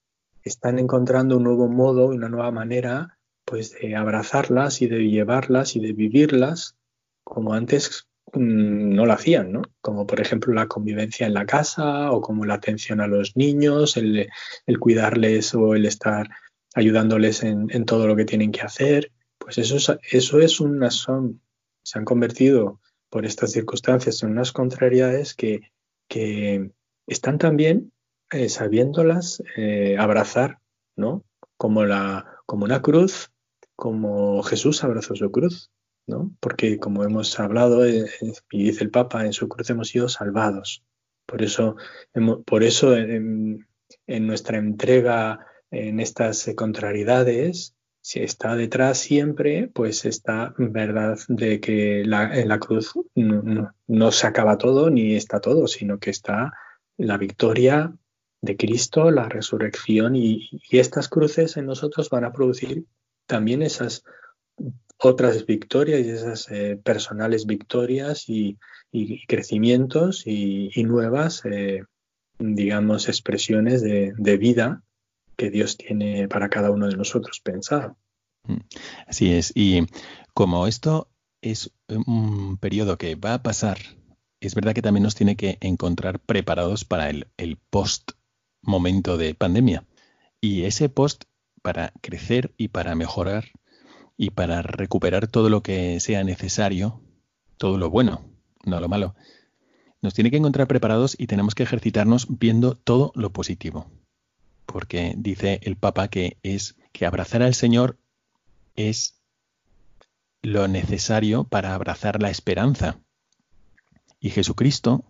están 0.43 0.79
encontrando 0.79 1.37
un 1.37 1.43
nuevo 1.43 1.67
modo, 1.67 2.07
una 2.07 2.29
nueva 2.29 2.51
manera 2.51 3.17
pues 3.43 3.73
de 3.79 3.95
abrazarlas 3.95 4.81
y 4.81 4.87
de 4.87 5.07
llevarlas 5.07 5.75
y 5.75 5.79
de 5.79 5.93
vivirlas 5.93 6.75
como 7.25 7.53
antes 7.53 8.07
Mm, 8.33 8.95
no 8.95 9.05
lo 9.05 9.13
hacían, 9.13 9.51
¿no? 9.51 9.61
Como 9.81 10.05
por 10.07 10.19
ejemplo 10.19 10.53
la 10.53 10.67
convivencia 10.67 11.27
en 11.27 11.33
la 11.33 11.45
casa 11.45 12.11
o 12.11 12.21
como 12.21 12.45
la 12.45 12.55
atención 12.55 12.99
a 13.01 13.07
los 13.07 13.35
niños, 13.35 13.97
el, 13.97 14.29
cuidarles 14.79 15.53
o 15.55 15.75
el 15.75 15.85
estar 15.85 16.29
ayudándoles 16.73 17.43
en, 17.43 17.85
todo 17.85 18.07
lo 18.07 18.15
que 18.15 18.25
tienen 18.25 18.51
que 18.51 18.61
hacer. 18.61 19.11
Pues 19.37 19.57
eso 19.57 19.77
es, 19.77 19.91
eso 20.11 20.39
es 20.39 20.59
una 20.59 20.91
son, 20.91 21.41
se 21.83 21.99
han 21.99 22.05
convertido 22.05 22.81
por 23.09 23.25
estas 23.25 23.51
circunstancias 23.51 24.23
en 24.23 24.31
unas 24.31 24.51
contrariedades 24.51 25.33
que, 25.33 25.71
que 26.09 26.71
están 27.07 27.37
también 27.37 27.93
eh, 28.31 28.49
sabiéndolas 28.49 29.41
eh, 29.55 29.97
abrazar, 29.97 30.59
¿no? 30.97 31.23
Como, 31.57 31.85
la, 31.85 32.41
como 32.45 32.65
una 32.65 32.81
cruz, 32.81 33.31
como 33.77 34.43
Jesús 34.43 34.83
abrazó 34.83 35.15
su 35.15 35.31
cruz. 35.31 35.71
Porque 36.39 36.77
como 36.79 37.03
hemos 37.03 37.39
hablado, 37.39 37.85
eh, 37.85 38.05
eh, 38.21 38.33
y 38.51 38.65
dice 38.65 38.83
el 38.83 38.91
Papa, 38.91 39.25
en 39.25 39.33
su 39.33 39.47
cruz 39.47 39.69
hemos 39.69 39.89
sido 39.89 40.07
salvados. 40.07 40.83
Por 41.25 41.41
eso, 41.41 41.75
por 42.45 42.63
eso 42.63 42.95
en, 42.95 43.65
nuestra 44.07 44.59
entrega 44.59 45.39
en 45.71 45.99
estas 45.99 46.47
contrariedades, 46.55 47.75
si 48.01 48.21
está 48.21 48.55
detrás 48.55 48.99
siempre, 48.99 49.67
pues 49.73 50.05
está 50.05 50.53
verdad 50.59 51.17
de 51.27 51.59
que 51.59 52.01
en 52.01 52.47
la 52.49 52.59
cruz 52.59 52.93
no, 53.15 54.11
se 54.11 54.27
acaba 54.27 54.59
todo 54.59 54.91
ni 54.91 55.15
está 55.15 55.41
todo, 55.41 55.65
sino 55.65 55.97
que 55.97 56.11
está 56.11 56.53
la 56.97 57.17
victoria 57.17 57.91
de 58.41 58.55
Cristo, 58.55 59.09
la 59.09 59.27
resurrección 59.27 60.15
y 60.15 60.61
estas 60.69 61.09
cruces 61.09 61.57
en 61.57 61.65
nosotros 61.65 62.11
van 62.11 62.25
a 62.25 62.31
producir 62.31 62.85
también 63.25 63.63
esas 63.63 64.03
otras 64.97 65.45
victorias 65.45 66.05
y 66.05 66.09
esas 66.09 66.49
eh, 66.51 66.79
personales 66.81 67.45
victorias 67.45 68.29
y, 68.29 68.57
crecimientos 69.27 70.23
y, 70.25 70.71
nuevas, 70.83 71.43
eh, 71.43 71.83
digamos, 72.39 73.09
expresiones 73.09 73.81
de, 73.81 74.37
vida 74.37 74.83
que 75.35 75.49
Dios 75.49 75.75
tiene 75.75 76.29
para 76.29 76.47
cada 76.47 76.71
uno 76.71 76.87
de 76.87 76.95
nosotros 76.95 77.41
pensado. 77.41 77.97
Mm, 78.43 78.61
así 79.07 79.33
es. 79.33 79.51
Y 79.53 79.81
como 80.33 80.65
esto 80.65 81.09
es 81.41 81.71
un 81.89 82.57
periodo 82.57 82.97
que 82.97 83.15
va 83.15 83.33
a 83.33 83.43
pasar, 83.43 83.79
es 84.39 84.55
verdad 84.55 84.73
que 84.73 84.81
también 84.81 85.03
nos 85.03 85.15
tiene 85.15 85.35
que 85.35 85.57
encontrar 85.59 86.19
preparados 86.19 86.85
para 86.85 87.09
el 87.09 87.57
post 87.69 88.13
momento 88.61 89.17
de 89.17 89.35
pandemia. 89.35 89.83
Y 90.39 90.63
ese 90.63 90.87
post 90.87 91.25
para 91.61 91.91
crecer 92.01 92.53
y 92.57 92.69
para 92.69 92.95
mejorar 92.95 93.51
y 94.17 94.31
para 94.31 94.61
recuperar 94.61 95.27
todo 95.27 95.49
lo 95.49 95.61
que 95.61 95.99
sea 95.99 96.23
necesario, 96.23 97.01
todo 97.57 97.77
lo 97.77 97.89
bueno, 97.89 98.29
no 98.65 98.79
lo 98.79 98.87
malo, 98.87 99.15
nos 100.01 100.13
tiene 100.13 100.31
que 100.31 100.37
encontrar 100.37 100.67
preparados 100.67 101.15
y 101.17 101.27
tenemos 101.27 101.55
que 101.55 101.63
ejercitarnos 101.63 102.27
viendo 102.29 102.75
todo 102.75 103.11
lo 103.15 103.31
positivo. 103.31 103.89
Porque 104.65 105.13
dice 105.17 105.59
el 105.63 105.77
Papa 105.77 106.07
que 106.09 106.37
es 106.43 106.75
que 106.91 107.05
abrazar 107.05 107.41
al 107.43 107.53
Señor 107.53 107.97
es 108.75 109.19
lo 110.41 110.67
necesario 110.67 111.45
para 111.45 111.73
abrazar 111.73 112.21
la 112.21 112.29
esperanza. 112.29 112.99
Y 114.19 114.29
Jesucristo, 114.29 115.03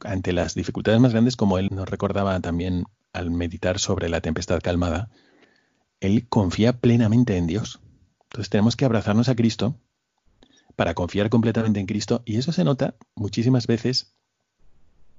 ante 0.00 0.32
las 0.32 0.54
dificultades 0.54 1.00
más 1.00 1.12
grandes, 1.12 1.36
como 1.36 1.58
él 1.58 1.68
nos 1.70 1.88
recordaba 1.88 2.40
también 2.40 2.84
al 3.12 3.30
meditar 3.30 3.78
sobre 3.78 4.08
la 4.08 4.20
tempestad 4.20 4.60
calmada, 4.60 5.10
él 6.00 6.28
confía 6.28 6.80
plenamente 6.80 7.36
en 7.36 7.46
Dios. 7.46 7.80
Entonces 8.30 8.50
tenemos 8.50 8.76
que 8.76 8.84
abrazarnos 8.84 9.28
a 9.28 9.36
Cristo 9.36 9.76
para 10.76 10.94
confiar 10.94 11.30
completamente 11.30 11.80
en 11.80 11.86
Cristo 11.86 12.22
y 12.24 12.36
eso 12.36 12.52
se 12.52 12.64
nota 12.64 12.94
muchísimas 13.14 13.66
veces 13.66 14.14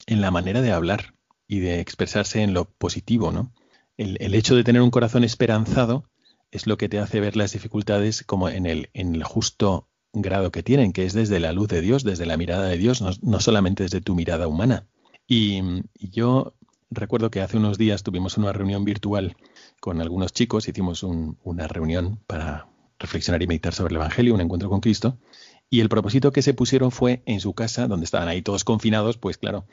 en 0.08 0.22
la 0.22 0.32
manera 0.32 0.62
de 0.62 0.72
hablar 0.72 1.16
y 1.48 1.60
de 1.60 1.80
expresarse 1.80 2.42
en 2.44 2.54
lo 2.54 2.66
positivo, 2.66 3.32
¿no? 3.32 3.52
El, 3.98 4.34
hecho 4.34 4.56
de 4.56 4.64
tener 4.64 4.82
un 4.82 4.92
corazón 4.92 5.26
esperanzado 5.26 6.10
es 6.52 6.68
lo 6.68 6.78
que 6.78 6.88
te 6.88 7.00
hace 7.00 7.20
ver 7.20 7.36
las 7.36 7.52
dificultades 7.52 8.24
como 8.24 8.48
en 8.48 8.66
el, 8.66 8.90
en 8.94 9.14
el 9.14 9.26
justo 9.26 9.90
grado 10.14 10.52
que 10.52 10.64
tienen, 10.64 10.94
que 10.94 11.06
es 11.06 11.12
desde 11.12 11.42
la 11.42 11.52
luz 11.52 11.68
de 11.68 11.82
Dios, 11.82 12.06
desde 12.06 12.26
la 12.26 12.38
mirada 12.38 12.66
de 12.68 12.78
Dios, 12.78 13.02
no, 13.02 13.40
solamente 13.42 13.84
desde 13.84 14.00
tu 14.00 14.16
mirada 14.16 14.48
humana. 14.48 14.88
Y, 15.28 15.62
yo 16.00 16.54
recuerdo 16.90 17.30
que 17.30 17.42
hace 17.42 17.58
unos 17.58 17.78
días 17.78 18.04
tuvimos 18.04 18.38
una 18.38 18.54
reunión 18.54 18.86
virtual 18.86 19.36
con 19.82 20.00
algunos 20.00 20.32
chicos, 20.32 20.70
hicimos 20.70 21.04
una 21.04 21.68
reunión 21.68 22.20
para 22.26 22.69
reflexionar 23.00 23.42
y 23.42 23.48
meditar 23.48 23.74
sobre 23.74 23.94
el 23.94 23.98
Evangelio, 23.98 24.34
un 24.34 24.42
encuentro 24.42 24.70
con 24.70 24.82
Cristo. 24.82 25.18
Y 25.70 25.80
el 25.80 25.90
propósito 25.90 26.32
que 26.32 26.42
se 26.42 26.54
pusieron 26.54 26.92
fue 26.92 27.24
en 27.26 27.40
su 27.40 27.54
casa, 27.54 27.88
donde 27.88 28.06
estaban 28.06 28.28
ahí 28.28 28.42
todos 28.42 28.64
confinados, 28.64 29.18
pues 29.18 29.38
claro, 29.38 29.66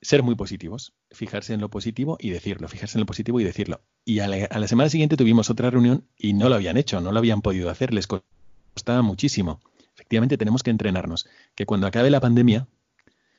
ser 0.00 0.22
muy 0.22 0.34
positivos, 0.34 0.92
fijarse 1.10 1.54
en 1.54 1.60
lo 1.60 1.70
positivo 1.70 2.16
y 2.20 2.30
decirlo, 2.30 2.68
fijarse 2.68 2.98
en 2.98 3.00
lo 3.00 3.06
positivo 3.06 3.40
y 3.40 3.44
decirlo. 3.44 3.80
Y 4.04 4.18
a 4.18 4.28
la, 4.28 4.68
semana 4.68 4.90
siguiente 4.90 5.16
tuvimos 5.16 5.50
otra 5.50 5.70
reunión 5.70 6.04
y 6.18 6.34
no 6.34 6.48
lo 6.48 6.56
habían 6.56 6.76
hecho, 6.76 7.00
no 7.00 7.12
lo 7.12 7.18
habían 7.18 7.42
podido 7.42 7.70
hacer, 7.70 7.94
les 7.94 8.06
costaba 8.06 9.02
muchísimo. 9.02 9.60
Efectivamente, 9.94 10.36
tenemos 10.36 10.62
que 10.62 10.70
entrenarnos, 10.70 11.26
que 11.54 11.66
cuando 11.66 11.86
acabe 11.86 12.10
la 12.10 12.20
pandemia, 12.20 12.66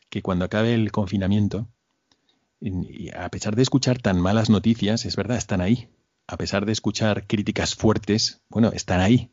que 0.09 0.21
cuando 0.21 0.45
acabe 0.45 0.73
el 0.73 0.91
confinamiento, 0.91 1.67
y 2.61 3.09
a 3.13 3.29
pesar 3.29 3.55
de 3.55 3.61
escuchar 3.61 4.01
tan 4.01 4.19
malas 4.19 4.49
noticias, 4.49 5.05
es 5.05 5.15
verdad, 5.15 5.37
están 5.37 5.61
ahí, 5.61 5.89
a 6.27 6.37
pesar 6.37 6.65
de 6.65 6.71
escuchar 6.71 7.27
críticas 7.27 7.75
fuertes, 7.75 8.41
bueno, 8.49 8.71
están 8.73 9.01
ahí. 9.01 9.31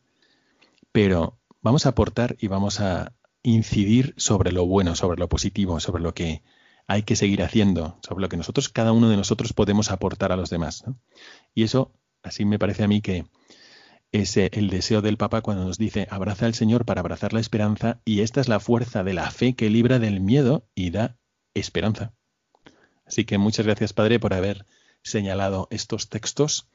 Pero 0.93 1.39
vamos 1.61 1.87
a 1.87 1.91
aportar 1.91 2.37
y 2.39 2.49
vamos 2.49 2.81
a 2.81 3.15
incidir 3.43 4.15
sobre 4.17 4.53
lo 4.53 4.67
bueno, 4.67 4.95
sobre 4.95 5.19
lo 5.19 5.29
positivo, 5.29 5.81
sobre 5.81 6.03
lo 6.03 6.15
que 6.15 6.43
hay 6.87 7.03
que 7.03 7.17
seguir 7.17 7.43
haciendo, 7.43 7.99
sobre 8.07 8.23
lo 8.23 8.29
que 8.29 8.37
nosotros, 8.37 8.69
cada 8.69 8.93
uno 8.93 9.09
de 9.09 9.17
nosotros 9.17 9.53
podemos 9.53 9.91
aportar 9.91 10.33
a 10.33 10.37
los 10.37 10.51
demás. 10.51 10.85
Y 11.55 11.63
eso 11.63 11.93
Así 12.23 12.45
me 12.45 12.59
parece 12.59 12.85
a 12.85 12.89
mí 12.89 13.01
que 13.01 13.27
es 14.13 14.37
el 14.37 14.71
deseo 14.71 15.01
del 15.01 15.17
Papa 15.17 15.41
cuando 15.41 15.65
nos 15.65 15.79
dice 15.79 16.07
abraza 16.11 16.47
al 16.47 16.55
Señor 16.55 16.85
para 16.85 17.01
abrazar 17.01 17.33
la 17.33 17.41
esperanza 17.41 18.01
y 18.05 18.21
esta 18.21 18.41
es 18.41 18.49
la 18.49 18.61
fuerza 18.61 19.03
de 19.03 19.15
la 19.15 19.31
fe 19.31 19.55
que 19.55 19.71
libra 19.71 19.99
del 19.99 20.21
miedo 20.21 20.69
y 20.75 20.91
da 20.91 21.19
esperanza. 21.55 22.13
Así 23.05 23.25
que 23.25 23.39
muchas 23.39 23.67
gracias 23.67 23.93
Padre 23.93 24.21
por 24.21 24.35
haber 24.35 24.67
señalado 25.03 25.67
estos 25.71 26.09
textos 26.09 26.69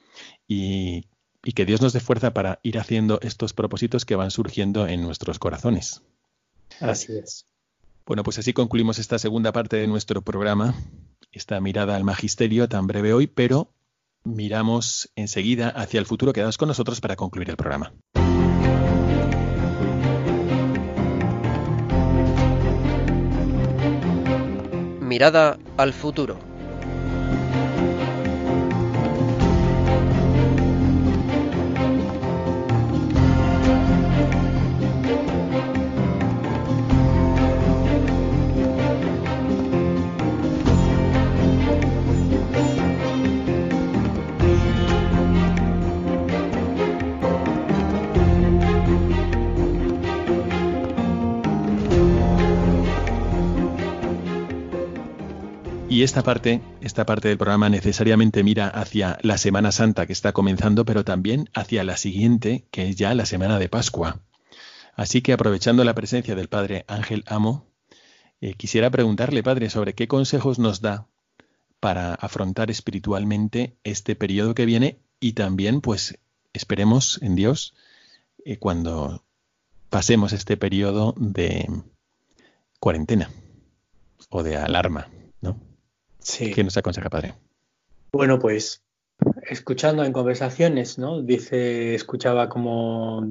y, 0.47 1.05
y 1.43 1.53
que 1.53 1.65
Dios 1.65 1.81
nos 1.81 1.93
dé 1.93 1.99
fuerza 1.99 2.33
para 2.33 2.59
ir 2.63 2.79
haciendo 2.79 3.19
estos 3.21 3.53
propósitos 3.53 4.05
que 4.05 4.15
van 4.15 4.31
surgiendo 4.31 4.87
en 4.87 5.01
nuestros 5.01 5.39
corazones. 5.39 6.03
Así 6.79 7.17
es. 7.17 7.45
Bueno, 8.05 8.23
pues 8.23 8.39
así 8.39 8.53
concluimos 8.53 8.99
esta 8.99 9.19
segunda 9.19 9.51
parte 9.51 9.77
de 9.77 9.87
nuestro 9.87 10.21
programa, 10.21 10.75
esta 11.31 11.59
mirada 11.59 11.95
al 11.95 12.03
magisterio 12.03 12.69
tan 12.69 12.87
breve 12.87 13.13
hoy, 13.13 13.27
pero 13.27 13.73
miramos 14.23 15.11
enseguida 15.15 15.69
hacia 15.69 15.99
el 15.99 16.05
futuro. 16.05 16.33
Quedaos 16.33 16.57
con 16.57 16.67
nosotros 16.67 17.01
para 17.01 17.15
concluir 17.15 17.49
el 17.49 17.57
programa. 17.57 17.93
Mirada 25.01 25.57
al 25.77 25.93
futuro. 25.93 26.37
Y 55.97 56.03
esta 56.03 56.21
parte, 56.21 56.61
esta 56.79 57.07
parte 57.07 57.27
del 57.27 57.39
programa 57.39 57.69
necesariamente 57.69 58.43
mira 58.43 58.67
hacia 58.67 59.17
la 59.23 59.39
Semana 59.39 59.71
Santa 59.71 60.05
que 60.05 60.13
está 60.13 60.31
comenzando, 60.31 60.85
pero 60.85 61.03
también 61.03 61.49
hacia 61.55 61.83
la 61.83 61.97
siguiente, 61.97 62.67
que 62.69 62.87
es 62.87 62.97
ya 62.97 63.15
la 63.15 63.25
Semana 63.25 63.57
de 63.57 63.67
Pascua. 63.67 64.21
Así 64.95 65.23
que 65.23 65.33
aprovechando 65.33 65.83
la 65.83 65.95
presencia 65.95 66.35
del 66.35 66.49
Padre 66.49 66.85
Ángel 66.87 67.23
Amo, 67.25 67.65
eh, 68.41 68.53
quisiera 68.53 68.91
preguntarle, 68.91 69.41
Padre, 69.41 69.71
sobre 69.71 69.95
qué 69.95 70.07
consejos 70.07 70.59
nos 70.59 70.81
da 70.81 71.07
para 71.79 72.13
afrontar 72.13 72.69
espiritualmente 72.69 73.75
este 73.83 74.15
periodo 74.15 74.53
que 74.53 74.67
viene 74.67 74.99
y 75.19 75.33
también, 75.33 75.81
pues, 75.81 76.19
esperemos 76.53 77.19
en 77.23 77.33
Dios 77.33 77.73
eh, 78.45 78.57
cuando 78.57 79.25
pasemos 79.89 80.31
este 80.31 80.57
periodo 80.57 81.15
de 81.17 81.67
cuarentena 82.79 83.31
o 84.29 84.43
de 84.43 84.57
alarma. 84.57 85.07
Sí. 86.27 86.51
¿Qué 86.51 86.61
nos 86.61 86.75
aconseja, 86.75 87.09
padre? 87.09 87.35
Bueno, 88.11 88.37
pues 88.37 88.83
escuchando 89.43 90.03
en 90.03 90.11
conversaciones, 90.11 90.97
¿no? 90.99 91.21
Dice, 91.21 91.95
escuchaba 91.95 92.49
como 92.49 93.27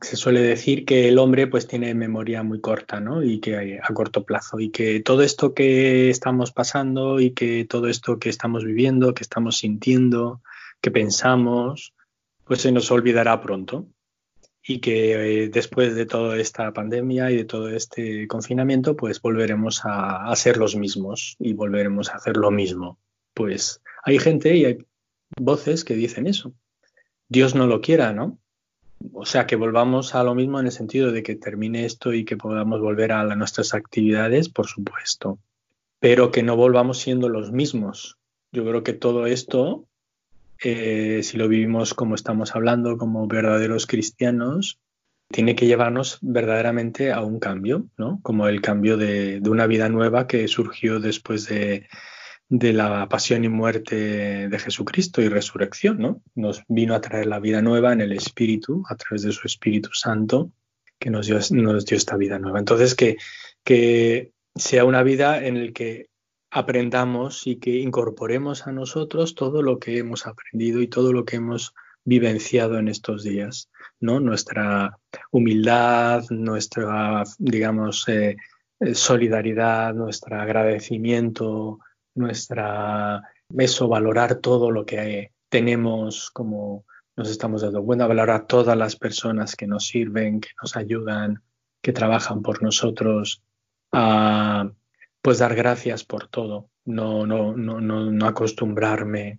se 0.00 0.16
suele 0.16 0.42
decir 0.42 0.84
que 0.84 1.08
el 1.08 1.18
hombre 1.18 1.46
pues 1.46 1.68
tiene 1.68 1.94
memoria 1.94 2.42
muy 2.42 2.60
corta, 2.60 2.98
¿no? 2.98 3.22
Y 3.22 3.38
que 3.38 3.78
a 3.80 3.94
corto 3.94 4.24
plazo 4.24 4.58
y 4.58 4.70
que 4.70 5.00
todo 5.00 5.22
esto 5.22 5.54
que 5.54 6.10
estamos 6.10 6.50
pasando 6.50 7.20
y 7.20 7.30
que 7.30 7.64
todo 7.64 7.86
esto 7.86 8.18
que 8.18 8.28
estamos 8.28 8.64
viviendo, 8.64 9.14
que 9.14 9.22
estamos 9.22 9.58
sintiendo, 9.58 10.42
que 10.80 10.90
pensamos, 10.90 11.94
pues 12.44 12.62
se 12.62 12.72
nos 12.72 12.90
olvidará 12.90 13.40
pronto 13.40 13.86
y 14.62 14.80
que 14.80 15.44
eh, 15.44 15.48
después 15.48 15.94
de 15.94 16.06
toda 16.06 16.38
esta 16.38 16.72
pandemia 16.72 17.30
y 17.30 17.36
de 17.36 17.44
todo 17.44 17.68
este 17.68 18.26
confinamiento, 18.28 18.96
pues 18.96 19.20
volveremos 19.20 19.84
a, 19.84 20.30
a, 20.30 20.36
ser 20.36 20.58
los 20.58 20.76
mismos 20.76 21.36
y 21.38 21.54
volveremos 21.54 22.10
a 22.10 22.16
hacer 22.16 22.36
lo 22.36 22.50
mismo. 22.50 22.98
Pues 23.34 23.82
hay 24.04 24.18
gente 24.18 24.54
y 24.56 24.64
hay 24.64 24.78
voces 25.38 25.84
que 25.84 25.94
dicen 25.94 26.26
eso. 26.26 26.52
Dios 27.28 27.54
no 27.54 27.66
lo 27.66 27.80
quiera, 27.80 28.12
¿no? 28.12 28.38
O 29.14 29.24
sea, 29.24 29.46
que 29.46 29.56
volvamos 29.56 30.14
a 30.14 30.22
lo 30.22 30.34
mismo 30.34 30.60
en 30.60 30.66
el 30.66 30.72
sentido 30.72 31.10
de 31.10 31.22
que 31.22 31.36
termine 31.36 31.86
esto 31.86 32.12
y 32.12 32.24
que 32.24 32.36
podamos 32.36 32.80
volver 32.80 33.12
a 33.12 33.24
nuestras 33.34 33.72
actividades, 33.72 34.50
por 34.50 34.66
supuesto, 34.66 35.38
pero 36.00 36.30
que 36.30 36.42
no 36.42 36.56
volvamos 36.56 36.98
siendo 36.98 37.28
los 37.30 37.50
mismos. 37.50 38.18
Yo 38.52 38.64
creo 38.64 38.82
que 38.82 38.92
todo 38.92 39.26
esto 39.26 39.86
eh, 40.62 41.22
si 41.22 41.36
lo 41.36 41.48
vivimos 41.48 41.94
como 41.94 42.14
estamos 42.14 42.54
hablando, 42.54 42.98
como 42.98 43.26
verdaderos 43.26 43.86
cristianos, 43.86 44.78
tiene 45.30 45.54
que 45.54 45.66
llevarnos 45.66 46.18
verdaderamente 46.22 47.12
a 47.12 47.22
un 47.22 47.38
cambio, 47.38 47.86
¿no? 47.96 48.20
Como 48.22 48.48
el 48.48 48.60
cambio 48.60 48.96
de, 48.96 49.40
una 49.48 49.66
vida 49.66 49.88
nueva 49.88 50.26
que 50.26 50.48
surgió 50.48 50.98
después 50.98 51.46
de, 51.46 51.88
de, 52.48 52.72
la 52.72 53.08
pasión 53.08 53.44
y 53.44 53.48
muerte 53.48 54.48
de 54.48 54.58
Jesucristo 54.58 55.22
y 55.22 55.28
resurrección, 55.28 55.98
¿no? 55.98 56.22
Nos 56.34 56.64
vino 56.68 56.94
a 56.94 57.00
traer 57.00 57.26
la 57.26 57.38
vida 57.38 57.62
nueva 57.62 57.92
en 57.92 58.00
el 58.00 58.12
Espíritu, 58.12 58.82
a 58.88 58.96
través 58.96 59.22
de 59.22 59.32
su 59.32 59.46
Espíritu 59.46 59.90
Santo, 59.92 60.50
que 60.98 61.10
nos 61.10 61.26
dio, 61.26 61.38
nos 61.52 61.86
dio 61.86 61.96
esta 61.96 62.16
vida 62.16 62.38
nueva. 62.38 62.58
Entonces, 62.58 62.94
que, 62.94 63.16
que 63.64 64.32
sea 64.56 64.84
una 64.84 65.04
vida 65.04 65.44
en 65.44 65.64
la 65.64 65.72
que 65.72 66.09
aprendamos 66.50 67.46
y 67.46 67.56
que 67.56 67.78
incorporemos 67.78 68.66
a 68.66 68.72
nosotros 68.72 69.34
todo 69.34 69.62
lo 69.62 69.78
que 69.78 69.98
hemos 69.98 70.26
aprendido 70.26 70.80
y 70.80 70.88
todo 70.88 71.12
lo 71.12 71.24
que 71.24 71.36
hemos 71.36 71.74
vivenciado 72.04 72.78
en 72.78 72.88
estos 72.88 73.22
días, 73.22 73.70
¿no? 74.00 74.20
Nuestra 74.20 74.98
humildad, 75.30 76.24
nuestra, 76.30 77.24
digamos, 77.38 78.08
eh, 78.08 78.36
eh 78.80 78.94
solidaridad, 78.94 79.94
nuestro 79.94 80.40
agradecimiento, 80.40 81.78
nuestra 82.14 83.22
eso, 83.56 83.88
valorar 83.88 84.36
todo 84.36 84.70
lo 84.70 84.84
que 84.86 85.32
tenemos 85.48 86.30
como 86.30 86.84
nos 87.16 87.30
estamos 87.30 87.62
dando 87.62 87.82
cuenta, 87.84 88.06
valorar 88.06 88.46
todas 88.46 88.76
las 88.76 88.96
personas 88.96 89.56
que 89.56 89.66
nos 89.66 89.86
sirven, 89.86 90.40
que 90.40 90.50
nos 90.62 90.76
ayudan, 90.76 91.42
que 91.82 91.92
trabajan 91.92 92.42
por 92.42 92.62
nosotros, 92.62 93.42
a 93.92 94.70
pues 95.22 95.38
dar 95.38 95.54
gracias 95.54 96.04
por 96.04 96.28
todo, 96.28 96.70
no, 96.84 97.26
no, 97.26 97.54
no, 97.56 97.80
no, 97.80 98.26
acostumbrarme. 98.26 99.38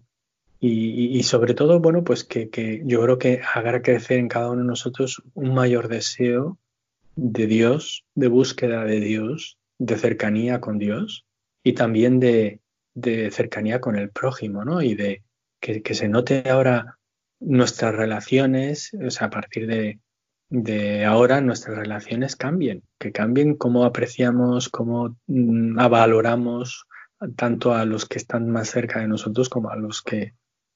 Y, 0.59 1.17
y, 1.17 1.23
sobre 1.23 1.55
todo, 1.55 1.79
bueno, 1.79 2.03
pues 2.03 2.23
que, 2.23 2.49
que 2.49 2.83
yo 2.85 3.01
creo 3.01 3.17
que 3.17 3.41
haga 3.55 3.81
crecer 3.81 4.19
en 4.19 4.27
cada 4.27 4.51
uno 4.51 4.61
de 4.61 4.67
nosotros 4.67 5.23
un 5.33 5.55
mayor 5.55 5.87
deseo 5.87 6.59
de 7.15 7.47
Dios, 7.47 8.05
de 8.13 8.27
búsqueda 8.27 8.85
de 8.85 8.99
Dios, 8.99 9.57
de 9.79 9.97
cercanía 9.97 10.61
con 10.61 10.77
Dios 10.77 11.25
y 11.63 11.73
también 11.73 12.19
de, 12.19 12.59
de 12.93 13.31
cercanía 13.31 13.81
con 13.81 13.95
el 13.95 14.11
prójimo, 14.11 14.63
¿no? 14.63 14.83
Y 14.83 14.93
de 14.93 15.23
que, 15.59 15.81
que, 15.81 15.95
se 15.95 16.07
note 16.07 16.47
ahora 16.47 16.99
nuestras 17.39 17.95
relaciones, 17.95 18.91
o 18.93 19.09
sea, 19.09 19.27
a 19.27 19.29
partir 19.31 19.65
de, 19.65 19.99
de 20.51 21.05
ahora 21.05 21.39
nuestras 21.39 21.77
relaciones 21.77 22.35
cambien, 22.35 22.83
que 22.99 23.13
cambien 23.13 23.55
cómo 23.55 23.85
apreciamos, 23.85 24.67
cómo 24.67 25.15
mm, 25.27 25.75
valoramos 25.89 26.87
tanto 27.37 27.73
a 27.73 27.85
los 27.85 28.05
que 28.05 28.17
están 28.17 28.49
más 28.49 28.69
cerca 28.69 28.99
de 28.99 29.07
nosotros 29.07 29.47
como 29.47 29.69
a 29.69 29.77
los 29.77 30.01
que 30.01 30.33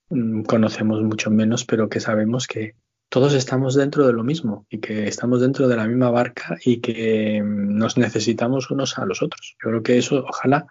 mm, 0.10 0.44
conocemos 0.44 1.04
mucho 1.04 1.30
menos, 1.30 1.66
pero 1.66 1.90
que 1.90 2.00
sabemos 2.00 2.48
que 2.48 2.76
todos 3.10 3.34
estamos 3.34 3.76
dentro 3.76 4.08
de 4.08 4.14
lo 4.14 4.24
mismo 4.24 4.66
y 4.70 4.80
que 4.80 5.10
estamos 5.10 5.42
dentro 5.42 5.68
de 5.68 5.76
la 5.76 5.88
misma 5.88 6.10
barca 6.10 6.58
y 6.64 6.80
que 6.80 7.44
mm, 7.44 7.76
nos 7.78 7.98
necesitamos 7.98 8.72
unos 8.72 8.98
a 8.98 9.06
los 9.06 9.22
otros. 9.22 9.58
Yo 9.62 9.72
creo 9.72 9.84
que 9.84 9.98
eso 9.98 10.24
ojalá 10.26 10.68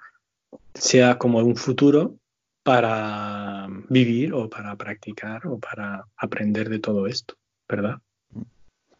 sea 0.72 1.18
como 1.18 1.40
un 1.40 1.56
futuro 1.56 2.16
para 2.62 3.68
vivir 3.90 4.32
o 4.32 4.48
para 4.48 4.74
practicar 4.76 5.46
o 5.46 5.58
para 5.58 6.06
aprender 6.16 6.70
de 6.70 6.78
todo 6.78 7.06
esto, 7.06 7.34
¿verdad? 7.68 7.98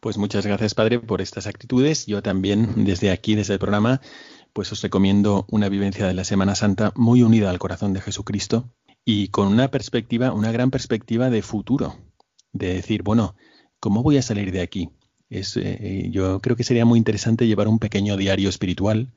Pues 0.05 0.19
muchas 0.19 0.45
gracias, 0.45 0.75
Padre, 0.75 0.99
por 0.99 1.19
estas 1.19 1.47
actitudes. 1.47 2.05
Yo 2.05 2.21
también, 2.21 2.85
desde 2.85 3.09
aquí, 3.09 3.33
desde 3.33 3.53
el 3.53 3.59
programa, 3.59 4.01
pues 4.53 4.71
os 4.71 4.83
recomiendo 4.83 5.47
una 5.49 5.67
vivencia 5.67 6.05
de 6.05 6.13
la 6.13 6.23
Semana 6.23 6.53
Santa 6.53 6.93
muy 6.95 7.23
unida 7.23 7.49
al 7.49 7.57
corazón 7.57 7.91
de 7.93 8.01
Jesucristo 8.01 8.69
y 9.03 9.29
con 9.29 9.47
una 9.47 9.71
perspectiva, 9.71 10.31
una 10.31 10.51
gran 10.51 10.69
perspectiva 10.69 11.31
de 11.31 11.41
futuro, 11.41 11.95
de 12.53 12.75
decir, 12.75 13.01
bueno, 13.01 13.35
¿cómo 13.79 14.03
voy 14.03 14.17
a 14.17 14.21
salir 14.21 14.51
de 14.51 14.61
aquí? 14.61 14.91
Es, 15.31 15.57
eh, 15.57 16.09
yo 16.11 16.39
creo 16.39 16.55
que 16.55 16.63
sería 16.63 16.85
muy 16.85 16.99
interesante 16.99 17.47
llevar 17.47 17.67
un 17.67 17.79
pequeño 17.79 18.15
diario 18.15 18.49
espiritual 18.49 19.11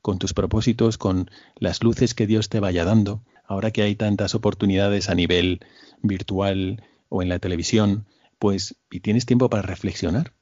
con 0.00 0.18
tus 0.18 0.32
propósitos, 0.32 0.96
con 0.96 1.30
las 1.56 1.82
luces 1.82 2.14
que 2.14 2.26
Dios 2.26 2.48
te 2.48 2.60
vaya 2.60 2.86
dando. 2.86 3.22
Ahora 3.44 3.72
que 3.72 3.82
hay 3.82 3.94
tantas 3.94 4.34
oportunidades 4.34 5.10
a 5.10 5.14
nivel 5.14 5.60
virtual 6.00 6.82
o 7.10 7.20
en 7.20 7.28
la 7.28 7.40
televisión, 7.40 8.06
pues, 8.40 8.74
y 8.90 9.00
tienes 9.00 9.26
tiempo 9.26 9.50
para 9.50 9.62
reflexionar, 9.62 10.32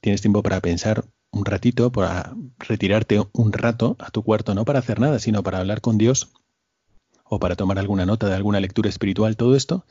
tienes 0.00 0.22
tiempo 0.22 0.42
para 0.44 0.60
pensar 0.60 1.04
un 1.32 1.44
ratito, 1.44 1.90
para 1.90 2.34
retirarte 2.56 3.20
un 3.32 3.52
rato 3.52 3.96
a 3.98 4.10
tu 4.10 4.22
cuarto, 4.22 4.54
no 4.54 4.64
para 4.64 4.78
hacer 4.78 5.00
nada, 5.00 5.18
sino 5.18 5.42
para 5.42 5.58
hablar 5.58 5.80
con 5.80 5.98
Dios 5.98 6.30
o 7.24 7.40
para 7.40 7.56
tomar 7.56 7.80
alguna 7.80 8.06
nota 8.06 8.28
de 8.28 8.36
alguna 8.36 8.60
lectura 8.60 8.88
espiritual, 8.88 9.36
todo 9.36 9.56
esto 9.56 9.84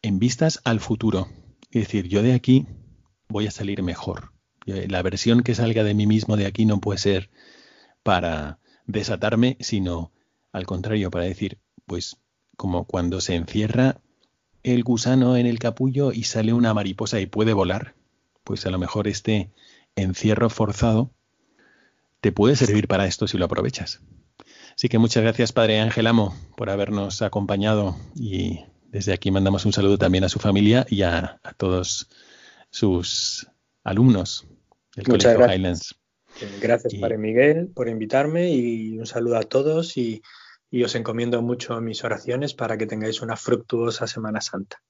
en 0.00 0.20
vistas 0.20 0.60
al 0.64 0.78
futuro. 0.78 1.28
Es 1.72 1.82
decir, 1.82 2.06
yo 2.06 2.22
de 2.22 2.34
aquí 2.34 2.66
voy 3.28 3.48
a 3.48 3.50
salir 3.50 3.82
mejor. 3.82 4.32
La 4.64 5.02
versión 5.02 5.42
que 5.42 5.56
salga 5.56 5.82
de 5.82 5.94
mí 5.94 6.06
mismo 6.06 6.36
de 6.36 6.46
aquí 6.46 6.66
no 6.66 6.80
puede 6.80 7.00
ser 7.00 7.30
para 8.04 8.60
desatarme, 8.86 9.56
sino 9.58 10.12
al 10.52 10.66
contrario, 10.66 11.10
para 11.10 11.24
decir, 11.24 11.58
pues 11.84 12.18
como 12.56 12.84
cuando 12.84 13.20
se 13.20 13.34
encierra 13.34 14.00
el 14.62 14.84
gusano 14.84 15.36
en 15.36 15.46
el 15.46 15.58
capullo 15.58 16.12
y 16.12 16.24
sale 16.24 16.52
una 16.52 16.74
mariposa 16.74 17.20
y 17.20 17.26
puede 17.26 17.52
volar, 17.52 17.94
pues 18.44 18.66
a 18.66 18.70
lo 18.70 18.78
mejor 18.78 19.08
este 19.08 19.50
encierro 19.96 20.50
forzado 20.50 21.10
te 22.20 22.32
puede 22.32 22.56
servir 22.56 22.88
para 22.88 23.06
esto 23.06 23.26
si 23.26 23.38
lo 23.38 23.46
aprovechas. 23.46 24.00
Así 24.74 24.88
que 24.88 24.98
muchas 24.98 25.22
gracias, 25.22 25.52
Padre 25.52 25.80
Ángel 25.80 26.06
Amo, 26.06 26.34
por 26.56 26.70
habernos 26.70 27.22
acompañado 27.22 27.96
y 28.14 28.60
desde 28.90 29.12
aquí 29.12 29.30
mandamos 29.30 29.66
un 29.66 29.72
saludo 29.72 29.98
también 29.98 30.24
a 30.24 30.28
su 30.28 30.38
familia 30.38 30.86
y 30.88 31.02
a, 31.02 31.40
todos 31.56 32.08
sus 32.70 33.48
alumnos 33.84 34.46
del 34.96 35.06
Colegio 35.06 35.30
gracias. 35.34 35.56
Highlands. 35.56 35.94
Gracias, 36.62 36.94
Padre 36.94 37.18
Miguel, 37.18 37.68
por 37.68 37.88
invitarme 37.88 38.50
y 38.50 38.98
un 38.98 39.06
saludo 39.06 39.36
a 39.36 39.42
todos 39.42 39.98
y, 39.98 40.22
y 40.72 40.82
os 40.84 40.94
encomiendo 40.94 41.42
mucho 41.42 41.78
mis 41.82 42.02
oraciones 42.02 42.54
para 42.54 42.78
que 42.78 42.86
tengáis 42.86 43.20
una 43.20 43.36
fructuosa 43.36 44.06
Semana 44.06 44.40
Santa. 44.40 44.82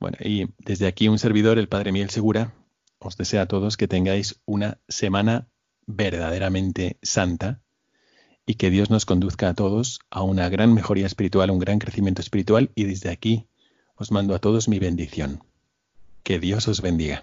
Bueno, 0.00 0.18
y 0.20 0.48
desde 0.58 0.88
aquí 0.88 1.06
un 1.06 1.20
servidor, 1.20 1.56
el 1.56 1.68
Padre 1.68 1.92
Miguel 1.92 2.10
Segura, 2.10 2.52
os 2.98 3.16
desea 3.16 3.42
a 3.42 3.46
todos 3.46 3.76
que 3.76 3.86
tengáis 3.86 4.40
una 4.44 4.80
semana 4.88 5.46
verdaderamente 5.86 6.98
santa 7.00 7.62
y 8.44 8.56
que 8.56 8.70
Dios 8.70 8.90
nos 8.90 9.06
conduzca 9.06 9.48
a 9.48 9.54
todos 9.54 10.00
a 10.10 10.22
una 10.22 10.48
gran 10.48 10.74
mejoría 10.74 11.06
espiritual, 11.06 11.52
un 11.52 11.60
gran 11.60 11.78
crecimiento 11.78 12.20
espiritual 12.20 12.72
y 12.74 12.84
desde 12.84 13.10
aquí 13.10 13.46
os 13.94 14.10
mando 14.10 14.34
a 14.34 14.40
todos 14.40 14.68
mi 14.68 14.80
bendición. 14.80 15.44
Que 16.24 16.40
Dios 16.40 16.66
os 16.66 16.80
bendiga. 16.80 17.22